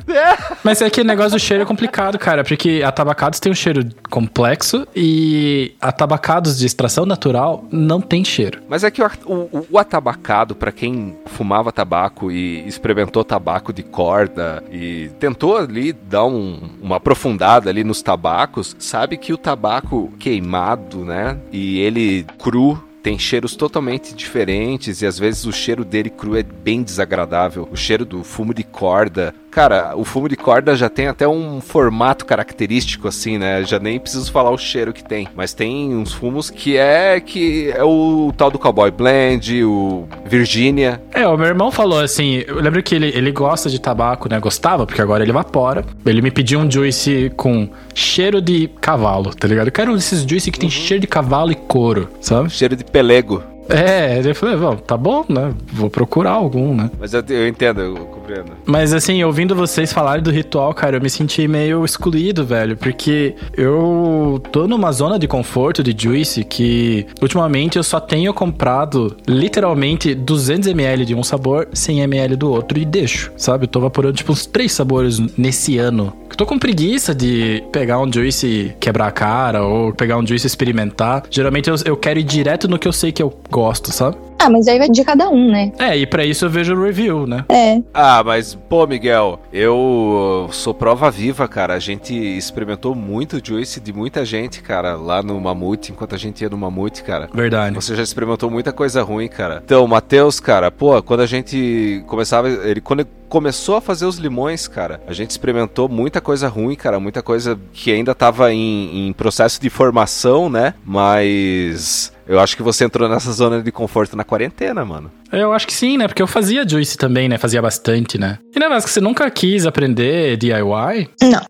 Mas 0.63 0.81
é 0.83 0.91
que 0.91 1.01
o 1.01 1.05
negócio 1.05 1.33
do 1.33 1.39
cheiro 1.39 1.63
é 1.63 1.67
complicado, 1.67 2.19
cara, 2.19 2.45
porque 2.45 2.83
atabacados 2.85 3.41
tem 3.41 3.53
um 3.53 3.55
cheiro 3.55 3.87
complexo 4.11 4.87
e 4.95 5.75
atabacados 5.81 6.59
de 6.59 6.67
extração 6.67 7.07
natural 7.07 7.65
não 7.71 8.01
tem 8.01 8.25
cheiro. 8.25 8.63
Mas 8.69 8.85
é 8.85 8.91
que 8.91 9.03
o, 9.03 9.07
o, 9.27 9.67
o 9.71 9.79
atabacado, 9.79 10.55
para 10.55 10.73
quem 10.73 11.17
fumava 11.27 11.73
tabaco 11.73 12.31
e 12.31 12.67
experimentou 12.67 13.25
tabaco 13.25 13.73
de 13.73 13.83
corda 13.83 14.63
e 14.71 15.11
tentou 15.19 15.57
ali 15.57 15.93
dar 15.93 16.25
um, 16.25 16.59
uma 16.81 16.97
aprofundada 16.97 17.71
ali 17.71 17.85
nos 17.85 18.03
tabacos, 18.03 18.77
sabe 18.79 19.17
que 19.17 19.33
o 19.33 19.39
tabaco 19.39 20.13
queimado, 20.19 21.05
né, 21.05 21.39
e 21.53 21.81
ele 21.81 22.27
cru 22.39 22.83
tem 23.05 23.19
cheiros 23.19 23.55
totalmente 23.55 24.15
diferentes 24.15 25.03
e 25.03 25.07
às 25.07 25.19
vezes 25.19 25.45
o 25.45 25.53
cheiro 25.53 25.85
dele 25.85 26.09
cru 26.09 26.39
é 26.39 26.43
bem 26.43 26.83
desagradável. 26.83 27.69
O 27.71 27.77
cheiro 27.77 28.03
do 28.03 28.25
fumo 28.25 28.55
de 28.55 28.65
corda 28.65 29.35
Cara, 29.55 29.95
o 29.97 30.05
fumo 30.05 30.29
de 30.29 30.35
corda 30.35 30.75
já 30.75 30.89
tem 30.89 31.07
até 31.07 31.29
um 31.29 31.61
formato 31.61 32.27
característico, 32.27 33.07
assim, 33.07 33.39
né? 33.39 33.63
Já 33.63 33.79
nem 33.79 34.01
preciso 34.01 34.33
falar 34.33 34.51
o 34.51 34.59
cheiro 34.59 34.93
que 34.93 35.05
tem. 35.05 35.29
Mas 35.33 35.55
tem 35.55 35.95
uns 35.95 36.13
fumos 36.13 36.51
que 36.51 36.77
é 36.77 37.21
que 37.21 37.71
é 37.71 37.85
o 37.85 38.33
tal 38.37 38.51
do 38.51 38.59
Cowboy 38.59 38.91
Blend, 38.91 39.63
o 39.63 40.09
Virginia. 40.27 41.01
É, 41.13 41.25
o 41.29 41.37
meu 41.37 41.47
irmão 41.47 41.71
falou 41.71 42.01
assim, 42.01 42.43
eu 42.49 42.61
lembro 42.61 42.83
que 42.83 42.97
ele, 42.97 43.13
ele 43.15 43.31
gosta 43.31 43.71
de 43.71 43.81
tabaco, 43.81 44.29
né? 44.29 44.41
Gostava, 44.41 44.85
porque 44.85 45.01
agora 45.01 45.23
ele 45.23 45.31
evapora. 45.31 45.85
Ele 46.05 46.21
me 46.21 46.33
pediu 46.33 46.59
um 46.59 46.69
juice 46.69 47.31
com 47.37 47.69
cheiro 47.95 48.43
de 48.43 48.69
cavalo, 48.81 49.33
tá 49.33 49.47
ligado? 49.47 49.69
Eu 49.69 49.73
quero 49.73 49.93
um 49.93 49.95
desses 49.95 50.23
juice 50.23 50.51
que 50.51 50.59
tem 50.59 50.69
uhum. 50.69 50.75
cheiro 50.75 51.01
de 51.01 51.07
cavalo 51.07 51.53
e 51.53 51.55
couro, 51.55 52.09
sabe? 52.21 52.51
Cheiro 52.51 52.75
de 52.75 52.83
pelego. 52.83 53.54
É, 53.69 54.19
ele 54.19 54.35
falou, 54.35 54.77
tá 54.77 54.97
bom, 54.97 55.25
né? 55.29 55.53
Vou 55.73 55.89
procurar 55.89 56.33
algum, 56.33 56.75
né? 56.75 56.91
Mas 56.99 57.15
eu, 57.15 57.25
eu 57.29 57.49
entendo, 57.49 57.81
eu 57.81 57.95
compreendo. 58.25 58.53
Mas 58.67 58.93
assim, 58.93 59.23
ouvindo 59.23 59.55
vocês 59.55 59.93
falarem 59.93 60.23
do 60.23 60.31
ritual, 60.31 60.73
cara, 60.75 60.97
eu 60.97 61.01
me 61.01 61.11
senti 61.11 61.47
meio 61.47 61.85
excluído, 61.85 62.45
velho, 62.45 62.77
porque 62.77 63.35
eu 63.57 64.43
tô 64.53 64.67
numa 64.67 64.93
zona 64.93 65.19
de 65.19 65.27
conforto 65.27 65.83
de 65.83 65.95
Juice 65.97 66.45
que 66.45 67.07
ultimamente 67.21 67.77
eu 67.77 67.83
só 67.83 68.01
tenho 68.01 68.33
comprado 68.33 69.17
literalmente 69.27 70.15
200ml 70.15 71.05
de 71.05 71.15
um 71.15 71.23
sabor, 71.23 71.69
100ml 71.75 72.37
do 72.37 72.51
outro 72.51 72.79
e 72.79 72.85
deixo, 72.85 73.33
sabe? 73.37 73.65
Eu 73.65 73.69
tô 73.69 73.81
vaporando 73.81 74.15
tipo 74.15 74.33
uns 74.33 74.47
três 74.47 74.73
sabores 74.73 75.19
nesse 75.37 75.79
ano. 75.79 76.13
Eu 76.35 76.37
tô 76.37 76.47
com 76.47 76.59
preguiça 76.59 77.15
de 77.15 77.63
pegar 77.71 78.01
um 78.01 78.13
Juice 78.13 78.75
quebrar 78.81 79.07
a 79.07 79.13
cara 79.13 79.63
ou 79.63 79.93
pegar 79.93 80.19
um 80.19 80.27
Juice 80.27 80.47
experimentar. 80.47 81.23
Geralmente 81.31 81.71
eu, 81.71 81.77
eu 81.85 81.97
quero 81.97 82.19
ir 82.19 82.25
direto 82.25 82.67
no 82.67 82.77
que 82.77 82.89
eu 82.89 82.93
sei 82.93 83.13
que 83.13 83.23
eu 83.23 83.31
gosto, 83.55 83.93
sabe? 83.93 84.17
Ah, 84.37 84.51
mas 84.51 84.67
aí 84.67 84.79
vai 84.79 84.91
de 84.91 85.05
cada 85.05 85.31
um, 85.31 85.49
né? 85.49 85.73
É, 85.79 85.97
e 85.97 86.05
para 86.07 86.25
isso 86.25 86.45
eu 86.45 86.51
vejo 86.51 86.75
o 86.75 86.85
review, 86.85 87.25
né? 87.25 87.45
É. 87.49 87.81
Ah, 87.95 88.21
mas, 88.25 88.55
pô, 88.69 88.85
Miguel, 88.85 89.41
eu 89.53 90.49
sou 90.51 90.75
prova 90.75 91.09
viva, 91.09 91.47
cara. 91.47 91.73
A 91.75 91.79
gente 91.79 92.13
experimentou 92.13 92.97
muito 92.97 93.41
Juice 93.43 93.81
de 93.81 93.93
muita 93.93 94.25
gente, 94.25 94.61
cara, 94.61 94.97
lá 94.97 95.23
no 95.23 95.41
Mamute, 95.41 95.93
enquanto 95.93 96.17
a 96.17 96.19
gente 96.19 96.43
ia 96.43 96.51
no 96.51 96.59
Mamute, 96.59 97.05
cara. 97.05 97.31
Verdade. 97.33 97.77
Você 97.77 97.95
já 97.95 98.03
experimentou 98.03 98.51
muita 98.51 98.73
coisa 98.73 99.03
ruim, 99.05 99.29
cara. 99.29 99.63
Então, 99.65 99.87
Matheus, 99.87 100.41
cara, 100.41 100.71
pô, 100.71 101.01
quando 101.03 101.21
a 101.21 101.27
gente 101.27 102.03
começava. 102.09 102.49
Ele, 102.49 102.81
quando 102.81 103.01
ele 103.01 103.09
começou 103.29 103.77
a 103.77 103.81
fazer 103.81 104.05
os 104.05 104.17
limões, 104.17 104.69
cara, 104.69 105.01
a 105.07 105.13
gente 105.13 105.31
experimentou 105.31 105.89
muita 105.89 106.21
coisa 106.21 106.49
ruim, 106.49 106.75
cara, 106.75 107.01
muita 107.01 107.23
coisa 107.23 107.59
que 107.73 107.91
ainda 107.91 108.15
tava 108.15 108.53
em, 108.53 109.09
em 109.09 109.13
processo 109.13 109.61
de 109.61 109.71
formação, 109.71 110.51
né? 110.51 110.75
Mas 110.85 112.14
eu 112.27 112.41
acho 112.41 112.57
que 112.57 112.63
você 112.63 112.85
entrou 112.85 113.09
nessa 113.09 113.33
zona 113.33 113.63
de 113.63 113.71
conforto 113.71 114.17
na 114.17 114.25
quarentena, 114.25 114.85
mano. 114.85 115.11
Eu 115.33 115.53
acho 115.53 115.67
que 115.67 115.73
sim, 115.73 115.99
né? 115.99 116.07
Porque 116.07 116.23
eu 116.23 116.27
fazia 116.27 116.67
juice 116.69 116.97
também, 116.97 117.29
né? 117.29 117.39
Fazia 117.39 117.61
bastante, 117.61 118.19
né? 118.19 118.39
E 118.55 118.59
não 118.59 118.67
é 118.67 118.71
mais 118.71 118.85
que 118.85 118.91
você 118.91 119.01
nunca 119.01 119.31
quis 119.31 119.67
aprender 119.67 120.37
DIY? 120.37 121.11
Não. 121.23 121.43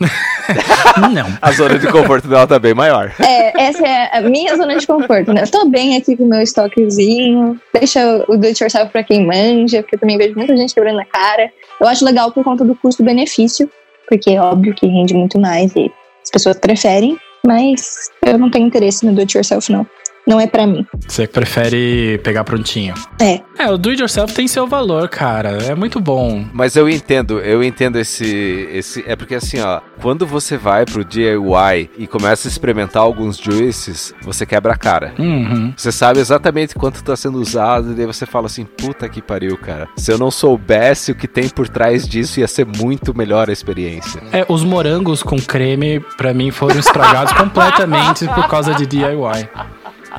não. 1.12 1.26
A 1.40 1.52
zona 1.52 1.78
de 1.78 1.86
conforto 1.88 2.28
dela 2.28 2.46
tá 2.46 2.58
bem 2.58 2.74
maior. 2.74 3.12
É, 3.20 3.62
essa 3.62 3.86
é 3.86 4.18
a 4.18 4.20
minha 4.22 4.56
zona 4.56 4.76
de 4.76 4.86
conforto, 4.86 5.32
né? 5.32 5.42
Eu 5.42 5.50
tô 5.50 5.68
bem 5.68 5.96
aqui 5.96 6.16
com 6.16 6.24
o 6.24 6.28
meu 6.28 6.40
estoquezinho, 6.40 7.60
deixa 7.72 8.24
o 8.28 8.36
do 8.36 8.46
it 8.46 8.62
yourself 8.62 8.90
pra 8.90 9.02
quem 9.02 9.26
manja, 9.26 9.82
porque 9.82 9.96
eu 9.96 10.00
também 10.00 10.18
vejo 10.18 10.34
muita 10.36 10.56
gente 10.56 10.74
quebrando 10.74 11.00
a 11.00 11.04
cara. 11.04 11.50
Eu 11.80 11.86
acho 11.86 12.04
legal 12.04 12.32
por 12.32 12.44
conta 12.44 12.64
do 12.64 12.74
custo-benefício, 12.74 13.70
porque 14.08 14.30
é 14.30 14.40
óbvio 14.40 14.74
que 14.74 14.86
rende 14.86 15.14
muito 15.14 15.38
mais 15.38 15.74
e 15.74 15.90
as 16.22 16.30
pessoas 16.30 16.58
preferem, 16.58 17.16
mas 17.46 18.10
eu 18.24 18.38
não 18.38 18.50
tenho 18.50 18.66
interesse 18.66 19.04
no 19.04 19.12
do 19.12 19.20
it 19.20 19.36
yourself, 19.36 19.70
não 19.70 19.86
não 20.28 20.38
é 20.38 20.46
para 20.46 20.66
mim. 20.66 20.86
Você 21.06 21.26
prefere 21.26 22.20
pegar 22.22 22.44
prontinho? 22.44 22.92
É. 23.18 23.40
É, 23.58 23.68
o 23.70 23.78
do 23.78 23.88
it 23.88 24.00
yourself 24.00 24.32
tem 24.34 24.46
seu 24.46 24.66
valor, 24.66 25.08
cara. 25.08 25.58
É 25.64 25.74
muito 25.74 25.98
bom. 25.98 26.44
Mas 26.52 26.76
eu 26.76 26.88
entendo, 26.88 27.40
eu 27.40 27.64
entendo 27.64 27.98
esse 27.98 28.68
esse 28.70 29.02
é 29.06 29.16
porque 29.16 29.34
assim, 29.34 29.58
ó, 29.60 29.80
quando 30.00 30.26
você 30.26 30.56
vai 30.56 30.84
pro 30.84 31.04
DIY 31.04 31.90
e 31.98 32.06
começa 32.06 32.46
a 32.46 32.50
experimentar 32.50 33.02
alguns 33.02 33.38
juices, 33.38 34.14
você 34.22 34.44
quebra 34.44 34.74
a 34.74 34.76
cara. 34.76 35.14
Uhum. 35.18 35.72
Você 35.76 35.90
sabe 35.90 36.20
exatamente 36.20 36.74
quanto 36.74 37.02
tá 37.02 37.16
sendo 37.16 37.40
usado 37.40 37.92
e 37.92 37.94
daí 37.94 38.06
você 38.06 38.26
fala 38.26 38.46
assim, 38.46 38.64
puta 38.64 39.08
que 39.08 39.22
pariu, 39.22 39.56
cara. 39.56 39.88
Se 39.96 40.12
eu 40.12 40.18
não 40.18 40.30
soubesse 40.30 41.10
o 41.10 41.14
que 41.14 41.26
tem 41.26 41.48
por 41.48 41.68
trás 41.68 42.06
disso, 42.06 42.38
ia 42.38 42.46
ser 42.46 42.66
muito 42.66 43.16
melhor 43.16 43.48
a 43.48 43.52
experiência. 43.52 44.22
É, 44.30 44.44
os 44.48 44.62
morangos 44.62 45.22
com 45.22 45.38
creme 45.40 46.00
para 46.16 46.34
mim 46.34 46.50
foram 46.50 46.78
estragados 46.78 47.32
completamente 47.38 48.26
por 48.28 48.46
causa 48.46 48.74
de 48.74 48.86
DIY. 48.86 49.48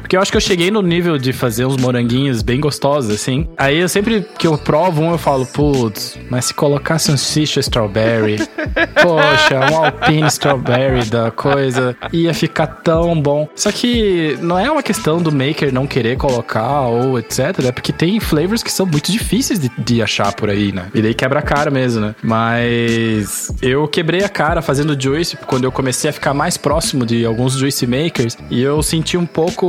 Porque 0.01 0.15
eu 0.15 0.21
acho 0.21 0.31
que 0.31 0.37
eu 0.37 0.41
cheguei 0.41 0.71
no 0.71 0.81
nível 0.81 1.17
de 1.17 1.33
fazer 1.33 1.65
uns 1.65 1.77
moranguinhos 1.77 2.41
bem 2.41 2.59
gostosos, 2.59 3.11
assim. 3.11 3.47
Aí 3.57 3.77
eu 3.77 3.89
sempre 3.89 4.25
que 4.37 4.47
eu 4.47 4.57
provo 4.57 5.01
um, 5.01 5.11
eu 5.11 5.17
falo, 5.17 5.45
putz, 5.45 6.17
mas 6.29 6.45
se 6.45 6.53
colocasse 6.53 7.11
um 7.11 7.17
Sisha 7.17 7.59
Strawberry, 7.59 8.37
poxa, 9.01 9.71
um 9.71 9.85
Alpine 9.85 10.27
Strawberry 10.27 11.05
da 11.05 11.31
coisa, 11.31 11.95
ia 12.11 12.33
ficar 12.33 12.67
tão 12.67 13.19
bom. 13.19 13.47
Só 13.55 13.71
que 13.71 14.37
não 14.41 14.57
é 14.57 14.69
uma 14.69 14.83
questão 14.83 15.21
do 15.21 15.31
maker 15.31 15.73
não 15.73 15.85
querer 15.85 16.17
colocar 16.17 16.81
ou 16.81 17.19
etc, 17.19 17.65
é 17.65 17.71
porque 17.71 17.91
tem 17.91 18.19
flavors 18.19 18.63
que 18.63 18.71
são 18.71 18.85
muito 18.85 19.11
difíceis 19.11 19.59
de, 19.59 19.69
de 19.77 20.01
achar 20.01 20.33
por 20.33 20.49
aí, 20.49 20.71
né? 20.71 20.87
E 20.93 21.01
daí 21.01 21.13
quebra 21.13 21.39
a 21.39 21.43
cara 21.43 21.69
mesmo, 21.69 22.01
né? 22.01 22.15
Mas 22.23 23.51
eu 23.61 23.87
quebrei 23.87 24.23
a 24.23 24.29
cara 24.29 24.61
fazendo 24.61 24.99
juice 24.99 25.37
quando 25.45 25.63
eu 25.63 25.71
comecei 25.71 26.09
a 26.09 26.13
ficar 26.13 26.33
mais 26.33 26.57
próximo 26.57 27.05
de 27.05 27.25
alguns 27.25 27.53
juice 27.53 27.85
makers 27.85 28.37
e 28.49 28.61
eu 28.61 28.81
senti 28.81 29.17
um 29.17 29.25
pouco 29.25 29.65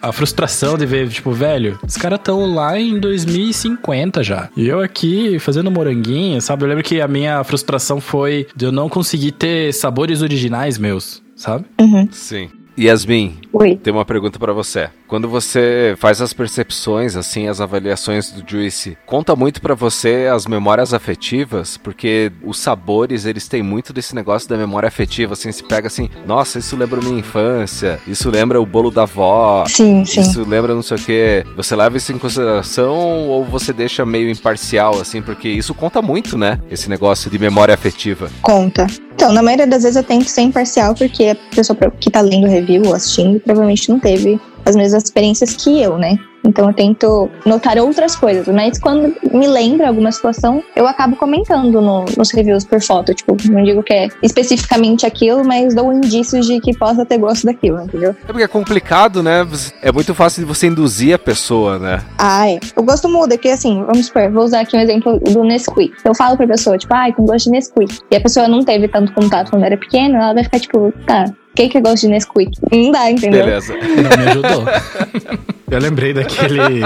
a 0.00 0.12
frustração 0.12 0.76
de 0.76 0.86
ver, 0.86 1.08
tipo, 1.08 1.32
velho, 1.32 1.78
os 1.86 1.96
caras 1.96 2.18
estão 2.18 2.54
lá 2.54 2.78
em 2.78 2.98
2050 2.98 4.22
já. 4.22 4.48
E 4.56 4.66
eu 4.66 4.80
aqui 4.80 5.38
fazendo 5.38 5.70
moranguinho, 5.70 6.40
sabe? 6.40 6.64
Eu 6.64 6.68
lembro 6.68 6.84
que 6.84 7.00
a 7.00 7.08
minha 7.08 7.42
frustração 7.44 8.00
foi 8.00 8.46
de 8.54 8.64
eu 8.64 8.72
não 8.72 8.88
conseguir 8.88 9.32
ter 9.32 9.72
sabores 9.72 10.22
originais 10.22 10.78
meus, 10.78 11.22
sabe? 11.36 11.64
Uhum. 11.80 12.08
Sim. 12.10 12.48
Yasmin, 12.78 13.38
Oi. 13.52 13.76
tem 13.76 13.92
uma 13.92 14.04
pergunta 14.04 14.38
pra 14.38 14.52
você. 14.52 14.88
Quando 15.06 15.28
você 15.28 15.94
faz 15.98 16.20
as 16.20 16.32
percepções, 16.32 17.14
assim, 17.14 17.46
as 17.46 17.60
avaliações 17.60 18.30
do 18.32 18.42
Juice, 18.48 18.96
conta 19.06 19.36
muito 19.36 19.60
pra 19.60 19.74
você 19.74 20.28
as 20.32 20.46
memórias 20.46 20.92
afetivas? 20.92 21.76
Porque 21.76 22.32
os 22.42 22.58
sabores, 22.58 23.24
eles 23.26 23.46
têm 23.46 23.62
muito 23.62 23.92
desse 23.92 24.14
negócio 24.14 24.48
da 24.48 24.56
memória 24.56 24.88
afetiva, 24.88 25.34
assim, 25.34 25.52
se 25.52 25.62
pega 25.62 25.86
assim, 25.86 26.08
nossa, 26.26 26.58
isso 26.58 26.76
lembra 26.76 27.00
minha 27.00 27.18
infância, 27.20 28.00
isso 28.08 28.28
lembra 28.30 28.60
o 28.60 28.66
bolo 28.66 28.90
da 28.90 29.02
avó, 29.02 29.64
Sim, 29.68 30.04
sim. 30.04 30.20
isso 30.22 30.44
lembra 30.48 30.74
não 30.74 30.82
sei 30.82 30.96
o 30.96 31.00
que. 31.00 31.44
Você 31.56 31.76
leva 31.76 31.96
isso 31.96 32.12
em 32.12 32.18
consideração 32.18 33.28
ou 33.28 33.44
você 33.44 33.72
deixa 33.72 34.04
meio 34.04 34.28
imparcial, 34.30 35.00
assim, 35.00 35.22
porque 35.22 35.48
isso 35.48 35.74
conta 35.74 36.02
muito, 36.02 36.36
né? 36.36 36.58
Esse 36.70 36.88
negócio 36.88 37.30
de 37.30 37.38
memória 37.38 37.74
afetiva. 37.74 38.28
Conta. 38.42 38.86
Então, 39.14 39.32
na 39.32 39.42
maioria 39.42 39.66
das 39.66 39.84
vezes 39.84 39.96
eu 39.96 40.02
tento 40.02 40.28
ser 40.28 40.42
imparcial, 40.42 40.92
porque 40.94 41.26
a 41.26 41.36
pessoa 41.54 41.78
que 42.00 42.10
tá 42.10 42.20
lendo 42.20 42.46
o 42.48 42.50
review 42.50 42.63
ou 42.86 42.94
assistindo 42.94 43.40
provavelmente 43.40 43.88
não 43.90 43.98
teve 43.98 44.40
as 44.66 44.74
mesmas 44.74 45.04
experiências 45.04 45.54
que 45.56 45.80
eu, 45.80 45.98
né? 45.98 46.18
Então 46.46 46.68
eu 46.68 46.74
tento 46.74 47.30
notar 47.46 47.78
outras 47.78 48.14
coisas, 48.16 48.46
mas 48.54 48.78
quando 48.78 49.14
me 49.32 49.46
lembra 49.46 49.88
alguma 49.88 50.12
situação, 50.12 50.62
eu 50.76 50.86
acabo 50.86 51.16
comentando 51.16 51.80
no- 51.80 52.04
nos 52.18 52.30
reviews 52.32 52.64
por 52.66 52.82
foto. 52.82 53.14
Tipo, 53.14 53.34
não 53.50 53.62
digo 53.64 53.82
que 53.82 53.92
é 53.94 54.08
especificamente 54.22 55.06
aquilo, 55.06 55.42
mas 55.44 55.74
dou 55.74 55.90
indícios 55.92 56.46
de 56.46 56.60
que 56.60 56.76
possa 56.76 57.04
ter 57.06 57.16
gosto 57.18 57.46
daquilo, 57.46 57.80
entendeu? 57.82 58.10
É 58.10 58.26
porque 58.26 58.42
é 58.42 58.48
complicado, 58.48 59.22
né? 59.22 59.46
É 59.82 59.90
muito 59.90 60.14
fácil 60.14 60.42
de 60.42 60.46
você 60.46 60.66
induzir 60.66 61.14
a 61.14 61.18
pessoa, 61.18 61.78
né? 61.78 62.02
Ah, 62.18 62.48
é. 62.50 62.60
O 62.76 62.82
gosto 62.82 63.08
muda, 63.08 63.38
que 63.38 63.48
assim, 63.48 63.82
vamos 63.82 64.06
supor, 64.06 64.30
vou 64.30 64.44
usar 64.44 64.60
aqui 64.60 64.76
um 64.76 64.80
exemplo 64.80 65.18
do 65.20 65.44
Nesquik. 65.44 65.94
Eu 66.04 66.14
falo 66.14 66.36
pra 66.36 66.46
pessoa, 66.46 66.76
tipo, 66.76 66.92
ai, 66.94 67.12
com 67.12 67.24
gosto 67.24 67.46
de 67.46 67.52
Nesquik. 67.52 67.98
E 68.10 68.16
a 68.16 68.20
pessoa 68.20 68.46
não 68.48 68.62
teve 68.62 68.86
tanto 68.88 69.12
contato 69.14 69.50
quando 69.50 69.64
era 69.64 69.78
pequena, 69.78 70.18
ela 70.18 70.34
vai 70.34 70.44
ficar 70.44 70.60
tipo, 70.60 70.92
tá, 71.06 71.24
o 71.54 71.56
que 71.56 71.68
que 71.68 71.78
é 71.78 71.80
gosto 71.80 72.00
de 72.02 72.08
Nesquik? 72.08 72.50
Não 72.72 72.90
dá, 72.90 73.08
entendeu? 73.08 73.44
Beleza. 73.44 73.74
Não 73.74 74.18
me 74.18 74.28
ajudou. 74.28 74.64
Eu 75.70 75.78
lembrei 75.78 76.12
daquele. 76.12 76.82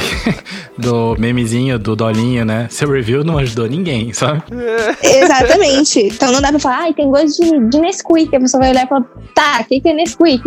do 0.78 1.14
memezinho 1.18 1.78
do 1.78 1.94
Dolinho, 1.94 2.44
né? 2.44 2.68
Seu 2.70 2.90
review 2.90 3.22
não 3.22 3.36
ajudou 3.36 3.68
ninguém, 3.68 4.14
sabe? 4.14 4.42
Exatamente. 5.04 6.00
Então 6.06 6.32
não 6.32 6.40
dá 6.40 6.48
pra 6.48 6.58
falar, 6.58 6.78
ai, 6.84 6.94
tem 6.94 7.10
gosto 7.10 7.42
de, 7.42 7.68
de 7.68 7.80
Nesquik. 7.80 8.34
A 8.34 8.40
pessoa 8.40 8.62
vai 8.62 8.70
olhar 8.70 8.86
e 8.86 8.88
falar, 8.88 9.04
tá, 9.34 9.60
o 9.60 9.64
que, 9.66 9.80
que 9.80 9.88
é 9.90 9.92
Nesquik? 9.92 10.42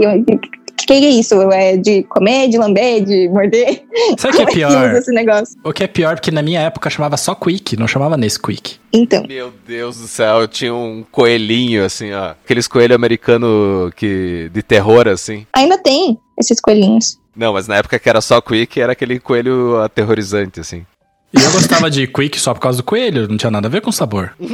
O 0.85 0.87
que, 0.87 0.93
é 0.93 0.99
isso? 1.09 1.41
É 1.51 1.75
de 1.77 2.03
comer, 2.03 2.47
de 2.47 2.59
lamber, 2.59 3.03
de 3.03 3.27
morder? 3.27 3.83
Sabe 4.19 4.35
o 4.35 4.37
que 4.37 4.43
é 4.43 4.45
pior? 4.53 4.93
esse 4.95 5.11
negócio? 5.11 5.57
O 5.63 5.73
que 5.73 5.83
é 5.83 5.87
pior, 5.87 6.13
porque 6.15 6.29
na 6.29 6.43
minha 6.43 6.61
época 6.61 6.91
chamava 6.91 7.17
só 7.17 7.33
Quick, 7.33 7.75
não 7.75 7.87
chamava 7.87 8.15
Nesquik. 8.15 8.75
Então, 8.93 9.25
Meu 9.27 9.51
Deus 9.67 9.97
do 9.97 10.07
céu, 10.07 10.41
eu 10.41 10.47
tinha 10.47 10.71
um 10.75 11.03
coelhinho, 11.11 11.83
assim, 11.83 12.13
ó. 12.13 12.29
Aqueles 12.43 12.67
coelhos 12.67 12.95
americanos 12.95 13.91
que, 13.95 14.51
de 14.53 14.61
terror, 14.61 15.07
assim. 15.07 15.47
ainda 15.55 15.75
tem 15.79 16.19
esses 16.39 16.61
coelhinhos. 16.61 17.17
Não, 17.35 17.53
mas 17.53 17.67
na 17.67 17.77
época 17.77 17.97
que 17.97 18.07
era 18.07 18.21
só 18.21 18.39
Quick, 18.39 18.79
era 18.79 18.91
aquele 18.91 19.19
coelho 19.19 19.81
aterrorizante, 19.81 20.59
assim. 20.59 20.85
E 21.33 21.41
eu 21.43 21.51
gostava 21.51 21.89
de 21.89 22.05
Quick 22.05 22.39
só 22.39 22.53
por 22.53 22.59
causa 22.59 22.77
do 22.77 22.83
coelho, 22.83 23.27
não 23.27 23.37
tinha 23.37 23.49
nada 23.51 23.67
a 23.67 23.71
ver 23.71 23.81
com 23.81 23.91
sabor. 23.91 24.35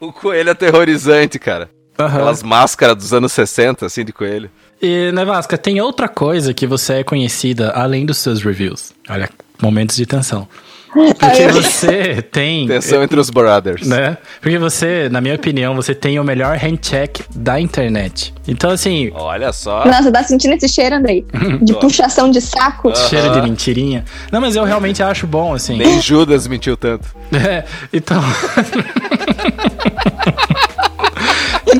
O 0.00 0.12
coelho 0.12 0.52
aterrorizante, 0.52 1.40
cara. 1.40 1.68
Aham. 1.98 2.14
Aquelas 2.14 2.42
máscaras 2.42 2.96
dos 2.96 3.12
anos 3.12 3.32
60, 3.32 3.86
assim, 3.86 4.04
de 4.04 4.12
coelho. 4.12 4.50
E, 4.80 5.10
Nevasca, 5.12 5.58
tem 5.58 5.80
outra 5.80 6.08
coisa 6.08 6.54
que 6.54 6.66
você 6.66 6.94
é 6.94 7.04
conhecida 7.04 7.70
além 7.70 8.06
dos 8.06 8.18
seus 8.18 8.40
reviews. 8.42 8.92
Olha, 9.08 9.28
momentos 9.60 9.96
de 9.96 10.06
tensão. 10.06 10.46
Porque 10.92 11.48
você 11.48 12.22
tem. 12.32 12.66
Tensão 12.66 13.02
entre 13.02 13.18
os 13.20 13.28
brothers. 13.30 13.86
Né? 13.86 14.16
Porque 14.40 14.58
você, 14.58 15.08
na 15.10 15.20
minha 15.20 15.34
opinião, 15.34 15.74
você 15.74 15.94
tem 15.94 16.18
o 16.18 16.24
melhor 16.24 16.56
handcheck 16.56 17.22
da 17.34 17.60
internet. 17.60 18.32
Então, 18.46 18.70
assim, 18.70 19.10
Olha 19.14 19.52
só. 19.52 19.84
Nossa, 19.84 20.10
tá 20.10 20.22
sentindo 20.22 20.54
esse 20.54 20.68
cheiro, 20.68 20.96
Andrei? 20.96 21.26
De 21.60 21.74
puxação 21.74 22.30
de 22.30 22.40
saco? 22.40 22.94
cheiro 22.96 23.32
de 23.32 23.42
mentirinha. 23.42 24.04
Não, 24.32 24.40
mas 24.40 24.56
eu 24.56 24.64
realmente 24.64 25.02
acho 25.02 25.26
bom, 25.26 25.52
assim. 25.54 25.76
Nem 25.76 26.00
Judas 26.00 26.46
mentiu 26.46 26.76
tanto. 26.76 27.06
É, 27.30 27.64
então. 27.92 28.22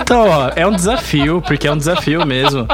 Então, 0.09 0.27
ó, 0.27 0.51
é 0.57 0.67
um 0.67 0.73
desafio, 0.73 1.43
porque 1.43 1.69
é 1.69 1.71
um 1.71 1.77
desafio 1.77 2.25
mesmo. 2.25 2.67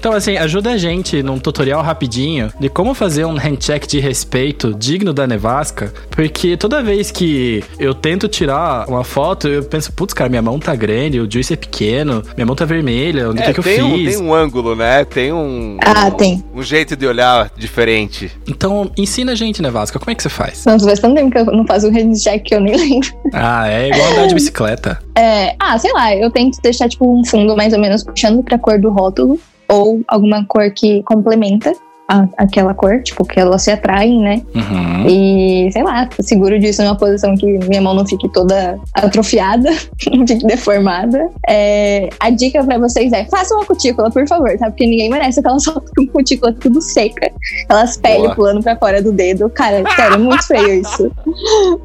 Então, 0.00 0.14
assim, 0.14 0.38
ajuda 0.38 0.70
a 0.70 0.76
gente 0.78 1.22
num 1.22 1.38
tutorial 1.38 1.82
rapidinho 1.82 2.50
de 2.58 2.70
como 2.70 2.94
fazer 2.94 3.26
um 3.26 3.34
handcheck 3.34 3.86
de 3.86 4.00
respeito 4.00 4.72
digno 4.72 5.12
da 5.12 5.26
nevasca, 5.26 5.92
porque 6.10 6.56
toda 6.56 6.82
vez 6.82 7.10
que 7.10 7.62
eu 7.78 7.92
tento 7.92 8.26
tirar 8.26 8.88
uma 8.88 9.04
foto, 9.04 9.46
eu 9.46 9.62
penso, 9.62 9.92
putz, 9.92 10.14
cara, 10.14 10.30
minha 10.30 10.40
mão 10.40 10.58
tá 10.58 10.74
grande, 10.74 11.20
o 11.20 11.30
juice 11.30 11.52
é 11.52 11.56
pequeno, 11.56 12.22
minha 12.34 12.46
mão 12.46 12.56
tá 12.56 12.64
vermelha, 12.64 13.28
onde 13.28 13.42
que, 13.42 13.52
que 13.52 13.58
eu 13.60 13.84
um, 13.84 13.94
fiz? 13.94 14.16
tem 14.16 14.24
um 14.26 14.32
ângulo, 14.32 14.74
né? 14.74 15.04
Tem 15.04 15.34
um. 15.34 15.76
Ah, 15.84 16.06
um- 16.06 16.10
tem. 16.12 16.42
Um 16.54 16.62
jeito 16.62 16.96
de 16.96 17.06
olhar 17.06 17.52
diferente. 17.54 18.32
Então, 18.48 18.90
ensina 18.96 19.32
a 19.32 19.34
gente, 19.34 19.60
nevasca, 19.60 19.98
como 19.98 20.10
é 20.10 20.14
que 20.14 20.22
você 20.22 20.30
faz? 20.30 20.64
Nossa, 20.64 20.86
faz 20.86 20.98
tanto 20.98 21.16
tempo 21.16 21.30
que 21.30 21.38
eu 21.40 21.44
não 21.44 21.66
faço 21.66 21.88
um 21.88 21.92
handcheck 21.92 22.42
que 22.42 22.54
eu 22.54 22.60
nem 22.62 22.74
lembro. 22.88 23.10
Ah, 23.34 23.68
é 23.68 23.90
igual 23.90 24.12
andar 24.12 24.28
de 24.28 24.34
bicicleta. 24.34 24.98
É, 25.14 25.54
ah, 25.60 25.76
sei 25.78 25.92
lá, 25.92 26.16
eu 26.16 26.30
tento 26.30 26.56
deixar 26.62 26.88
tipo 26.88 27.06
um 27.06 27.22
fundo 27.22 27.54
mais 27.54 27.74
ou 27.74 27.78
menos 27.78 28.02
puxando 28.02 28.42
pra 28.42 28.58
cor 28.58 28.80
do 28.80 28.88
rótulo 28.88 29.38
ou 29.70 30.00
alguma 30.08 30.44
cor 30.46 30.70
que 30.70 31.02
complementa 31.04 31.72
a- 32.12 32.26
aquela 32.38 32.74
cor, 32.74 33.00
tipo, 33.04 33.24
que 33.24 33.38
elas 33.38 33.62
se 33.62 33.70
atraem, 33.70 34.18
né? 34.20 34.42
Uhum. 34.52 35.06
E, 35.08 35.70
sei 35.70 35.84
lá, 35.84 36.08
seguro 36.20 36.58
disso 36.58 36.82
numa 36.82 36.96
posição 36.96 37.36
que 37.36 37.46
minha 37.68 37.80
mão 37.80 37.94
não 37.94 38.04
fique 38.04 38.28
toda 38.32 38.76
atrofiada, 38.94 39.70
não 40.12 40.26
fique 40.26 40.44
deformada. 40.44 41.28
É, 41.48 42.08
a 42.18 42.30
dica 42.30 42.64
pra 42.64 42.78
vocês 42.78 43.12
é, 43.12 43.24
façam 43.26 43.58
uma 43.58 43.64
cutícula, 43.66 44.10
por 44.10 44.26
favor, 44.26 44.50
tá? 44.58 44.66
Porque 44.70 44.86
ninguém 44.86 45.08
merece 45.08 45.38
aquela 45.38 45.60
foto 45.60 45.84
com 45.96 46.04
cutícula 46.08 46.52
tudo 46.52 46.82
seca, 46.82 47.30
aquelas 47.62 47.96
peles 47.96 48.34
pulando 48.34 48.60
pra 48.60 48.74
fora 48.76 49.00
do 49.00 49.12
dedo. 49.12 49.48
Cara, 49.48 49.84
sério, 49.94 50.14
é 50.14 50.18
muito 50.18 50.44
feio 50.48 50.74
isso. 50.82 51.12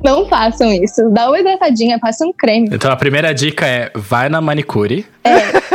Não 0.04 0.26
façam 0.28 0.72
isso. 0.74 1.08
Dá 1.12 1.28
uma 1.28 1.40
hidratadinha, 1.40 2.00
passa 2.00 2.26
um 2.26 2.34
creme. 2.34 2.68
Então, 2.72 2.92
a 2.92 2.96
primeira 2.96 3.32
dica 3.32 3.68
é, 3.68 3.92
vai 3.94 4.28
na 4.28 4.42
manicure, 4.42 5.06
Fa- 5.24 5.75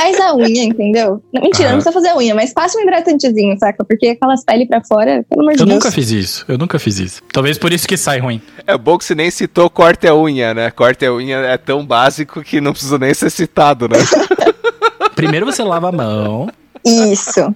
Faz 0.00 0.20
a 0.20 0.34
unha, 0.34 0.62
entendeu? 0.64 1.20
Não, 1.32 1.42
Mentira, 1.42 1.68
Aham. 1.70 1.76
não 1.76 1.82
precisa 1.82 1.92
fazer 1.92 2.08
a 2.08 2.16
unha, 2.16 2.34
mas 2.34 2.52
passa 2.52 2.78
um 2.78 2.82
hidratantezinho, 2.82 3.58
saca? 3.58 3.84
Porque 3.84 4.08
aquelas 4.08 4.44
peles 4.44 4.68
pra 4.68 4.80
fora, 4.84 5.24
pelo 5.28 5.42
amor 5.42 5.54
de 5.54 5.60
Eu 5.60 5.66
Deus. 5.66 5.76
nunca 5.78 5.90
fiz 5.90 6.10
isso. 6.10 6.44
Eu 6.46 6.56
nunca 6.56 6.78
fiz 6.78 6.98
isso. 6.98 7.22
Talvez 7.32 7.58
por 7.58 7.72
isso 7.72 7.86
que 7.88 7.96
sai 7.96 8.20
ruim. 8.20 8.40
É 8.66 8.76
bom 8.78 8.96
que 8.96 9.04
você 9.04 9.14
nem 9.14 9.30
citou 9.30 9.68
corte 9.68 10.06
a 10.06 10.14
unha, 10.14 10.54
né? 10.54 10.70
Corte 10.70 11.04
a 11.04 11.12
unha 11.12 11.38
é 11.38 11.56
tão 11.56 11.84
básico 11.84 12.42
que 12.42 12.60
não 12.60 12.72
precisa 12.72 12.96
nem 12.98 13.12
ser 13.12 13.30
citado, 13.30 13.88
né? 13.88 13.98
Primeiro 15.16 15.46
você 15.46 15.62
lava 15.64 15.88
a 15.88 15.92
mão. 15.92 16.48
Isso. 16.84 17.52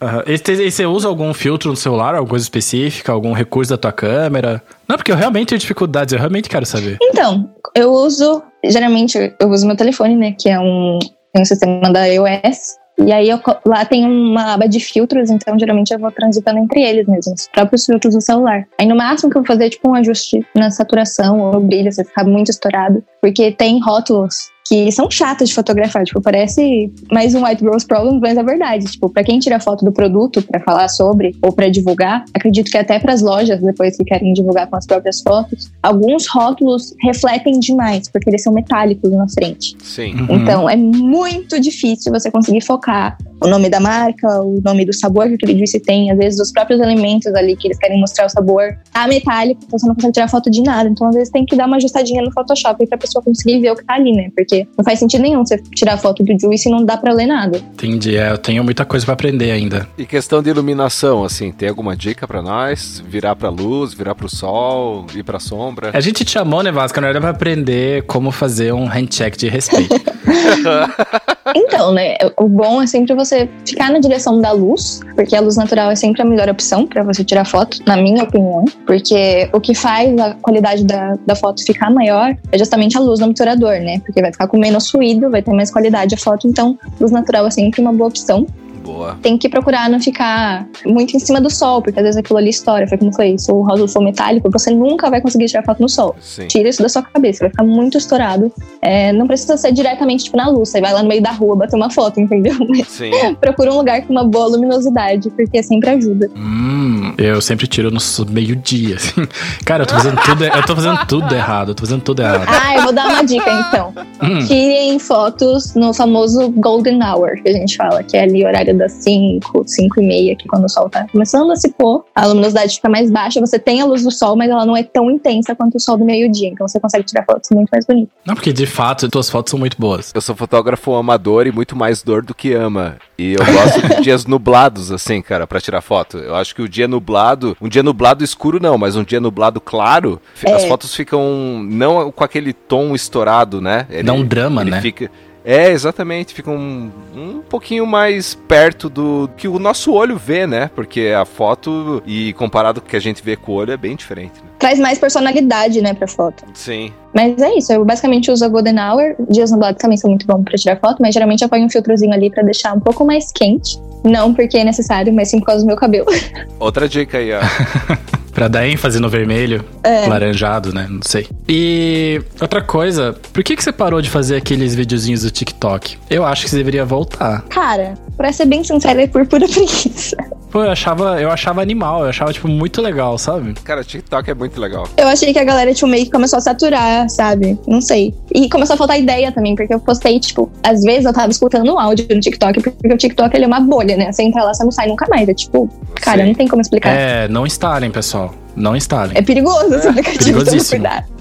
Aham. 0.00 0.24
E 0.26 0.34
e 0.34 0.70
você 0.70 0.84
usa 0.84 1.08
algum 1.08 1.32
filtro 1.32 1.70
no 1.70 1.76
celular, 1.76 2.14
alguma 2.14 2.30
coisa 2.30 2.42
específica, 2.44 3.12
algum 3.12 3.32
recurso 3.32 3.70
da 3.70 3.78
tua 3.78 3.92
câmera? 3.92 4.62
Não, 4.88 4.96
porque 4.96 5.10
eu 5.12 5.16
realmente 5.16 5.48
tenho 5.48 5.58
dificuldades, 5.58 6.12
eu 6.12 6.18
realmente 6.18 6.48
quero 6.48 6.66
saber. 6.66 6.98
Então, 7.00 7.50
eu 7.74 7.90
uso, 7.92 8.42
geralmente, 8.64 9.34
eu 9.40 9.48
uso 9.48 9.66
meu 9.66 9.76
telefone, 9.76 10.16
né? 10.16 10.34
Que 10.38 10.50
é 10.50 10.58
um, 10.58 10.98
tem 11.36 11.44
sistema 11.44 11.92
da 11.92 12.06
iOS. 12.06 12.78
E 12.98 13.12
aí 13.12 13.28
eu 13.28 13.38
lá 13.66 13.84
tem 13.84 14.06
uma 14.06 14.54
aba 14.54 14.66
de 14.66 14.80
filtros, 14.80 15.30
então 15.30 15.58
geralmente 15.58 15.92
eu 15.92 15.98
vou 15.98 16.10
transitando 16.10 16.58
entre 16.58 16.80
eles 16.80 17.06
mesmo, 17.06 17.34
os 17.34 17.46
próprios 17.48 17.84
filtros 17.84 18.14
do 18.14 18.22
celular. 18.22 18.66
Aí 18.80 18.86
no 18.86 18.96
máximo 18.96 19.30
que 19.30 19.36
eu 19.36 19.42
vou 19.42 19.46
fazer 19.46 19.66
é 19.66 19.70
tipo 19.70 19.90
um 19.90 19.94
ajuste 19.94 20.46
na 20.54 20.70
saturação 20.70 21.38
ou 21.38 21.52
no 21.52 21.60
brilho, 21.60 21.92
se 21.92 22.02
ficar 22.02 22.24
muito 22.24 22.50
estourado. 22.50 23.04
Porque 23.20 23.52
tem 23.52 23.78
rótulos 23.82 24.50
que 24.68 24.90
são 24.90 25.10
chatas 25.10 25.48
de 25.48 25.54
fotografar. 25.54 26.04
Tipo, 26.04 26.20
parece 26.20 26.92
mais 27.10 27.34
um 27.34 27.44
White 27.44 27.64
Rose 27.64 27.86
Problem, 27.86 28.20
mas 28.20 28.36
é 28.36 28.42
verdade. 28.42 28.86
Tipo, 28.86 29.08
pra 29.08 29.22
quem 29.22 29.38
tira 29.38 29.60
foto 29.60 29.84
do 29.84 29.92
produto 29.92 30.42
para 30.42 30.60
falar 30.60 30.88
sobre 30.88 31.34
ou 31.42 31.52
para 31.52 31.68
divulgar, 31.68 32.24
acredito 32.34 32.70
que 32.70 32.76
até 32.76 32.98
para 32.98 33.12
as 33.12 33.22
lojas, 33.22 33.60
depois 33.60 33.96
que 33.96 34.04
querem 34.04 34.32
divulgar 34.32 34.66
com 34.66 34.76
as 34.76 34.86
próprias 34.86 35.20
fotos, 35.20 35.70
alguns 35.82 36.26
rótulos 36.26 36.94
refletem 37.02 37.58
demais, 37.60 38.08
porque 38.08 38.28
eles 38.30 38.42
são 38.42 38.52
metálicos 38.52 39.10
na 39.10 39.28
frente. 39.28 39.76
Sim. 39.82 40.14
Uhum. 40.14 40.26
Então, 40.30 40.68
é 40.68 40.76
muito 40.76 41.60
difícil 41.60 42.12
você 42.12 42.30
conseguir 42.30 42.62
focar 42.62 43.16
o 43.40 43.48
nome 43.48 43.68
da 43.68 43.78
marca, 43.78 44.40
o 44.40 44.60
nome 44.62 44.84
do 44.84 44.94
sabor 44.94 45.28
que 45.28 45.34
aquele 45.34 45.58
juice 45.58 45.78
tem, 45.78 46.10
às 46.10 46.16
vezes 46.16 46.40
os 46.40 46.50
próprios 46.50 46.80
elementos 46.80 47.32
ali 47.34 47.54
que 47.54 47.68
eles 47.68 47.78
querem 47.78 48.00
mostrar 48.00 48.26
o 48.26 48.28
sabor, 48.28 48.76
tá 48.92 49.06
metálico, 49.06 49.60
então 49.64 49.78
você 49.78 49.86
não 49.86 49.94
consegue 49.94 50.14
tirar 50.14 50.28
foto 50.28 50.50
de 50.50 50.62
nada. 50.62 50.88
Então, 50.88 51.08
às 51.08 51.14
vezes, 51.14 51.30
tem 51.30 51.44
que 51.44 51.54
dar 51.54 51.66
uma 51.66 51.76
ajustadinha 51.76 52.22
no 52.22 52.32
Photoshop 52.32 52.86
pra 52.86 52.98
pessoa 52.98 53.22
conseguir 53.22 53.60
ver 53.60 53.72
o 53.72 53.76
que 53.76 53.84
tá 53.84 53.94
ali, 53.94 54.12
né? 54.12 54.30
Porque 54.34 54.55
não 54.76 54.84
faz 54.84 54.98
sentido 54.98 55.22
nenhum 55.22 55.44
você 55.44 55.58
tirar 55.74 55.96
foto 55.98 56.22
do 56.22 56.38
juice 56.38 56.68
e 56.68 56.72
não 56.72 56.84
dá 56.84 56.96
pra 56.96 57.12
ler 57.12 57.26
nada. 57.26 57.58
Entendi, 57.58 58.16
é, 58.16 58.30
eu 58.30 58.38
tenho 58.38 58.62
muita 58.62 58.84
coisa 58.84 59.04
pra 59.04 59.14
aprender 59.14 59.50
ainda. 59.50 59.88
E 59.98 60.06
questão 60.06 60.42
de 60.42 60.50
iluminação, 60.50 61.24
assim, 61.24 61.50
tem 61.52 61.68
alguma 61.68 61.96
dica 61.96 62.26
pra 62.26 62.40
nós? 62.42 63.02
Virar 63.06 63.34
pra 63.36 63.48
luz, 63.48 63.92
virar 63.92 64.14
pro 64.14 64.28
sol, 64.28 65.06
ir 65.14 65.22
pra 65.22 65.38
sombra? 65.40 65.90
A 65.92 66.00
gente 66.00 66.24
te 66.24 66.30
chamou, 66.30 66.62
né, 66.62 66.70
Vasco, 66.70 67.00
na 67.00 67.08
verdade, 67.08 67.22
pra 67.22 67.30
aprender 67.30 68.04
como 68.06 68.30
fazer 68.30 68.72
um 68.72 68.86
handcheck 68.86 69.36
de 69.36 69.48
respeito. 69.48 69.94
Então, 71.54 71.92
né? 71.92 72.16
O 72.36 72.48
bom 72.48 72.82
é 72.82 72.86
sempre 72.86 73.14
você 73.14 73.48
ficar 73.64 73.90
na 73.90 73.98
direção 73.98 74.40
da 74.40 74.52
luz, 74.52 75.00
porque 75.14 75.36
a 75.36 75.40
luz 75.40 75.56
natural 75.56 75.90
é 75.90 75.96
sempre 75.96 76.22
a 76.22 76.24
melhor 76.24 76.48
opção 76.48 76.86
para 76.86 77.02
você 77.02 77.22
tirar 77.24 77.44
foto, 77.44 77.78
na 77.86 77.96
minha 77.96 78.24
opinião. 78.24 78.64
Porque 78.86 79.48
o 79.52 79.60
que 79.60 79.74
faz 79.74 80.18
a 80.18 80.34
qualidade 80.34 80.84
da, 80.84 81.16
da 81.26 81.36
foto 81.36 81.64
ficar 81.64 81.90
maior 81.90 82.36
é 82.50 82.58
justamente 82.58 82.96
a 82.96 83.00
luz 83.00 83.20
do 83.20 83.26
obturador, 83.26 83.78
né? 83.80 84.00
Porque 84.00 84.20
vai 84.20 84.32
ficar 84.32 84.48
com 84.48 84.58
menos 84.58 84.90
ruído, 84.90 85.30
vai 85.30 85.42
ter 85.42 85.52
mais 85.52 85.70
qualidade 85.70 86.14
a 86.14 86.18
foto. 86.18 86.48
Então, 86.48 86.78
luz 87.00 87.12
natural 87.12 87.46
é 87.46 87.50
sempre 87.50 87.80
uma 87.80 87.92
boa 87.92 88.08
opção. 88.08 88.46
Boa. 88.86 89.18
Tem 89.20 89.36
que 89.36 89.48
procurar 89.48 89.90
não 89.90 90.00
ficar 90.00 90.66
muito 90.86 91.16
em 91.16 91.18
cima 91.18 91.40
do 91.40 91.50
sol, 91.50 91.82
porque 91.82 91.98
às 91.98 92.04
vezes 92.04 92.16
aquilo 92.18 92.38
ali 92.38 92.50
estoura. 92.50 92.86
Foi 92.86 92.96
como 92.96 93.12
falei, 93.12 93.36
se 93.38 93.50
o 93.50 93.62
rótulo 93.62 93.88
for 93.88 94.02
metálico, 94.02 94.48
você 94.50 94.70
nunca 94.70 95.10
vai 95.10 95.20
conseguir 95.20 95.46
tirar 95.46 95.64
foto 95.64 95.80
no 95.80 95.88
sol. 95.88 96.14
Sim. 96.20 96.46
Tira 96.46 96.68
isso 96.68 96.82
da 96.82 96.88
sua 96.88 97.02
cabeça, 97.02 97.40
vai 97.40 97.50
ficar 97.50 97.64
muito 97.64 97.98
estourado. 97.98 98.52
É, 98.80 99.12
não 99.12 99.26
precisa 99.26 99.56
ser 99.56 99.72
diretamente 99.72 100.24
tipo 100.24 100.36
na 100.36 100.48
luz, 100.48 100.68
você 100.70 100.80
vai 100.80 100.92
lá 100.92 101.02
no 101.02 101.08
meio 101.08 101.22
da 101.22 101.32
rua 101.32 101.56
bater 101.56 101.76
uma 101.76 101.90
foto, 101.90 102.20
entendeu? 102.20 102.54
Sim. 102.86 103.10
procura 103.40 103.72
um 103.72 103.76
lugar 103.78 104.02
com 104.02 104.12
uma 104.12 104.24
boa 104.24 104.46
luminosidade, 104.48 105.30
porque 105.30 105.62
sempre 105.62 105.90
ajuda. 105.90 106.30
hum, 106.36 107.12
eu 107.18 107.40
sempre 107.40 107.66
tiro 107.66 107.90
no 107.90 108.00
meio-dia, 108.30 108.96
assim. 108.96 109.26
Cara, 109.64 109.82
eu 109.82 109.86
tô 109.86 109.94
fazendo 109.94 110.20
tudo, 110.22 110.44
eu 110.44 110.66
tô 110.66 110.74
fazendo 110.76 111.06
tudo 111.06 111.34
errado, 111.34 111.68
eu 111.70 111.74
tô 111.74 111.84
fazendo 111.84 112.02
tudo 112.02 112.22
errado. 112.22 112.46
Ah, 112.48 112.76
eu 112.76 112.82
vou 112.82 112.92
dar 112.92 113.08
uma 113.08 113.24
dica 113.24 113.50
então. 113.68 113.92
Hum, 114.22 114.44
Tirem 114.46 114.98
fotos 114.98 115.74
no 115.74 115.92
famoso 115.92 116.48
Golden 116.50 117.00
Hour, 117.02 117.42
que 117.42 117.48
a 117.48 117.52
gente 117.52 117.76
fala, 117.76 118.02
que 118.02 118.16
é 118.16 118.22
ali 118.22 118.44
o 118.44 118.46
horário 118.46 118.75
das 118.76 118.92
5, 118.92 119.62
5 119.66 120.00
e 120.00 120.06
meia, 120.06 120.36
que 120.36 120.46
quando 120.48 120.64
o 120.64 120.68
sol 120.68 120.88
tá 120.88 121.06
começando 121.10 121.50
a 121.50 121.56
se 121.56 121.70
pôr, 121.72 122.04
a 122.14 122.26
luminosidade 122.26 122.74
fica 122.76 122.88
mais 122.88 123.10
baixa, 123.10 123.40
você 123.40 123.58
tem 123.58 123.80
a 123.80 123.84
luz 123.84 124.02
do 124.02 124.10
sol, 124.10 124.36
mas 124.36 124.50
ela 124.50 124.64
não 124.66 124.76
é 124.76 124.82
tão 124.82 125.10
intensa 125.10 125.54
quanto 125.54 125.76
o 125.76 125.80
sol 125.80 125.96
do 125.96 126.04
meio-dia, 126.04 126.48
então 126.48 126.66
você 126.66 126.78
consegue 126.80 127.04
tirar 127.04 127.24
fotos 127.24 127.50
muito 127.50 127.68
mais 127.70 127.84
bonitas. 127.86 128.12
não, 128.24 128.34
porque 128.34 128.52
de 128.52 128.66
fato, 128.66 129.08
tuas 129.08 129.28
fotos 129.30 129.50
são 129.50 129.58
muito 129.58 129.76
boas. 129.78 130.12
Eu 130.14 130.20
sou 130.20 130.34
fotógrafo 130.36 130.94
amador 130.94 131.46
e 131.46 131.52
muito 131.52 131.76
mais 131.76 132.02
dor 132.02 132.22
do 132.24 132.34
que 132.34 132.52
ama. 132.52 132.96
E 133.18 133.32
eu 133.32 133.38
gosto 133.44 133.80
de 133.96 134.02
dias 134.02 134.24
nublados, 134.26 134.90
assim, 134.92 135.22
cara, 135.22 135.46
pra 135.46 135.60
tirar 135.60 135.80
foto. 135.80 136.18
Eu 136.18 136.34
acho 136.34 136.54
que 136.54 136.62
o 136.62 136.68
dia 136.68 136.86
nublado, 136.86 137.56
um 137.60 137.68
dia 137.68 137.82
nublado 137.82 138.22
escuro 138.22 138.60
não, 138.60 138.76
mas 138.76 138.96
um 138.96 139.02
dia 139.04 139.20
nublado 139.20 139.60
claro, 139.60 140.20
fi- 140.34 140.50
as 140.50 140.64
É. 140.64 140.68
fotos 140.68 140.94
ficam 140.94 141.22
não 141.68 142.10
com 142.12 142.22
aquele 142.24 142.52
tom 142.52 142.94
estourado, 142.94 143.60
né? 143.60 143.86
Ele, 143.90 144.02
Dá 144.02 144.12
um 144.12 144.24
drama, 144.24 144.62
ele 144.62 144.70
né? 144.70 144.80
Fica, 144.80 145.10
é, 145.46 145.70
exatamente, 145.70 146.34
fica 146.34 146.50
um, 146.50 146.90
um 147.14 147.40
pouquinho 147.48 147.86
mais 147.86 148.34
perto 148.34 148.90
do 148.90 149.30
que 149.36 149.46
o 149.46 149.60
nosso 149.60 149.92
olho 149.92 150.16
vê, 150.16 150.44
né? 150.44 150.68
Porque 150.74 151.14
a 151.16 151.24
foto, 151.24 152.02
e 152.04 152.32
comparado 152.32 152.80
com 152.80 152.88
o 152.88 152.90
que 152.90 152.96
a 152.96 153.00
gente 153.00 153.22
vê 153.22 153.36
com 153.36 153.52
o 153.52 153.54
olho, 153.54 153.72
é 153.72 153.76
bem 153.76 153.94
diferente. 153.94 154.32
Né? 154.42 154.50
Traz 154.58 154.80
mais 154.80 154.98
personalidade, 154.98 155.80
né, 155.80 155.94
pra 155.94 156.08
foto. 156.08 156.44
Sim. 156.52 156.92
Mas 157.14 157.40
é 157.40 157.56
isso, 157.56 157.72
eu 157.72 157.84
basicamente 157.84 158.28
uso 158.28 158.44
a 158.44 158.48
Golden 158.48 158.74
Hour. 158.80 159.14
Dias 159.30 159.52
nublados 159.52 159.80
também 159.80 159.96
são 159.96 160.10
muito 160.10 160.26
bons 160.26 160.42
pra 160.42 160.58
tirar 160.58 160.80
foto, 160.80 161.00
mas 161.00 161.14
geralmente 161.14 161.42
eu 161.42 161.48
ponho 161.48 161.64
um 161.64 161.70
filtrozinho 161.70 162.12
ali 162.12 162.28
pra 162.28 162.42
deixar 162.42 162.74
um 162.74 162.80
pouco 162.80 163.04
mais 163.04 163.30
quente. 163.30 163.80
Não 164.02 164.34
porque 164.34 164.58
é 164.58 164.64
necessário, 164.64 165.12
mas 165.12 165.28
sim 165.28 165.38
por 165.38 165.46
causa 165.46 165.62
do 165.62 165.68
meu 165.68 165.76
cabelo. 165.76 166.06
Outra 166.58 166.88
dica 166.88 167.18
aí, 167.18 167.30
ó. 167.32 167.40
Pra 168.36 168.48
dar 168.48 168.68
ênfase 168.68 169.00
no 169.00 169.08
vermelho, 169.08 169.64
É. 169.82 170.06
laranjado, 170.06 170.70
né? 170.74 170.86
Não 170.90 171.00
sei. 171.02 171.26
E 171.48 172.20
outra 172.38 172.60
coisa, 172.60 173.16
por 173.32 173.42
que, 173.42 173.56
que 173.56 173.64
você 173.64 173.72
parou 173.72 174.02
de 174.02 174.10
fazer 174.10 174.36
aqueles 174.36 174.74
videozinhos 174.74 175.22
do 175.22 175.30
TikTok? 175.30 175.96
Eu 176.10 176.22
acho 176.22 176.44
que 176.44 176.50
você 176.50 176.56
deveria 176.56 176.84
voltar. 176.84 177.40
Cara, 177.48 177.94
pra 178.14 178.30
ser 178.34 178.44
bem 178.44 178.62
sincera, 178.62 179.02
é 179.02 179.06
por 179.06 179.26
pura 179.26 179.48
preguiça. 179.48 180.18
Pô, 180.56 180.64
eu 180.64 180.70
achava, 180.70 181.20
eu 181.20 181.30
achava 181.30 181.60
animal, 181.60 182.04
eu 182.04 182.08
achava, 182.08 182.32
tipo, 182.32 182.48
muito 182.48 182.80
legal, 182.80 183.18
sabe? 183.18 183.52
Cara, 183.62 183.84
TikTok 183.84 184.30
é 184.30 184.32
muito 184.32 184.58
legal. 184.58 184.88
Eu 184.96 185.06
achei 185.06 185.30
que 185.30 185.38
a 185.38 185.44
galera, 185.44 185.74
tipo, 185.74 185.86
meio 185.86 186.06
que 186.06 186.10
começou 186.10 186.38
a 186.38 186.40
saturar, 186.40 187.10
sabe? 187.10 187.58
Não 187.68 187.82
sei. 187.82 188.14
E 188.34 188.48
começou 188.48 188.72
a 188.72 188.76
faltar 188.78 188.98
ideia 188.98 189.30
também, 189.30 189.54
porque 189.54 189.74
eu 189.74 189.78
postei, 189.78 190.18
tipo, 190.18 190.50
às 190.62 190.80
vezes 190.80 191.04
eu 191.04 191.12
tava 191.12 191.30
escutando 191.30 191.74
o 191.74 191.78
áudio 191.78 192.06
no 192.08 192.20
TikTok, 192.20 192.62
porque 192.62 192.90
o 192.90 192.96
TikTok 192.96 193.36
ele 193.36 193.44
é 193.44 193.46
uma 193.46 193.60
bolha, 193.60 193.98
né? 193.98 194.10
Você 194.10 194.22
entra 194.22 194.42
lá, 194.42 194.54
você 194.54 194.64
não 194.64 194.70
sai 194.70 194.86
nunca 194.88 195.06
mais. 195.10 195.28
É 195.28 195.34
tipo, 195.34 195.68
cara, 195.96 196.22
Sim. 196.22 196.28
não 196.28 196.34
tem 196.34 196.48
como 196.48 196.62
explicar. 196.62 196.88
É, 196.88 197.28
não 197.28 197.46
instalem, 197.46 197.90
pessoal. 197.90 198.34
Não 198.56 198.74
instalem. 198.74 199.12
É 199.14 199.20
perigoso 199.20 199.74
esse 199.74 199.86
aplicativo, 199.86 200.38
toma 200.38 200.44
perigosíssimo. 200.44 200.80
cuidado. 200.80 201.15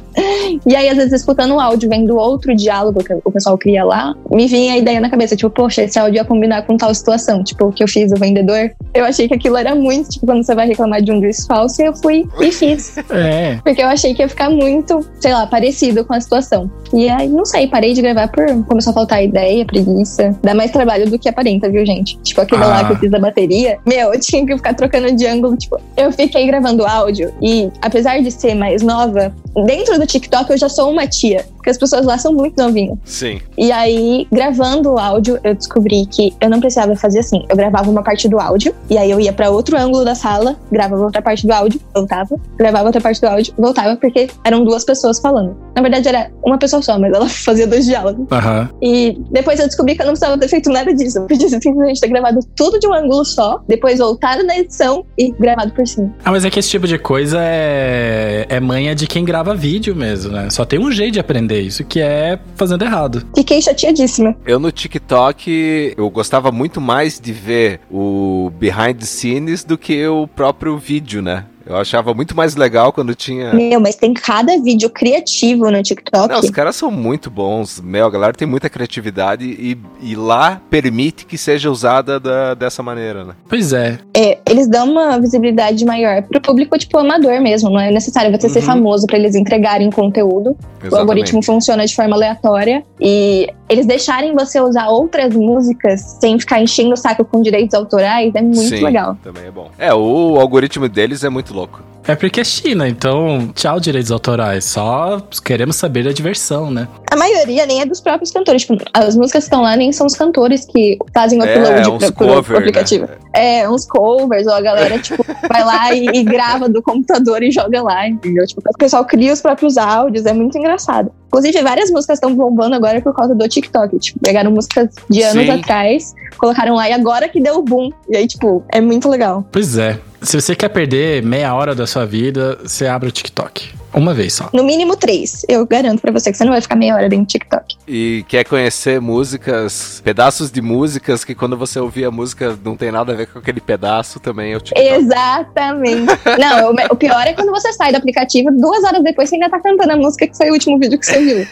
E 0.65 0.75
aí, 0.75 0.89
às 0.89 0.97
vezes, 0.97 1.13
escutando 1.13 1.55
o 1.55 1.59
áudio, 1.59 1.89
vendo 1.89 2.17
outro 2.17 2.55
diálogo 2.55 3.03
que 3.03 3.13
o 3.23 3.31
pessoal 3.31 3.57
cria 3.57 3.83
lá, 3.83 4.15
me 4.31 4.47
vinha 4.47 4.73
a 4.73 4.77
ideia 4.77 4.99
na 4.99 5.09
cabeça, 5.09 5.35
tipo, 5.35 5.49
poxa, 5.49 5.83
esse 5.83 5.99
áudio 5.99 6.15
ia 6.17 6.25
combinar 6.25 6.63
com 6.63 6.77
tal 6.77 6.93
situação, 6.93 7.43
tipo, 7.43 7.65
o 7.65 7.71
que 7.71 7.83
eu 7.83 7.87
fiz 7.87 8.11
do 8.11 8.19
vendedor. 8.19 8.71
Eu 8.93 9.05
achei 9.05 9.27
que 9.27 9.33
aquilo 9.33 9.57
era 9.57 9.75
muito, 9.75 10.09
tipo, 10.09 10.25
quando 10.25 10.43
você 10.43 10.55
vai 10.55 10.67
reclamar 10.67 11.01
de 11.01 11.11
um 11.11 11.21
juice 11.21 11.45
falso, 11.45 11.81
eu 11.81 11.93
fui 11.95 12.25
e 12.39 12.51
fiz. 12.51 12.95
É. 13.15 13.59
Porque 13.63 13.81
eu 13.81 13.87
achei 13.87 14.13
que 14.13 14.21
ia 14.21 14.27
ficar 14.27 14.49
muito, 14.49 14.99
sei 15.19 15.31
lá, 15.31 15.47
parecido 15.47 16.03
com 16.03 16.13
a 16.13 16.19
situação. 16.19 16.69
E 16.93 17.07
aí, 17.07 17.27
não 17.29 17.45
sei, 17.45 17.67
parei 17.67 17.93
de 17.93 18.01
gravar 18.01 18.27
por 18.27 18.45
começou 18.65 18.91
a 18.91 18.93
faltar 18.93 19.23
ideia, 19.23 19.65
preguiça. 19.65 20.35
Dá 20.41 20.53
mais 20.53 20.71
trabalho 20.71 21.09
do 21.09 21.17
que 21.17 21.29
aparenta, 21.29 21.69
viu, 21.69 21.85
gente? 21.85 22.17
Tipo, 22.19 22.41
aquele 22.41 22.63
Ah. 22.63 22.67
lá 22.67 22.83
que 22.85 22.93
eu 22.93 22.97
fiz 22.97 23.11
da 23.11 23.19
bateria, 23.19 23.77
meu, 23.85 24.13
eu 24.13 24.19
tinha 24.19 24.45
que 24.45 24.55
ficar 24.55 24.73
trocando 24.73 25.11
de 25.15 25.25
ângulo. 25.25 25.55
Tipo, 25.55 25.79
eu 25.95 26.11
fiquei 26.11 26.45
gravando 26.45 26.85
áudio 26.85 27.33
e, 27.41 27.71
apesar 27.81 28.21
de 28.21 28.29
ser 28.31 28.53
mais 28.55 28.81
nova, 28.81 29.33
dentro 29.65 29.97
do 29.97 30.04
TikTok 30.05 30.51
eu 30.51 30.57
já 30.57 30.69
sou 30.69 30.91
uma 30.91 31.07
tia. 31.07 31.45
Porque 31.65 31.71
as 31.71 31.77
pessoas 31.79 32.05
lá 32.05 32.15
são 32.15 32.31
muito 32.31 32.61
novinhas. 32.61 32.95
Sim. 33.03 33.41
E 33.57 33.71
aí, 33.71 34.27
gravando 34.31 34.91
o 34.91 34.99
áudio, 34.99 35.39
eu 35.43 35.55
descobri 35.55 36.05
que 36.05 36.31
eu 36.39 36.47
não 36.47 36.59
precisava 36.59 36.95
fazer 36.95 37.19
assim. 37.19 37.43
Eu 37.49 37.55
gravava 37.55 37.89
uma 37.89 38.03
parte 38.03 38.29
do 38.29 38.39
áudio, 38.39 38.75
e 38.87 38.99
aí 38.99 39.09
eu 39.09 39.19
ia 39.19 39.33
pra 39.33 39.49
outro 39.49 39.75
ângulo 39.75 40.05
da 40.05 40.13
sala, 40.13 40.55
gravava 40.71 41.03
outra 41.03 41.23
parte 41.23 41.47
do 41.47 41.51
áudio, 41.51 41.81
voltava, 41.91 42.39
gravava 42.55 42.85
outra 42.85 43.01
parte 43.01 43.19
do 43.19 43.25
áudio, 43.25 43.51
voltava, 43.57 43.95
porque 43.95 44.29
eram 44.43 44.63
duas 44.63 44.85
pessoas 44.85 45.19
falando. 45.19 45.57
Na 45.75 45.81
verdade, 45.81 46.07
era 46.07 46.29
uma 46.45 46.59
pessoa 46.59 46.83
só, 46.83 46.99
mas 46.99 47.11
ela 47.11 47.27
fazia 47.27 47.65
dois 47.65 47.85
diálogos. 47.85 48.27
Aham. 48.31 48.69
E 48.79 49.17
depois 49.31 49.59
eu 49.59 49.65
descobri 49.65 49.95
que 49.95 50.03
eu 50.03 50.05
não 50.05 50.13
precisava 50.13 50.39
ter 50.39 50.47
feito 50.47 50.69
nada 50.69 50.93
disso. 50.93 51.17
Eu 51.17 51.25
podia 51.25 51.49
simplesmente 51.49 51.99
ter 51.99 52.09
gravado 52.09 52.41
tudo 52.55 52.79
de 52.79 52.87
um 52.87 52.93
ângulo 52.93 53.25
só, 53.25 53.59
depois 53.67 53.97
voltado 53.97 54.43
na 54.43 54.55
edição 54.55 55.03
e 55.17 55.31
gravado 55.31 55.73
por 55.73 55.87
cima. 55.87 56.13
Ah, 56.23 56.29
mas 56.29 56.45
é 56.45 56.51
que 56.51 56.59
esse 56.59 56.69
tipo 56.69 56.85
de 56.85 56.99
coisa 56.99 57.39
é, 57.41 58.45
é 58.49 58.59
manha 58.59 58.93
de 58.93 59.07
quem 59.07 59.25
grava 59.25 59.55
vídeo 59.55 59.95
mesmo, 59.95 60.31
né? 60.31 60.47
Só 60.51 60.63
tem 60.63 60.77
um 60.77 60.91
jeito 60.91 61.13
de 61.13 61.19
aprender 61.19 61.54
isso, 61.59 61.83
que 61.83 61.99
é 61.99 62.39
fazendo 62.55 62.83
errado. 62.83 63.25
Fiquei 63.35 63.61
chateadíssima. 63.61 64.35
Eu 64.45 64.59
no 64.59 64.71
TikTok, 64.71 65.93
eu 65.97 66.09
gostava 66.09 66.51
muito 66.51 66.79
mais 66.79 67.19
de 67.19 67.31
ver 67.31 67.79
o 67.91 68.51
behind 68.59 68.97
the 68.99 69.05
scenes 69.05 69.63
do 69.63 69.77
que 69.77 70.05
o 70.07 70.27
próprio 70.27 70.77
vídeo, 70.77 71.21
né? 71.21 71.45
Eu 71.65 71.77
achava 71.77 72.13
muito 72.13 72.35
mais 72.35 72.55
legal 72.55 72.93
quando 72.93 73.15
tinha. 73.15 73.53
Meu, 73.53 73.79
mas 73.79 73.95
tem 73.95 74.13
cada 74.13 74.57
vídeo 74.61 74.89
criativo 74.89 75.71
no 75.71 75.81
TikTok. 75.81 76.29
Não, 76.29 76.39
os 76.39 76.49
caras 76.51 76.75
são 76.75 76.91
muito 76.91 77.29
bons. 77.31 77.81
Meu, 77.81 78.05
a 78.05 78.09
galera 78.09 78.33
tem 78.33 78.47
muita 78.47 78.69
criatividade 78.69 79.45
e, 79.45 79.77
e 80.01 80.15
lá 80.15 80.61
permite 80.69 81.25
que 81.25 81.37
seja 81.37 81.71
usada 81.71 82.19
da- 82.19 82.53
dessa 82.53 82.83
maneira, 82.83 83.23
né? 83.23 83.33
Pois 83.49 83.73
é. 83.73 83.97
É, 84.15 84.37
eles 84.49 84.67
dão 84.67 84.91
uma 84.91 85.19
visibilidade 85.19 85.83
maior 85.85 86.21
pro 86.23 86.39
público, 86.39 86.77
tipo, 86.77 86.97
amador 86.99 87.41
mesmo. 87.41 87.69
Não 87.69 87.79
é 87.79 87.91
necessário 87.91 88.31
você 88.31 88.47
ser 88.47 88.59
Uhum. 88.59 88.65
famoso 88.65 89.07
pra 89.07 89.17
eles 89.17 89.33
entregarem 89.35 89.89
conteúdo. 89.89 90.55
O 90.91 90.95
algoritmo 90.95 91.41
funciona 91.43 91.85
de 91.85 91.95
forma 91.95 92.15
aleatória. 92.15 92.83
E 93.01 93.49
eles 93.67 93.85
deixarem 93.85 94.33
você 94.33 94.59
usar 94.61 94.87
outras 94.87 95.33
músicas 95.35 96.17
sem 96.19 96.39
ficar 96.39 96.61
enchendo 96.61 96.93
o 96.93 96.97
saco 96.97 97.25
com 97.25 97.41
direitos 97.41 97.73
autorais 97.73 98.33
é 98.35 98.41
muito 98.41 98.59
Sim, 98.59 98.83
legal. 98.83 99.17
Também 99.23 99.45
é 99.45 99.51
bom. 99.51 99.69
É, 99.77 99.93
o 99.93 100.39
algoritmo 100.39 100.87
deles 100.87 101.23
é 101.23 101.29
muito 101.29 101.53
louco. 101.53 101.81
É 102.07 102.13
porque 102.15 102.39
é 102.41 102.43
China, 102.43 102.87
então 102.87 103.49
tchau 103.55 103.79
direitos 103.79 104.11
autorais. 104.11 104.65
Só 104.65 105.19
queremos 105.43 105.75
saber 105.75 106.03
da 106.03 106.11
diversão, 106.11 106.69
né? 106.69 106.87
A 107.11 107.15
maioria 107.15 107.65
nem 107.65 107.81
é 107.81 107.85
dos 107.85 107.99
próprios 107.99 108.29
cantores. 108.31 108.61
Tipo, 108.63 108.77
as 108.93 109.15
músicas 109.15 109.43
que 109.43 109.47
estão 109.47 109.61
lá 109.63 109.75
nem 109.75 109.91
são 109.91 110.05
os 110.05 110.13
cantores 110.15 110.65
que 110.65 110.97
fazem 111.13 111.39
o 111.41 111.43
É, 111.45 111.55
upload 111.57 111.89
uns 111.89 111.97
pra- 111.97 112.11
pro, 112.11 112.27
cover, 112.27 112.43
pro 112.43 112.57
aplicativo. 112.57 113.05
né? 113.07 113.15
É, 113.33 113.69
uns 113.69 113.85
covers, 113.85 114.45
ou 114.45 114.53
a 114.53 114.61
galera, 114.61 114.99
tipo, 114.99 115.25
vai 115.49 115.63
lá 115.63 115.93
e, 115.93 116.05
e 116.13 116.23
grava 116.23 116.69
do 116.69 116.81
computador 116.83 117.41
e 117.41 117.49
joga 117.51 117.81
lá, 117.81 118.07
entendeu? 118.07 118.45
Tipo, 118.45 118.61
o 118.69 118.77
pessoal 118.77 119.03
cria 119.05 119.33
os 119.33 119.41
próprios 119.41 119.77
áudios, 119.77 120.25
é 120.25 120.33
muito 120.33 120.57
engraçado. 120.57 121.11
Inclusive, 121.27 121.61
várias 121.63 121.89
músicas 121.89 122.17
estão 122.17 122.33
bombando 122.35 122.75
agora 122.75 123.01
por 123.01 123.13
causa 123.15 123.33
do 123.33 123.47
TikTok. 123.47 123.97
Tipo, 123.99 124.19
pegaram 124.19 124.51
músicas 124.51 124.89
de 125.09 125.21
anos 125.23 125.43
Sim. 125.45 125.51
atrás, 125.51 126.13
colocaram 126.37 126.75
lá 126.75 126.87
e 126.89 126.93
agora 126.93 127.27
que 127.27 127.41
deu 127.41 127.55
o 127.57 127.61
boom. 127.63 127.89
E 128.09 128.15
aí, 128.15 128.27
tipo, 128.27 128.63
é 128.71 128.79
muito 128.79 129.09
legal. 129.09 129.43
Pois 129.51 129.77
é. 129.77 129.99
Se 130.25 130.41
você 130.41 130.55
quer 130.55 130.69
perder 130.69 131.21
meia 131.21 131.53
hora 131.53 131.75
da 131.75 131.85
sua 131.85 132.03
vida, 132.03 132.57
você 132.63 132.87
abre 132.87 133.09
o 133.09 133.11
TikTok. 133.11 133.69
Uma 133.93 134.11
vez 134.11 134.33
só. 134.33 134.49
No 134.51 134.63
mínimo 134.63 134.97
três. 134.97 135.45
Eu 135.47 135.65
garanto 135.67 136.01
pra 136.01 136.11
você 136.11 136.31
que 136.31 136.37
você 136.37 136.43
não 136.43 136.51
vai 136.51 136.59
ficar 136.61 136.75
meia 136.75 136.95
hora 136.95 137.07
dentro 137.07 137.25
do 137.25 137.29
TikTok. 137.29 137.77
E 137.87 138.25
quer 138.27 138.43
conhecer 138.43 138.99
músicas, 138.99 140.01
pedaços 140.03 140.51
de 140.51 140.63
músicas 140.63 141.23
que 141.23 141.35
quando 141.35 141.55
você 141.55 141.79
ouvir 141.79 142.05
a 142.05 142.11
música 142.11 142.57
não 142.63 142.75
tem 142.75 142.91
nada 142.91 143.13
a 143.13 143.15
ver 143.15 143.27
com 143.27 143.37
aquele 143.37 143.61
pedaço 143.61 144.19
também 144.19 144.53
é 144.53 144.57
o 144.57 144.59
TikTok. 144.59 144.87
Exatamente. 144.95 146.11
Não, 146.39 146.71
o, 146.71 146.75
o 146.91 146.95
pior 146.95 147.21
é 147.25 147.33
quando 147.33 147.51
você 147.51 147.71
sai 147.71 147.91
do 147.91 147.97
aplicativo, 147.97 148.49
duas 148.51 148.83
horas 148.83 149.03
depois 149.03 149.29
você 149.29 149.35
ainda 149.35 149.49
tá 149.49 149.59
cantando 149.59 149.93
a 149.93 149.95
música 149.95 150.27
que 150.27 150.35
foi 150.35 150.49
o 150.49 150.53
último 150.53 150.79
vídeo 150.79 150.99
que 150.99 151.05
você 151.05 151.23
viu. 151.23 151.47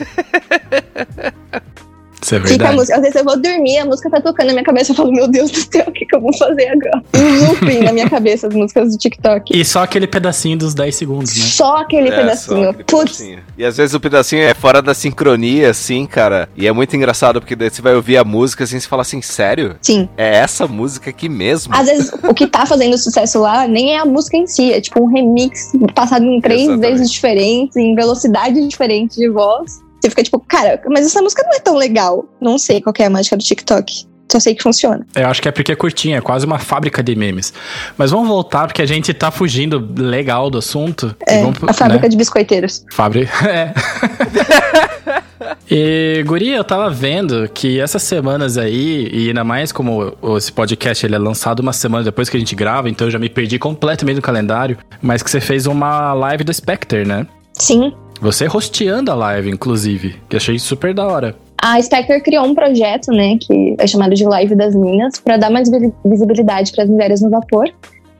Isso 2.24 2.36
é 2.36 2.40
Fica 2.40 2.48
a 2.48 2.50
verdade. 2.58 2.76
música. 2.76 2.96
Às 2.96 3.02
vezes 3.02 3.16
eu 3.16 3.24
vou 3.24 3.42
dormir, 3.42 3.78
a 3.80 3.86
música 3.86 4.10
tá 4.10 4.22
tocando 4.22 4.48
na 4.48 4.54
minha 4.54 4.64
cabeça, 4.66 4.92
eu 4.92 4.96
falo, 4.96 5.12
meu 5.12 5.28
Deus 5.28 5.52
do 5.52 5.60
céu, 5.60 5.86
o 5.88 5.92
que, 5.92 6.06
que 6.06 6.16
eu 6.16 6.22
vou 6.22 6.34
fazer 6.38 6.68
agora? 6.70 7.04
Um 7.16 7.48
looping 7.48 7.80
na 7.80 7.92
minha 7.92 8.10
cabeça, 8.10 8.48
as 8.48 8.54
músicas 8.54 8.92
do 8.92 8.98
TikTok. 8.98 9.58
E 9.58 9.64
só 9.66 9.84
aquele 9.84 10.08
pedacinho 10.08 10.58
dos 10.58 10.74
10 10.74 10.96
segundos, 10.96 11.36
né? 11.36 11.44
Só 11.46 11.78
aquele 11.78 12.10
É, 12.10 12.12
só 12.12 12.18
pedacinho. 12.22 12.70
aquele 12.70 12.84
Putz, 12.86 13.18
pedacinho. 13.18 13.40
E 13.58 13.66
às 13.66 13.78
vezes 13.78 13.94
o 13.96 14.00
pedacinho 14.00 14.44
é 14.44 14.54
fora 14.54 14.82
da 14.82 14.94
sincronia, 14.94 15.70
assim, 15.70 16.06
cara. 16.06 16.50
E 16.56 16.68
é 16.68 16.72
muito 16.72 16.96
engraçado, 16.96 17.40
porque 17.40 17.56
daí 17.56 17.70
você 17.70 17.82
vai 17.82 17.96
ouvir 17.96 18.18
a 18.18 18.24
música 18.24 18.64
assim 18.64 18.78
e 18.78 18.82
você 18.82 18.88
fala 18.88 19.02
assim, 19.02 19.22
sério? 19.22 19.76
sim. 19.82 20.08
É 20.18 20.38
essa 20.38 20.68
música 20.68 21.10
aqui 21.10 21.28
mesmo? 21.30 21.74
Às 21.76 21.88
vezes 21.88 22.12
o 22.24 22.34
que 22.34 22.48
tá 22.48 22.66
fazendo 22.66 22.98
sucesso 22.98 23.40
lá 23.40 23.68
nem 23.68 23.96
é 23.96 24.00
a 24.00 24.06
música 24.06 24.38
em 24.38 24.48
si, 24.48 24.72
é 24.74 24.80
tipo 24.82 25.02
um 25.04 25.08
remix 25.08 25.72
passado 25.94 26.26
em 26.26 26.40
três 26.42 26.64
Exatamente. 26.64 26.90
vezes 26.92 27.12
diferentes, 27.12 27.76
em 27.78 27.96
velocidade 27.96 28.66
diferente 28.68 29.16
de 29.18 29.30
voz. 29.30 29.83
Você 30.04 30.10
fica 30.10 30.22
tipo, 30.22 30.38
cara, 30.38 30.82
mas 30.90 31.06
essa 31.06 31.22
música 31.22 31.42
não 31.44 31.54
é 31.54 31.60
tão 31.62 31.78
legal. 31.78 32.26
Não 32.42 32.58
sei 32.58 32.82
qual 32.82 32.92
que 32.92 33.02
é 33.02 33.06
a 33.06 33.10
mágica 33.10 33.38
do 33.38 33.44
TikTok. 33.44 34.06
Só 34.30 34.38
sei 34.38 34.54
que 34.54 34.62
funciona. 34.62 35.08
Eu 35.16 35.28
acho 35.28 35.42
que 35.42 35.48
é 35.48 35.52
porque 35.52 35.72
é 35.72 35.76
curtinha, 35.76 36.18
é 36.18 36.22
quase 36.22 36.46
uma 36.46 36.60
fábrica 36.60 37.02
de 37.02 37.16
memes. 37.16 37.54
Mas 37.98 38.12
vamos 38.12 38.28
voltar, 38.28 38.68
porque 38.68 38.82
a 38.82 38.86
gente 38.86 39.14
tá 39.14 39.32
fugindo 39.32 39.94
legal 39.96 40.50
do 40.50 40.58
assunto. 40.58 41.16
É, 41.26 41.42
vamos, 41.42 41.58
a 41.66 41.72
fábrica 41.72 42.04
né? 42.04 42.10
de 42.10 42.18
biscoiteiros. 42.18 42.86
Fábrica. 42.92 43.32
É. 45.46 45.64
E, 45.70 46.24
Guri, 46.26 46.50
eu 46.50 46.64
tava 46.64 46.90
vendo 46.90 47.50
que 47.50 47.80
essas 47.80 48.02
semanas 48.02 48.58
aí, 48.58 49.10
e 49.12 49.28
ainda 49.28 49.44
mais 49.44 49.72
como 49.72 50.16
esse 50.38 50.52
podcast 50.52 51.06
ele 51.06 51.16
é 51.16 51.18
lançado 51.18 51.60
uma 51.60 51.74
semana 51.74 52.04
depois 52.04 52.30
que 52.30 52.38
a 52.38 52.40
gente 52.40 52.56
grava, 52.56 52.90
então 52.90 53.08
eu 53.08 53.12
já 53.12 53.20
me 53.20 53.30
perdi 53.30 53.60
completamente 53.60 54.18
no 54.18 54.22
calendário, 54.22 54.78
mas 55.02 55.22
que 55.22 55.30
você 55.30 55.42
fez 55.42 55.66
uma 55.66 56.14
live 56.14 56.46
do 56.46 56.54
Spectre, 56.54 57.06
né? 57.06 57.28
Sim. 57.54 57.94
Você 58.24 58.46
rosteando 58.46 59.12
a 59.12 59.16
live, 59.16 59.50
inclusive, 59.50 60.16
que 60.30 60.38
achei 60.38 60.58
super 60.58 60.94
da 60.94 61.06
hora. 61.06 61.36
A 61.62 61.82
Spectre 61.82 62.22
criou 62.22 62.46
um 62.46 62.56
projeto, 62.56 63.12
né, 63.12 63.38
que 63.38 63.76
é 63.78 63.86
chamado 63.86 64.16
de 64.16 64.24
Live 64.24 64.56
das 64.56 64.74
Minas, 64.74 65.20
para 65.20 65.36
dar 65.36 65.50
mais 65.50 65.70
vi- 65.70 65.92
visibilidade 66.06 66.72
para 66.72 66.86
as 66.86 66.90
mulheres 66.90 67.22
no 67.22 67.30
vapor. 67.30 67.68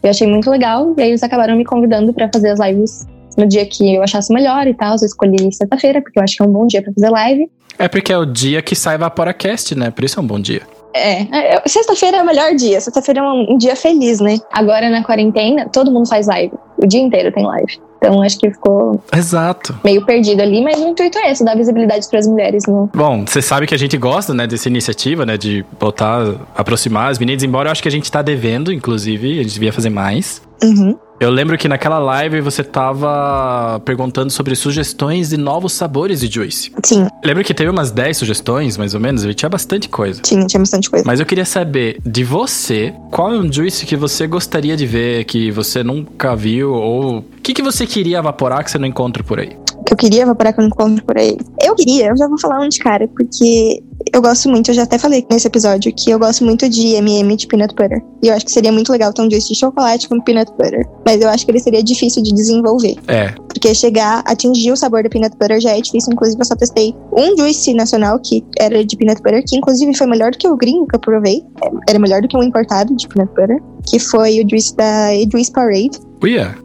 Eu 0.04 0.10
achei 0.10 0.28
muito 0.28 0.50
legal, 0.50 0.94
e 0.98 1.02
aí 1.02 1.08
eles 1.08 1.24
acabaram 1.24 1.56
me 1.56 1.64
convidando 1.64 2.12
para 2.12 2.30
fazer 2.34 2.50
as 2.50 2.60
lives 2.60 3.08
no 3.38 3.48
dia 3.48 3.66
que 3.66 3.96
eu 3.96 4.04
achasse 4.04 4.34
melhor 4.34 4.68
e 4.68 4.74
tal. 4.74 4.98
Eu 5.00 5.06
escolhi 5.06 5.50
sexta-feira, 5.54 6.02
porque 6.02 6.20
eu 6.20 6.24
acho 6.24 6.36
que 6.36 6.44
é 6.44 6.46
um 6.46 6.52
bom 6.52 6.68
dia 6.68 6.82
para 6.82 6.92
fazer 6.92 7.10
live. 7.10 7.50
É 7.80 7.88
porque 7.88 8.12
é 8.12 8.18
o 8.18 8.26
dia 8.26 8.62
que 8.62 8.76
sai 8.76 8.98
Vaporacast, 8.98 9.74
né? 9.74 9.90
Por 9.90 10.04
isso 10.04 10.20
é 10.20 10.22
um 10.22 10.28
bom 10.28 10.38
dia. 10.42 10.64
É, 10.94 11.56
é, 11.56 11.64
sexta-feira 11.68 12.18
é 12.18 12.22
o 12.22 12.26
melhor 12.26 12.54
dia. 12.56 12.80
Sexta-feira 12.80 13.20
é 13.20 13.24
um, 13.24 13.54
um 13.54 13.58
dia 13.58 13.76
feliz, 13.76 14.20
né? 14.20 14.38
Agora 14.52 14.90
na 14.90 15.04
quarentena, 15.04 15.68
todo 15.70 15.92
mundo 15.92 16.08
faz 16.08 16.28
live. 16.28 16.54
O 16.78 16.88
dia 16.88 17.02
inteiro 17.02 17.32
tem 17.32 17.46
live. 17.46 17.80
Então 18.04 18.22
acho 18.22 18.38
que 18.38 18.52
ficou 18.52 19.02
Exato. 19.16 19.80
meio 19.82 20.06
perdido 20.06 20.42
ali, 20.42 20.62
mas 20.62 20.78
o 20.78 20.90
intuito 20.90 21.18
é 21.18 21.32
esse, 21.32 21.44
dar 21.44 21.56
visibilidade 21.56 22.06
para 22.10 22.20
as 22.20 22.28
mulheres 22.28 22.64
no, 22.68 22.90
Bom, 22.94 23.26
você 23.26 23.42
sabe 23.42 23.66
que 23.66 23.74
a 23.74 23.78
gente 23.78 23.98
gosta, 23.98 24.34
né, 24.34 24.46
dessa 24.46 24.68
iniciativa, 24.68 25.26
né, 25.26 25.38
de 25.38 25.66
botar, 25.80 26.36
aproximar 26.54 27.12
as 27.12 27.18
meninas, 27.18 27.44
embora 27.44 27.70
eu 27.70 27.72
acho 27.72 27.82
que 27.82 27.88
a 27.88 27.92
gente 27.92 28.12
tá 28.12 28.22
devendo, 28.22 28.74
inclusive, 28.74 29.40
a 29.40 29.44
gente 29.44 29.54
devia 29.54 29.72
fazer 29.72 29.90
mais. 29.90 30.42
Uhum. 30.62 30.98
Eu 31.24 31.30
lembro 31.30 31.58
que 31.58 31.70
naquela 31.70 32.00
live 32.00 32.42
você 32.42 32.66
tava 32.66 33.82
perguntando 33.86 34.30
sobre 34.30 34.58
sugestões 34.58 35.30
de 35.30 35.38
novos 35.38 35.72
sabores 35.72 36.20
de 36.20 36.28
juice. 36.28 36.70
Sim, 36.84 37.08
Lembro 37.24 37.46
que 37.46 37.54
teve 37.54 37.70
umas 37.70 37.92
10 37.92 38.18
sugestões, 38.18 38.76
mais 38.76 38.94
ou 38.94 39.00
menos, 39.00 39.24
e 39.24 39.34
tinha 39.34 39.48
bastante 39.48 39.88
coisa. 39.88 40.22
tinha, 40.22 40.46
tinha 40.46 40.60
bastante 40.60 40.90
coisa. 40.90 41.06
Mas 41.08 41.22
eu 41.22 41.26
queria 41.26 41.46
saber 41.46 41.98
de 42.06 42.26
você, 42.26 42.94
qual 43.10 43.34
é 43.34 43.38
um 43.38 43.50
juice 43.50 43.86
que 43.86 43.96
você 43.96 44.28
gostaria 44.28 44.76
de 44.76 44.86
ver, 44.86 45.24
que 45.24 45.50
você 45.50 45.82
nunca 45.82 46.36
viu, 46.36 46.74
ou 46.74 47.20
o 47.20 47.22
que, 47.42 47.54
que 47.54 47.62
você 47.62 47.88
queria 47.88 48.18
evaporar 48.18 48.62
que 48.62 48.70
você 48.70 48.78
não 48.78 48.88
encontra 48.88 49.24
por 49.24 49.40
aí? 49.40 49.56
que 49.86 49.94
eu 49.94 49.98
queria 49.98 50.24
evaporar 50.24 50.54
que 50.54 50.60
eu 50.60 50.64
não 50.64 50.70
encontro 50.70 51.04
por 51.06 51.18
aí. 51.18 51.38
Eu 51.62 51.76
queria, 51.76 52.08
eu 52.08 52.18
já 52.18 52.28
vou 52.28 52.40
falar 52.40 52.60
um 52.62 52.70
de 52.70 52.80
cara, 52.80 53.08
porque 53.08 53.84
eu 54.14 54.22
gosto 54.22 54.48
muito, 54.48 54.70
eu 54.70 54.76
já 54.76 54.84
até 54.84 55.00
falei 55.00 55.26
nesse 55.30 55.48
episódio, 55.48 55.92
que 55.92 56.12
eu 56.12 56.20
gosto 56.20 56.46
muito 56.46 56.70
de 56.70 56.90
MM 56.96 57.36
de 57.36 57.48
peanut 57.48 57.74
butter. 57.74 58.00
E 58.22 58.28
eu 58.28 58.36
acho 58.36 58.46
que 58.46 58.52
seria 58.52 58.72
muito 58.72 58.92
legal 58.92 59.12
ter 59.12 59.24
um 59.24 59.30
juice 59.30 59.50
de 59.50 59.56
chocolate 59.56 60.08
com 60.08 60.22
peanut 60.22 60.52
butter. 60.52 60.88
Mas 61.04 61.20
eu 61.20 61.28
acho 61.30 61.44
que 61.44 61.52
ele 61.52 61.60
seria 61.60 61.84
difícil 61.84 62.22
de 62.22 62.32
desenvolver. 62.32 62.96
É, 63.08 63.30
Porque 63.48 63.74
chegar, 63.74 64.24
atingir 64.28 64.72
o 64.72 64.78
sabor 64.78 65.02
da 65.02 65.10
peanut 65.10 65.36
butter 65.36 65.60
já 65.60 65.72
é 65.72 65.82
difícil. 65.82 66.14
Inclusive, 66.14 66.40
eu 66.40 66.46
só 66.46 66.56
testei 66.56 66.96
um 67.12 67.36
juice 67.36 67.74
nacional 67.74 68.20
que 68.20 68.46
era 68.60 68.86
de 68.86 68.96
peanut 68.96 69.20
butter, 69.24 69.44
que 69.48 69.58
inclusive 69.58 69.98
foi 69.98 70.06
melhor 70.06 70.32
do 70.32 70.38
que 70.38 70.48
o 70.48 70.56
gringo 70.56 70.86
que 70.86 70.96
eu 70.96 71.00
provei. 71.00 71.44
Era 71.90 71.98
melhor 71.98 72.22
do 72.22 72.28
que 72.28 72.38
um 72.38 72.44
importado 72.44 72.96
de 72.96 73.08
peanut 73.08 73.34
butter. 73.34 73.60
Que 73.90 73.98
foi 73.98 74.44
o 74.44 74.50
juice 74.50 74.76
da 74.76 75.10
Juice 75.32 75.52
Parade. 75.52 76.00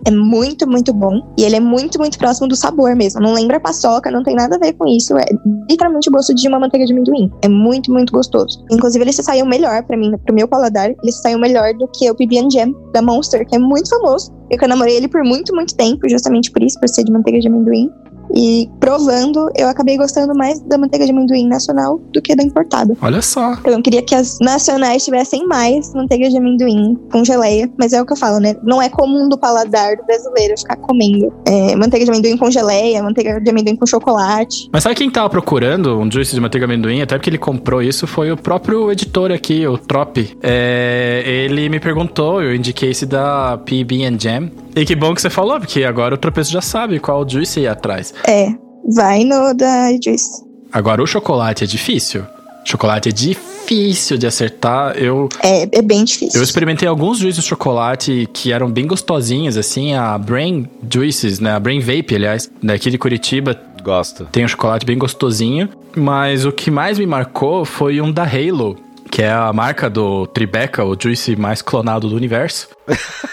É 0.06 0.10
muito, 0.10 0.68
muito 0.68 0.92
bom. 0.92 1.20
E 1.36 1.42
ele 1.42 1.56
é 1.56 1.60
muito, 1.60 1.98
muito 1.98 2.18
próximo 2.18 2.46
do 2.46 2.56
sabor 2.56 2.94
mesmo. 2.94 3.20
Não 3.20 3.34
lembra 3.34 3.58
paçoca, 3.58 4.10
não 4.10 4.22
tem 4.22 4.34
nada 4.34 4.56
a 4.56 4.58
ver 4.58 4.72
com 4.74 4.86
isso. 4.86 5.16
É 5.16 5.26
literalmente 5.68 6.08
o 6.08 6.12
gosto 6.12 6.34
de 6.34 6.48
uma 6.48 6.60
manteiga 6.60 6.86
de 6.86 6.92
amendoim. 6.92 7.30
É 7.42 7.48
muito, 7.48 7.92
muito 7.92 8.12
gostoso. 8.12 8.64
Inclusive, 8.70 9.04
ele 9.04 9.12
se 9.12 9.22
saiu 9.22 9.46
melhor 9.46 9.82
pra 9.82 9.96
mim, 9.96 10.12
pro 10.24 10.34
meu 10.34 10.46
paladar. 10.46 10.90
Ele 10.90 11.12
se 11.12 11.22
saiu 11.22 11.38
melhor 11.38 11.74
do 11.74 11.88
que 11.88 12.10
o 12.10 12.14
PB 12.14 12.48
Jam 12.52 12.74
da 12.92 13.02
Monster, 13.02 13.46
que 13.46 13.56
é 13.56 13.58
muito 13.58 13.88
famoso. 13.88 14.32
Eu 14.50 14.68
namorei 14.68 14.96
ele 14.96 15.08
por 15.08 15.22
muito, 15.24 15.54
muito 15.54 15.74
tempo, 15.76 16.08
justamente 16.08 16.50
por 16.50 16.62
isso, 16.62 16.78
por 16.80 16.88
ser 16.88 17.04
de 17.04 17.12
manteiga 17.12 17.40
de 17.40 17.48
amendoim. 17.48 17.90
E 18.34 18.68
provando, 18.80 19.50
eu 19.56 19.68
acabei 19.68 19.96
gostando 19.96 20.34
mais 20.34 20.60
da 20.60 20.78
manteiga 20.78 21.04
de 21.04 21.12
amendoim 21.12 21.46
nacional 21.46 22.00
do 22.12 22.20
que 22.20 22.34
da 22.34 22.42
importada. 22.42 22.96
olha 23.00 23.22
só. 23.22 23.52
Então 23.54 23.72
eu 23.74 23.82
queria 23.82 24.02
que 24.02 24.14
as 24.14 24.38
nacionais 24.40 25.04
tivessem 25.04 25.46
mais 25.46 25.92
manteiga 25.94 26.28
de 26.28 26.36
amendoim 26.36 26.96
com 27.10 27.24
geleia. 27.24 27.70
Mas 27.78 27.92
é 27.92 28.00
o 28.00 28.06
que 28.06 28.12
eu 28.12 28.16
falo, 28.16 28.38
né? 28.38 28.56
Não 28.62 28.80
é 28.80 28.88
comum 28.88 29.28
do 29.28 29.38
paladar 29.38 29.96
do 29.96 30.04
brasileiro 30.04 30.58
ficar 30.58 30.76
comendo 30.76 31.32
é, 31.46 31.76
manteiga 31.76 32.04
de 32.04 32.10
amendoim 32.10 32.36
com 32.36 32.50
geleia, 32.50 33.02
manteiga 33.02 33.40
de 33.40 33.50
amendoim 33.50 33.76
com 33.76 33.86
chocolate. 33.86 34.68
Mas 34.72 34.82
sabe 34.82 34.94
quem 34.94 35.10
tava 35.10 35.28
procurando 35.30 35.98
um 35.98 36.10
juice 36.10 36.34
de 36.34 36.40
manteiga 36.40 36.66
amendoim? 36.66 37.02
Até 37.02 37.16
porque 37.16 37.30
ele 37.30 37.38
comprou 37.38 37.82
isso, 37.82 38.06
foi 38.06 38.30
o 38.30 38.36
próprio 38.36 38.90
editor 38.90 39.30
aqui, 39.32 39.66
o 39.66 39.78
Trop. 39.78 40.18
É, 40.42 41.22
ele 41.26 41.68
me 41.68 41.80
perguntou, 41.80 42.42
eu 42.42 42.54
indiquei 42.54 42.90
esse 42.90 43.06
da 43.06 43.58
PB 43.58 43.98
Jam. 44.18 44.50
E 44.78 44.84
que 44.84 44.94
bom 44.94 45.12
que 45.12 45.20
você 45.20 45.28
falou, 45.28 45.58
porque 45.58 45.82
agora 45.82 46.14
o 46.14 46.18
tropeço 46.18 46.52
já 46.52 46.60
sabe 46.60 47.00
qual 47.00 47.28
juice 47.28 47.58
ir 47.58 47.66
atrás. 47.66 48.14
É, 48.28 48.48
vai 48.94 49.24
no 49.24 49.52
da 49.52 49.90
Juice. 50.02 50.44
Agora 50.72 51.02
o 51.02 51.06
chocolate 51.06 51.64
é 51.64 51.66
difícil. 51.66 52.22
Chocolate 52.64 53.08
é 53.08 53.12
difícil 53.12 54.16
de 54.16 54.26
acertar. 54.26 54.96
Eu, 54.96 55.28
É, 55.42 55.62
é 55.78 55.82
bem 55.82 56.04
difícil. 56.04 56.38
eu 56.38 56.44
experimentei 56.44 56.86
alguns 56.86 57.18
juices 57.18 57.42
de 57.42 57.48
chocolate 57.48 58.28
que 58.32 58.52
eram 58.52 58.70
bem 58.70 58.86
gostosinhos, 58.86 59.56
assim, 59.56 59.94
a 59.94 60.16
Brain 60.16 60.68
Juices, 60.92 61.40
né? 61.40 61.52
A 61.52 61.58
Brain 61.58 61.80
Vape, 61.80 62.14
aliás, 62.14 62.48
daqui 62.62 62.88
de 62.90 62.98
Curitiba, 62.98 63.58
Gosto. 63.82 64.26
tem 64.30 64.44
um 64.44 64.48
chocolate 64.48 64.86
bem 64.86 64.96
gostosinho. 64.96 65.68
Mas 65.96 66.44
o 66.44 66.52
que 66.52 66.70
mais 66.70 66.98
me 67.00 67.06
marcou 67.06 67.64
foi 67.64 68.00
um 68.00 68.12
da 68.12 68.22
Halo, 68.22 68.76
que 69.10 69.22
é 69.22 69.32
a 69.32 69.52
marca 69.52 69.90
do 69.90 70.26
Tribeca, 70.28 70.84
o 70.84 70.96
juice 70.96 71.34
mais 71.34 71.62
clonado 71.62 72.08
do 72.08 72.14
universo. 72.14 72.68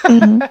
Uhum. 0.10 0.40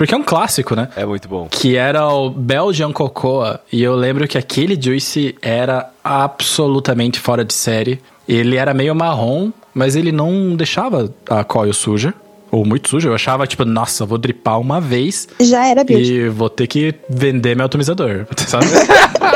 Porque 0.00 0.14
é 0.14 0.16
um 0.16 0.22
clássico, 0.22 0.74
né? 0.74 0.88
É 0.96 1.04
muito 1.04 1.28
bom. 1.28 1.46
que 1.50 1.76
era 1.76 2.08
o 2.08 2.30
Belgian 2.30 2.90
Cocoa. 2.90 3.60
E 3.70 3.82
eu 3.82 3.94
lembro 3.94 4.26
que 4.26 4.38
aquele 4.38 4.80
juice 4.80 5.36
era 5.42 5.90
absolutamente 6.02 7.20
fora 7.20 7.44
de 7.44 7.52
série. 7.52 8.00
Ele 8.26 8.56
era 8.56 8.72
meio 8.72 8.94
marrom, 8.94 9.50
mas 9.74 9.96
ele 9.96 10.10
não 10.10 10.56
deixava 10.56 11.12
a 11.28 11.44
coil 11.44 11.74
suja. 11.74 12.14
Ou 12.50 12.64
muito 12.64 12.88
suja. 12.88 13.10
Eu 13.10 13.14
achava, 13.14 13.46
tipo, 13.46 13.62
nossa, 13.66 14.06
vou 14.06 14.16
dripar 14.16 14.58
uma 14.58 14.80
vez 14.80 15.28
Já 15.38 15.66
era 15.66 15.84
build. 15.84 16.10
e 16.10 16.28
vou 16.30 16.48
ter 16.48 16.66
que 16.66 16.94
vender 17.10 17.54
meu 17.54 17.66
atomizador, 17.66 18.26
sabe? 18.48 18.64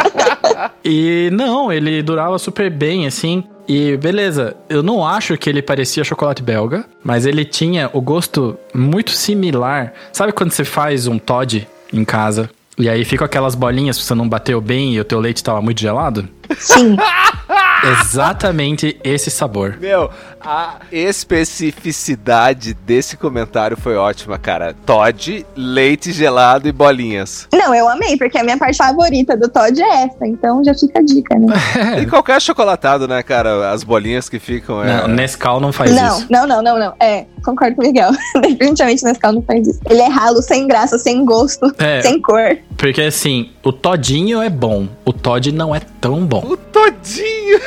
e 0.82 1.28
não, 1.30 1.70
ele 1.70 2.02
durava 2.02 2.38
super 2.38 2.70
bem, 2.70 3.06
assim. 3.06 3.44
E 3.66 3.96
beleza, 3.96 4.56
eu 4.68 4.82
não 4.82 5.06
acho 5.06 5.36
que 5.38 5.48
ele 5.48 5.62
parecia 5.62 6.04
chocolate 6.04 6.42
belga, 6.42 6.84
mas 7.02 7.24
ele 7.24 7.44
tinha 7.44 7.90
o 7.92 8.00
gosto 8.00 8.56
muito 8.74 9.10
similar. 9.10 9.92
Sabe 10.12 10.32
quando 10.32 10.50
você 10.52 10.64
faz 10.64 11.06
um 11.06 11.18
Todd 11.18 11.66
em 11.92 12.04
casa. 12.04 12.50
E 12.76 12.88
aí 12.88 13.04
ficam 13.04 13.24
aquelas 13.24 13.54
bolinhas 13.54 13.96
se 13.96 14.02
você 14.02 14.14
não 14.14 14.28
bateu 14.28 14.60
bem 14.60 14.94
e 14.94 15.00
o 15.00 15.04
teu 15.04 15.20
leite 15.20 15.42
tava 15.42 15.62
muito 15.62 15.80
gelado. 15.80 16.28
Sim. 16.58 16.96
Exatamente 18.02 18.98
esse 19.04 19.30
sabor. 19.30 19.76
Meu, 19.80 20.10
a 20.40 20.76
especificidade 20.90 22.74
desse 22.74 23.16
comentário 23.16 23.76
foi 23.76 23.96
ótima, 23.96 24.38
cara. 24.38 24.74
Todd, 24.86 25.44
leite 25.56 26.12
gelado 26.12 26.68
e 26.68 26.72
bolinhas. 26.72 27.46
Não, 27.52 27.74
eu 27.74 27.88
amei, 27.88 28.16
porque 28.16 28.38
a 28.38 28.44
minha 28.44 28.56
parte 28.58 28.76
favorita 28.78 29.36
do 29.36 29.48
Todd 29.48 29.80
é 29.82 30.04
essa, 30.04 30.26
então 30.26 30.62
já 30.64 30.74
fica 30.74 31.00
a 31.00 31.02
dica, 31.02 31.38
né? 31.38 31.54
E 32.02 32.06
qualquer 32.06 32.40
chocolatado, 32.40 33.06
né, 33.06 33.22
cara? 33.22 33.70
As 33.70 33.84
bolinhas 33.84 34.28
que 34.28 34.38
ficam. 34.38 34.82
É... 34.82 35.02
Não, 35.02 35.08
Nescau 35.08 35.60
não 35.60 35.72
faz 35.72 35.94
não, 35.94 36.18
isso. 36.18 36.26
não, 36.30 36.46
não, 36.46 36.62
não, 36.62 36.78
não. 36.78 36.94
É, 37.00 37.26
concordo 37.44 37.76
com 37.76 37.82
o 37.82 37.86
Miguel. 37.86 38.10
Definitivamente 38.40 39.04
Nescau 39.04 39.32
não 39.32 39.42
faz 39.42 39.66
isso. 39.66 39.80
Ele 39.88 40.00
é 40.00 40.08
ralo, 40.08 40.40
sem 40.42 40.66
graça, 40.66 40.98
sem 40.98 41.24
gosto, 41.24 41.72
É. 41.78 42.00
sem 42.02 42.20
cor. 42.20 42.56
Porque 42.76 43.02
assim, 43.02 43.50
o 43.64 43.72
todinho 43.72 44.42
é 44.42 44.50
bom, 44.50 44.86
o 45.04 45.12
Todd 45.12 45.50
não 45.50 45.74
é 45.74 45.80
tão 45.80 46.24
bom. 46.26 46.44
O 46.44 46.56
Todinho! 46.56 47.58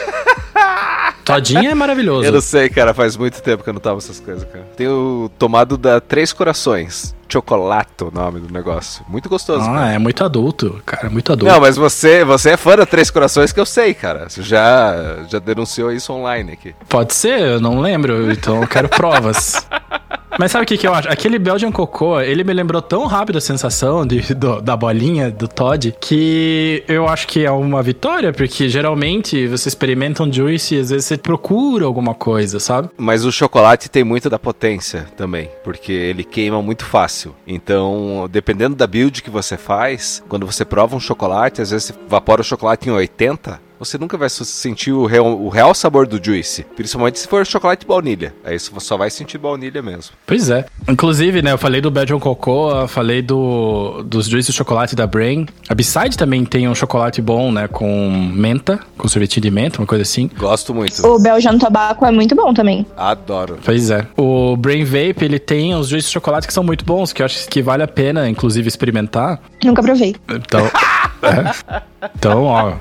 Todinho 1.25 1.69
é 1.69 1.73
maravilhoso. 1.73 2.25
Eu 2.25 2.31
não 2.31 2.39
sei, 2.39 2.69
cara. 2.69 2.93
Faz 2.93 3.17
muito 3.17 3.41
tempo 3.41 3.63
que 3.63 3.69
eu 3.69 3.73
não 3.73 3.81
tava 3.81 3.97
essas 3.97 4.19
coisas, 4.19 4.43
cara. 4.45 4.65
Tenho 4.77 5.29
tomado 5.37 5.77
da 5.77 5.99
Três 5.99 6.31
Corações. 6.31 7.15
Chocolate, 7.29 8.05
o 8.05 8.11
nome 8.11 8.39
do 8.39 8.53
negócio. 8.53 9.03
Muito 9.09 9.27
gostoso, 9.27 9.65
cara. 9.65 9.87
Ah, 9.87 9.91
é 9.91 9.97
muito 9.97 10.23
adulto, 10.23 10.81
cara, 10.85 11.09
muito 11.09 11.33
adulto. 11.33 11.51
Não, 11.51 11.59
mas 11.59 11.75
você, 11.75 12.23
você 12.23 12.51
é 12.51 12.57
fã 12.57 12.77
da 12.77 12.85
Três 12.85 13.11
Corações 13.11 13.51
que 13.51 13.59
eu 13.59 13.65
sei, 13.65 13.93
cara. 13.93 14.29
Você 14.29 14.41
já, 14.41 15.25
já 15.27 15.39
denunciou 15.39 15.91
isso 15.91 16.13
online 16.13 16.53
aqui. 16.53 16.73
Pode 16.87 17.13
ser, 17.13 17.39
eu 17.39 17.59
não 17.59 17.81
lembro, 17.81 18.31
então 18.31 18.61
eu 18.61 18.67
quero 18.67 18.87
provas. 18.87 19.67
Mas 20.39 20.51
sabe 20.51 20.63
o 20.63 20.67
que, 20.67 20.77
que 20.77 20.87
eu 20.87 20.93
acho? 20.93 21.09
Aquele 21.09 21.39
Belgian 21.39 21.71
Cocô, 21.71 22.19
ele 22.21 22.43
me 22.43 22.53
lembrou 22.53 22.81
tão 22.81 23.05
rápido 23.07 23.37
a 23.37 23.41
sensação 23.41 24.05
de, 24.05 24.33
do- 24.35 24.61
da 24.61 24.75
bolinha, 24.77 25.31
do 25.31 25.47
Todd, 25.47 25.95
que 25.99 26.83
eu 26.87 27.07
acho 27.07 27.27
que 27.27 27.43
é 27.43 27.49
uma 27.51 27.81
vitória, 27.81 28.31
porque 28.31 28.69
geralmente 28.69 29.47
você 29.47 29.67
experimenta 29.67 30.21
um 30.23 30.31
juice 30.31 30.75
e 30.75 30.79
às 30.79 30.89
vezes 30.91 31.05
você 31.05 31.17
procura 31.17 31.85
alguma 31.85 32.13
coisa, 32.13 32.59
sabe? 32.59 32.89
Mas 32.97 33.25
o 33.25 33.31
chocolate 33.31 33.89
tem 33.89 34.03
muito 34.03 34.29
da 34.29 34.37
potência 34.37 35.07
também, 35.17 35.49
porque 35.63 35.91
ele 35.91 36.23
queima 36.23 36.61
muito 36.61 36.85
fácil. 36.85 37.33
Então, 37.47 38.27
dependendo 38.31 38.75
da 38.75 38.85
build 38.85 39.23
que 39.23 39.29
você 39.29 39.57
faz, 39.57 40.23
quando 40.29 40.45
você 40.45 40.63
prova 40.63 40.95
um 40.95 40.99
chocolate, 40.99 41.61
às 41.61 41.71
vezes 41.71 41.87
você 41.87 41.93
evapora 42.05 42.41
o 42.41 42.45
chocolate 42.45 42.87
em 42.87 42.91
80, 42.91 43.59
você 43.79 43.97
nunca 43.97 44.17
vai 44.17 44.29
sentir 44.29 44.91
o 44.91 45.05
real, 45.05 45.39
o 45.39 45.49
real 45.49 45.73
sabor 45.73 46.07
do 46.07 46.23
juice. 46.23 46.65
Principalmente 46.75 47.19
se 47.19 47.27
for 47.27 47.45
chocolate 47.45 47.81
de 47.81 47.87
baunilha. 47.87 48.33
Aí 48.43 48.57
você 48.57 48.71
só 48.79 48.97
vai 48.97 49.09
sentir 49.09 49.37
baunilha 49.37 49.81
mesmo. 49.81 50.15
Pois 50.25 50.49
é. 50.49 50.65
Inclusive, 50.87 51.41
né, 51.41 51.51
eu 51.51 51.57
falei 51.57 51.81
do 51.81 51.91
Belgian 51.91 52.19
Cocoa, 52.19 52.87
falei 52.87 53.21
do, 53.21 54.03
dos 54.03 54.27
juices 54.27 54.53
de 54.53 54.57
chocolate 54.57 54.95
da 54.95 55.05
Brain. 55.05 55.47
A 55.69 55.75
Beside 55.75 56.17
também 56.17 56.45
tem 56.45 56.67
um 56.67 56.75
chocolate 56.75 57.21
bom, 57.21 57.51
né, 57.51 57.67
com 57.67 58.09
menta, 58.33 58.79
com 58.97 59.07
sorvetinho 59.07 59.43
de 59.43 59.51
menta, 59.51 59.79
uma 59.79 59.87
coisa 59.87 60.01
assim. 60.01 60.29
Gosto 60.37 60.73
muito. 60.73 61.05
O 61.05 61.19
Belgian 61.19 61.57
Tobacco 61.57 62.05
é 62.05 62.11
muito 62.11 62.35
bom 62.35 62.53
também. 62.53 62.85
Adoro. 62.95 63.57
Pois 63.63 63.89
é. 63.89 64.07
O 64.17 64.55
Brain 64.57 64.83
Vape, 64.83 65.23
ele 65.23 65.39
tem 65.39 65.75
os 65.75 65.87
juices 65.87 66.09
de 66.09 66.13
chocolate 66.13 66.47
que 66.47 66.53
são 66.53 66.63
muito 66.63 66.83
bons, 66.85 67.13
que 67.13 67.21
eu 67.21 67.25
acho 67.25 67.47
que 67.47 67.61
vale 67.61 67.83
a 67.83 67.87
pena, 67.87 68.29
inclusive, 68.29 68.67
experimentar. 68.67 69.39
Nunca 69.63 69.81
provei. 69.81 70.15
Então, 70.29 70.65
é. 71.21 71.81
Então, 72.15 72.43
ó, 72.43 72.73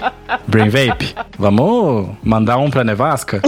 Brain 0.47 0.69
Vape, 0.69 1.15
vamos 1.39 2.11
mandar 2.23 2.59
um 2.59 2.71
pra 2.71 2.85
Nevasca? 2.85 3.41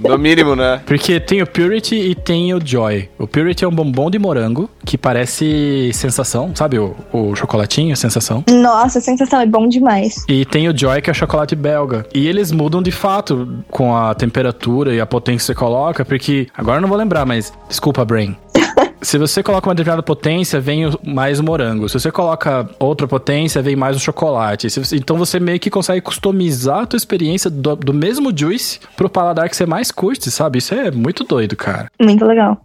No 0.00 0.16
mínimo, 0.16 0.56
né? 0.56 0.80
Porque 0.86 1.20
tem 1.20 1.42
o 1.42 1.46
Purity 1.46 1.94
e 1.94 2.14
tem 2.14 2.54
o 2.54 2.60
Joy. 2.64 3.08
O 3.18 3.26
Purity 3.26 3.64
é 3.64 3.68
um 3.68 3.72
bombom 3.72 4.10
de 4.10 4.18
morango 4.18 4.70
que 4.84 4.96
parece 4.96 5.90
sensação, 5.92 6.52
sabe? 6.54 6.78
O, 6.78 6.96
o 7.12 7.34
chocolatinho, 7.34 7.96
sensação. 7.96 8.44
Nossa, 8.50 8.98
a 8.98 9.02
sensação 9.02 9.40
é 9.40 9.46
bom 9.46 9.68
demais. 9.68 10.24
E 10.28 10.44
tem 10.44 10.68
o 10.68 10.76
Joy, 10.76 11.02
que 11.02 11.10
é 11.10 11.12
o 11.12 11.14
chocolate 11.14 11.54
belga. 11.54 12.06
E 12.14 12.26
eles 12.26 12.50
mudam 12.50 12.82
de 12.82 12.90
fato 12.90 13.62
com 13.70 13.94
a 13.94 14.14
temperatura 14.14 14.94
e 14.94 15.00
a 15.00 15.06
potência 15.06 15.40
que 15.40 15.46
você 15.46 15.54
coloca, 15.54 16.04
porque 16.04 16.48
agora 16.56 16.78
eu 16.78 16.82
não 16.82 16.88
vou 16.88 16.98
lembrar, 16.98 17.26
mas 17.26 17.52
desculpa, 17.68 18.04
Brain. 18.04 18.36
Se 19.02 19.16
você 19.18 19.42
coloca 19.42 19.68
uma 19.68 19.74
determinada 19.74 20.02
potência, 20.02 20.60
vem 20.60 20.90
mais 21.04 21.38
o 21.40 21.44
morango. 21.44 21.88
Se 21.88 21.98
você 21.98 22.10
coloca 22.10 22.68
outra 22.78 23.08
potência, 23.08 23.62
vem 23.62 23.74
mais 23.76 23.96
o 23.96 24.00
chocolate. 24.00 24.68
Você- 24.68 24.96
então 24.96 25.16
você 25.16 25.40
meio 25.40 25.58
que 25.58 25.70
consegue 25.70 26.00
customizar 26.00 26.80
a 26.80 26.86
tua 26.86 26.96
experiência 26.96 27.48
do, 27.50 27.76
do 27.76 27.94
mesmo 27.94 28.30
juice 28.36 28.78
pro 28.96 29.08
paladar 29.08 29.48
que 29.48 29.56
você 29.56 29.64
mais 29.66 29.90
curte, 29.90 30.30
sabe? 30.30 30.58
Isso 30.58 30.74
é 30.74 30.90
muito 30.90 31.24
doido, 31.24 31.56
cara. 31.56 31.88
Muito 32.00 32.24
legal. 32.24 32.60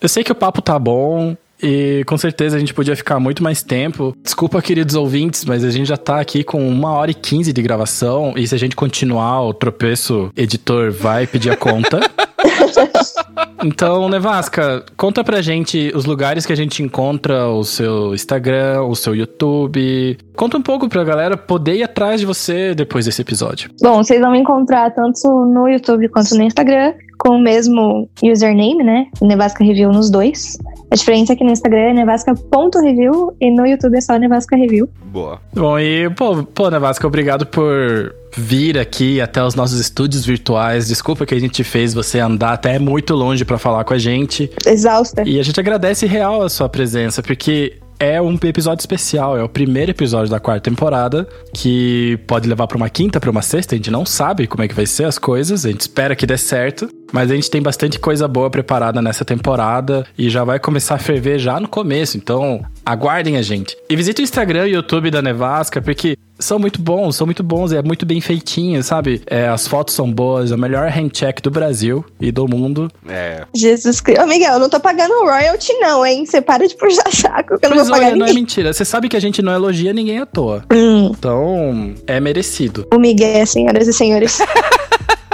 Eu 0.00 0.08
sei 0.08 0.22
que 0.22 0.30
o 0.32 0.34
papo 0.34 0.60
tá 0.62 0.78
bom. 0.78 1.36
E 1.60 2.04
com 2.06 2.16
certeza 2.16 2.56
a 2.56 2.60
gente 2.60 2.72
podia 2.72 2.94
ficar 2.94 3.18
muito 3.18 3.42
mais 3.42 3.64
tempo. 3.64 4.14
Desculpa, 4.22 4.62
queridos 4.62 4.94
ouvintes, 4.94 5.44
mas 5.44 5.64
a 5.64 5.70
gente 5.70 5.88
já 5.88 5.96
tá 5.96 6.20
aqui 6.20 6.44
com 6.44 6.68
uma 6.68 6.92
hora 6.92 7.10
e 7.10 7.14
quinze 7.14 7.52
de 7.52 7.60
gravação. 7.60 8.32
E 8.36 8.46
se 8.46 8.54
a 8.54 8.58
gente 8.58 8.76
continuar, 8.76 9.42
o 9.42 9.52
tropeço 9.52 10.30
editor 10.36 10.92
vai 10.92 11.26
pedir 11.26 11.50
a 11.50 11.56
conta. 11.56 11.98
Então, 13.64 14.08
Nevasca, 14.08 14.84
conta 14.96 15.24
pra 15.24 15.42
gente 15.42 15.90
os 15.94 16.04
lugares 16.04 16.46
que 16.46 16.52
a 16.52 16.56
gente 16.56 16.80
encontra 16.80 17.48
o 17.48 17.64
seu 17.64 18.14
Instagram, 18.14 18.82
o 18.82 18.94
seu 18.94 19.16
YouTube. 19.16 20.16
Conta 20.36 20.56
um 20.56 20.62
pouco 20.62 20.88
pra 20.88 21.02
galera 21.02 21.36
poder 21.36 21.74
ir 21.74 21.82
atrás 21.82 22.20
de 22.20 22.26
você 22.26 22.72
depois 22.72 23.06
desse 23.06 23.20
episódio. 23.20 23.68
Bom, 23.82 23.96
vocês 23.96 24.20
vão 24.20 24.30
me 24.30 24.38
encontrar 24.38 24.94
tanto 24.94 25.28
no 25.28 25.68
YouTube 25.68 26.08
quanto 26.08 26.36
no 26.36 26.44
Instagram 26.44 26.94
com 27.18 27.30
o 27.30 27.40
mesmo 27.40 28.08
username, 28.22 28.84
né? 28.84 29.06
Nevasca 29.20 29.64
Review 29.64 29.90
nos 29.90 30.08
dois. 30.08 30.56
A 30.90 30.94
diferença 30.94 31.32
é 31.32 31.36
que 31.36 31.44
no 31.44 31.50
Instagram 31.50 31.80
é 31.80 31.92
nevasca.review 31.94 33.36
e 33.40 33.50
no 33.50 33.66
YouTube 33.66 33.96
é 33.96 34.00
só 34.00 34.16
Nevasca 34.16 34.56
Review. 34.56 34.88
Boa. 35.06 35.40
Bom, 35.52 35.78
e 35.78 36.08
pô, 36.10 36.44
pô, 36.44 36.70
Nevasca, 36.70 37.06
obrigado 37.06 37.44
por 37.44 38.14
vir 38.38 38.78
aqui 38.78 39.20
até 39.20 39.42
os 39.42 39.54
nossos 39.54 39.80
estúdios 39.80 40.24
virtuais. 40.24 40.88
Desculpa 40.88 41.26
que 41.26 41.34
a 41.34 41.40
gente 41.40 41.64
fez 41.64 41.92
você 41.92 42.20
andar 42.20 42.52
até 42.52 42.78
muito 42.78 43.14
longe 43.14 43.44
pra 43.44 43.58
falar 43.58 43.84
com 43.84 43.94
a 43.94 43.98
gente. 43.98 44.50
Exausta. 44.64 45.22
E 45.26 45.40
a 45.40 45.42
gente 45.42 45.58
agradece 45.58 46.06
real 46.06 46.42
a 46.42 46.48
sua 46.48 46.68
presença, 46.68 47.22
porque 47.22 47.76
é 47.98 48.22
um 48.22 48.38
episódio 48.44 48.80
especial, 48.80 49.36
é 49.36 49.42
o 49.42 49.48
primeiro 49.48 49.90
episódio 49.90 50.30
da 50.30 50.38
quarta 50.38 50.70
temporada, 50.70 51.28
que 51.52 52.18
pode 52.28 52.48
levar 52.48 52.68
pra 52.68 52.76
uma 52.76 52.88
quinta, 52.88 53.18
pra 53.18 53.30
uma 53.30 53.42
sexta, 53.42 53.74
a 53.74 53.76
gente 53.76 53.90
não 53.90 54.06
sabe 54.06 54.46
como 54.46 54.62
é 54.62 54.68
que 54.68 54.74
vai 54.74 54.86
ser 54.86 55.04
as 55.04 55.18
coisas, 55.18 55.66
a 55.66 55.70
gente 55.70 55.80
espera 55.80 56.14
que 56.14 56.24
dê 56.24 56.38
certo, 56.38 56.88
mas 57.12 57.30
a 57.30 57.34
gente 57.34 57.50
tem 57.50 57.62
bastante 57.62 57.98
coisa 57.98 58.26
boa 58.28 58.50
preparada 58.50 59.00
nessa 59.02 59.24
temporada 59.24 60.06
e 60.16 60.28
já 60.30 60.44
vai 60.44 60.58
começar 60.58 60.96
a 60.96 60.98
ferver 60.98 61.38
já 61.38 61.58
no 61.60 61.68
começo, 61.68 62.16
então 62.16 62.64
aguardem 62.84 63.36
a 63.36 63.42
gente. 63.42 63.76
E 63.88 63.96
visite 63.96 64.20
o 64.20 64.24
Instagram 64.24 64.66
e 64.68 64.72
o 64.72 64.74
YouTube 64.76 65.10
da 65.10 65.20
Nevasca, 65.22 65.80
porque 65.80 66.16
são 66.38 66.58
muito 66.58 66.80
bons, 66.80 67.16
são 67.16 67.26
muito 67.26 67.42
bons, 67.42 67.72
é 67.72 67.82
muito 67.82 68.06
bem 68.06 68.20
feitinho, 68.20 68.82
sabe? 68.82 69.22
É, 69.26 69.48
as 69.48 69.66
fotos 69.66 69.94
são 69.94 70.10
boas, 70.10 70.52
é 70.52 70.54
o 70.54 70.58
melhor 70.58 70.88
handcheck 70.88 71.42
do 71.42 71.50
Brasil 71.50 72.04
e 72.20 72.30
do 72.30 72.46
mundo. 72.46 72.90
É. 73.08 73.44
Jesus 73.54 74.00
Cristo. 74.00 74.22
Ô, 74.22 74.26
Miguel, 74.26 74.54
eu 74.54 74.58
não 74.60 74.68
tô 74.68 74.78
pagando 74.78 75.12
royalty, 75.24 75.72
não, 75.80 76.06
hein? 76.06 76.24
Você 76.24 76.40
para 76.40 76.66
de 76.66 76.76
puxar 76.76 77.10
saco, 77.12 77.58
que 77.58 77.66
eu 77.66 77.70
não 77.70 77.76
Mas 77.76 77.88
vou 77.88 77.96
pagar 77.96 78.08
olha, 78.08 78.16
não 78.16 78.26
é 78.26 78.32
mentira. 78.32 78.72
Você 78.72 78.84
sabe 78.84 79.08
que 79.08 79.16
a 79.16 79.20
gente 79.20 79.42
não 79.42 79.52
elogia 79.52 79.92
ninguém 79.92 80.20
à 80.20 80.26
toa. 80.26 80.64
Hum, 80.72 81.12
Então, 81.18 81.94
é 82.06 82.20
merecido. 82.20 82.86
o 82.92 82.98
Miguel, 82.98 83.44
senhoras 83.46 83.88
e 83.88 83.92
senhores. 83.92 84.38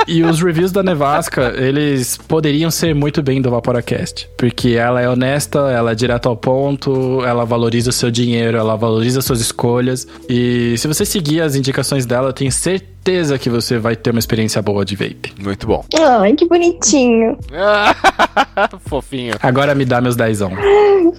E 0.07 0.23
os 0.23 0.41
reviews 0.43 0.73
da 0.73 0.83
Nevasca, 0.83 1.55
eles 1.57 2.17
poderiam 2.17 2.71
ser 2.71 2.95
muito 2.95 3.23
bem 3.23 3.41
do 3.41 3.51
Vaporacast. 3.51 4.29
Porque 4.37 4.71
ela 4.71 5.01
é 5.01 5.09
honesta, 5.09 5.59
ela 5.71 5.93
é 5.93 5.95
direto 5.95 6.29
ao 6.29 6.37
ponto, 6.37 7.25
ela 7.25 7.45
valoriza 7.45 7.91
o 7.91 7.93
seu 7.93 8.11
dinheiro, 8.11 8.57
ela 8.57 8.77
valoriza 8.77 9.21
as 9.21 9.25
suas 9.25 9.41
escolhas. 9.41 10.07
E 10.29 10.77
se 10.77 10.87
você 10.87 11.05
seguir 11.05 11.41
as 11.41 11.55
indicações 11.55 12.05
dela, 12.07 12.29
eu 12.29 12.33
tenho 12.33 12.53
certeza 12.53 13.39
que 13.39 13.49
você 13.49 13.79
vai 13.79 13.97
ter 13.97 14.11
uma 14.11 14.19
experiência 14.19 14.61
boa 14.61 14.85
de 14.85 14.97
vape. 14.97 15.33
Muito 15.39 15.67
bom. 15.67 15.85
Ai, 15.99 16.33
que 16.35 16.47
bonitinho. 16.47 17.39
Fofinho. 18.87 19.35
Agora 19.43 19.75
me 19.75 19.85
dá 19.85 20.01
meus 20.01 20.17
dezão. 20.17 20.53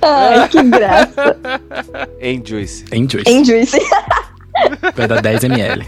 Ai, 0.01 0.47
que 0.49 0.63
graça. 0.63 1.37
Em 2.19 2.41
Juice. 2.45 2.85
Em 2.91 3.07
Juice. 3.09 3.29
Hein, 3.29 3.45
Juice? 3.45 3.79
Vai 4.95 5.07
dar 5.07 5.21
10 5.21 5.43
ml. 5.45 5.85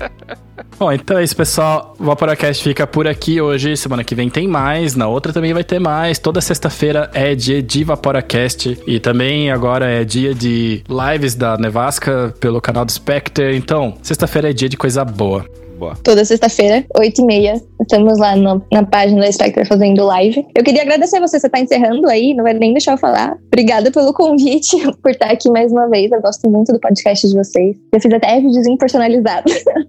Bom, 0.79 0.91
então 0.91 1.17
é 1.17 1.23
isso, 1.23 1.35
pessoal. 1.35 1.95
O 1.99 2.03
Vaporacast 2.05 2.63
fica 2.63 2.85
por 2.85 3.07
aqui 3.07 3.41
hoje. 3.41 3.75
Semana 3.77 4.03
que 4.03 4.13
vem 4.15 4.29
tem 4.29 4.47
mais. 4.47 4.95
Na 4.95 5.07
outra 5.07 5.33
também 5.33 5.53
vai 5.53 5.63
ter 5.63 5.79
mais. 5.79 6.19
Toda 6.19 6.39
sexta-feira 6.41 7.09
é 7.13 7.33
dia 7.35 7.61
de 7.61 7.83
Vaporacast. 7.83 8.77
E 8.87 8.99
também 8.99 9.51
agora 9.51 9.85
é 9.89 10.03
dia 10.03 10.33
de 10.33 10.83
lives 10.89 11.35
da 11.35 11.57
Nevasca 11.57 12.33
pelo 12.39 12.61
canal 12.61 12.85
do 12.85 12.91
Spectre. 12.91 13.55
Então, 13.55 13.95
sexta-feira 14.01 14.49
é 14.49 14.53
dia 14.53 14.69
de 14.69 14.77
coisa 14.77 15.03
boa. 15.03 15.45
Boa. 15.77 15.95
Toda 16.03 16.25
sexta-feira, 16.25 16.83
8h30. 16.97 17.61
Estamos 17.81 18.17
lá 18.17 18.35
no- 18.35 18.63
na 18.71 18.83
página 18.83 19.21
da 19.21 19.31
Spectre 19.31 19.63
fazendo 19.63 20.03
live. 20.07 20.43
Eu 20.55 20.63
queria 20.63 20.81
agradecer 20.81 21.19
você, 21.19 21.39
você 21.39 21.47
tá 21.47 21.59
encerrando 21.59 22.09
aí, 22.09 22.33
não 22.33 22.43
vai 22.43 22.55
nem 22.55 22.71
deixar 22.73 22.93
eu 22.93 22.97
falar. 22.97 23.37
Obrigada 23.45 23.91
pelo 23.91 24.11
convite, 24.11 24.75
por 25.03 25.11
estar 25.11 25.29
aqui 25.29 25.51
mais 25.51 25.71
uma 25.71 25.87
vez. 25.87 26.11
Eu 26.11 26.19
gosto 26.19 26.49
muito 26.49 26.73
do 26.73 26.79
podcast 26.79 27.27
de 27.27 27.35
vocês. 27.35 27.77
Eu 27.93 28.01
fiz 28.01 28.11
até 28.11 28.39
videozinho 28.41 28.75
personalizado, 28.75 29.43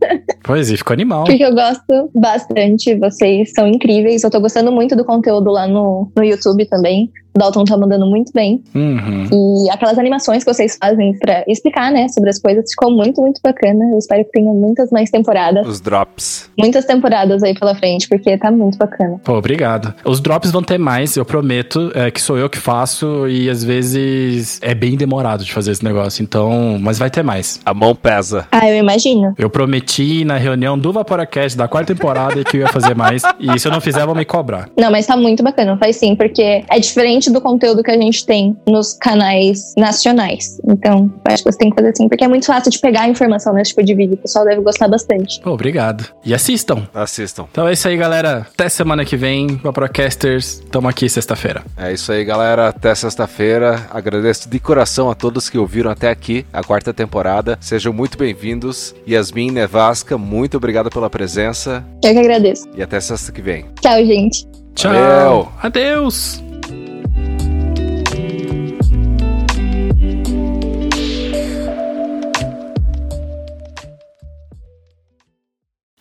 Pois 0.49 0.73
é, 0.73 0.77
ficou 0.79 0.95
animal. 0.95 1.25
porque 1.25 1.45
eu 1.45 1.55
gosto 1.55 2.11
bastante. 2.15 2.95
Vocês 2.95 3.53
são 3.55 3.69
incríveis. 3.69 4.25
Eu 4.25 4.31
tô 4.31 4.41
gostando 4.41 4.73
muito 4.73 4.97
do 4.97 5.05
conteúdo 5.05 5.51
lá 5.51 5.69
no, 5.69 6.11
no 6.17 6.25
YouTube 6.25 6.65
também. 6.65 7.13
O 7.35 7.39
Dalton 7.39 7.65
tá 7.65 7.77
mandando 7.77 8.07
muito 8.07 8.33
bem. 8.33 8.65
Uhum. 8.75 9.67
E 9.67 9.71
aquelas 9.71 9.99
animações 9.99 10.43
que 10.43 10.53
vocês 10.53 10.79
fazem 10.81 11.17
pra 11.19 11.45
explicar, 11.47 11.93
né, 11.93 12.09
sobre 12.09 12.31
as 12.31 12.39
coisas, 12.41 12.65
ficou 12.71 12.91
muito, 12.91 13.21
muito 13.21 13.41
bacana. 13.45 13.85
Eu 13.93 13.99
espero 13.99 14.25
que 14.25 14.33
tenha 14.33 14.51
muitas 14.53 14.91
mais 14.91 15.11
temporadas. 15.11 15.67
Os 15.67 15.81
drops. 15.81 16.51
Muitas 16.59 16.87
temporadas 16.87 17.43
aí 17.43 17.55
pela 17.55 17.75
frente, 17.75 18.09
porque 18.09 18.37
tá 18.39 18.51
muito 18.51 18.79
bacana. 18.79 19.21
Pô, 19.23 19.35
obrigado. 19.35 19.95
Os 20.05 20.21
drops 20.21 20.51
vão 20.51 20.63
ter 20.63 20.79
mais, 20.79 21.17
eu 21.17 21.25
prometo, 21.25 21.93
é, 21.95 22.11
que 22.11 22.21
sou 22.21 22.39
eu 22.39 22.49
que 22.49 22.59
faço 22.59 23.29
e 23.29 23.49
às 23.51 23.63
vezes 23.63 24.59
é 24.63 24.75
bem 24.75 24.97
demorado 24.97 25.45
de 25.45 25.53
fazer 25.53 25.73
esse 25.73 25.85
negócio, 25.85 26.23
então, 26.23 26.79
mas 26.81 26.99
vai 26.99 27.11
ter 27.11 27.23
mais. 27.23 27.61
A 27.65 27.75
mão 27.75 27.95
pesa. 27.95 28.49
Ah, 28.51 28.69
eu 28.69 28.77
imagino. 28.77 29.35
Eu 29.39 29.51
prometi 29.51 30.25
na 30.25 30.38
reunião 30.39 30.79
do 30.79 30.93
Vaporacast 30.93 31.57
da 31.57 31.69
quarta 31.69 31.95
temporada 31.95 32.45
que 32.45 32.57
eu 32.57 32.61
ia 32.63 32.69
fazer 32.69 32.95
mais, 32.95 33.23
e 33.39 33.59
se 33.59 33.67
eu 33.67 33.73
não 33.73 33.81
fizer, 33.81 34.05
vão 34.05 34.15
me 34.15 34.25
cobrar. 34.25 34.69
Não, 34.77 34.91
mas 34.91 35.07
tá 35.07 35.17
muito 35.17 35.43
bacana, 35.43 35.77
faz 35.79 35.97
sim, 35.97 36.15
porque 36.15 36.65
é 36.69 36.79
diferente 36.79 37.31
do 37.31 37.41
conteúdo 37.41 37.83
que 37.83 37.91
a 37.91 37.97
gente 37.97 38.25
tem 38.25 38.57
nos 38.67 38.95
canais 38.95 39.75
nacionais. 39.77 40.61
Então, 40.67 41.11
eu 41.27 41.33
acho 41.33 41.45
que 41.45 41.53
você 41.53 41.59
tem 41.59 41.71
que 41.71 41.77
fazer 41.77 41.91
assim, 41.91 42.09
porque 42.09 42.25
é 42.25 42.29
muito 42.29 42.47
fácil 42.47 42.71
de 42.71 42.79
pegar 42.79 43.03
a 43.03 43.09
informação 43.09 43.53
nesse 43.53 43.71
tipo 43.71 43.85
de 43.85 43.95
vídeo. 43.95 44.15
O 44.15 44.19
pessoal 44.19 44.45
deve 44.45 44.61
gostar 44.61 44.89
bastante. 44.89 45.41
Pô, 45.41 45.51
obrigado. 45.51 46.07
E 46.25 46.35
assistam. 46.35 46.87
Assistam. 46.95 47.47
Então 47.51 47.67
é 47.67 47.73
isso 47.73 47.89
aí, 47.89 47.97
galera. 47.97 48.47
Até 48.53 48.69
semana 48.69 49.05
que 49.05 49.17
vem, 49.17 49.57
Vaporacasters. 49.63 50.63
Tamo 50.71 50.89
aqui 50.89 51.09
sexta-feira. 51.09 51.63
É 51.77 51.93
isso 51.93 52.13
aí, 52.13 52.25
galera. 52.25 52.69
Até 52.69 52.95
sexta-feira. 52.95 53.87
Agradeço 53.91 54.49
de 54.49 54.59
coração 54.59 55.11
a 55.11 55.15
todos 55.15 55.49
que 55.49 55.59
ouviram 55.59 55.91
até 55.91 56.11
aqui 56.11 56.45
a 56.53 56.63
quarta 56.63 56.93
temporada. 56.93 57.57
Sejam 57.61 57.93
muito 57.93 58.19
bem-vindos. 58.19 58.95
Yasmin 59.09 59.51
Nevasca, 59.51 60.19
muito 60.29 60.59
obrigado 60.59 60.91
pela 60.91 61.09
presença. 61.09 61.83
Eu 62.05 62.13
que 62.13 62.19
agradeço. 62.19 62.69
E 62.77 62.83
até 62.83 63.01
sexta 63.01 63.33
que 63.33 63.41
vem. 63.41 63.65
Tchau, 63.81 64.05
gente. 64.05 64.47
Tchau. 64.75 64.93
Valeu. 64.93 65.49
Adeus. 65.63 66.43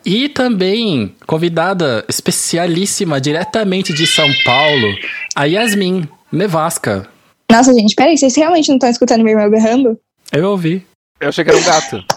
E 0.06 0.30
também 0.30 1.16
convidada 1.26 2.06
especialíssima 2.08 3.20
diretamente 3.20 3.94
de 3.94 4.08
São 4.08 4.28
Paulo, 4.46 4.88
a 5.36 5.46
Yasmin 5.46 6.08
Nevasca. 6.32 7.08
Nossa, 7.52 7.74
gente, 7.74 7.96
peraí, 7.96 8.18
vocês 8.18 8.36
realmente 8.36 8.70
não 8.70 8.76
estão 8.76 8.90
escutando 8.90 9.24
meu 9.24 9.34
irmão 9.34 9.50
berrando? 9.50 9.98
Eu 10.32 10.50
ouvi. 10.50 10.86
Eu 11.20 11.30
achei 11.30 11.44
que 11.44 11.50
era 11.50 11.60
um 11.60 11.64
gato. 11.64 12.17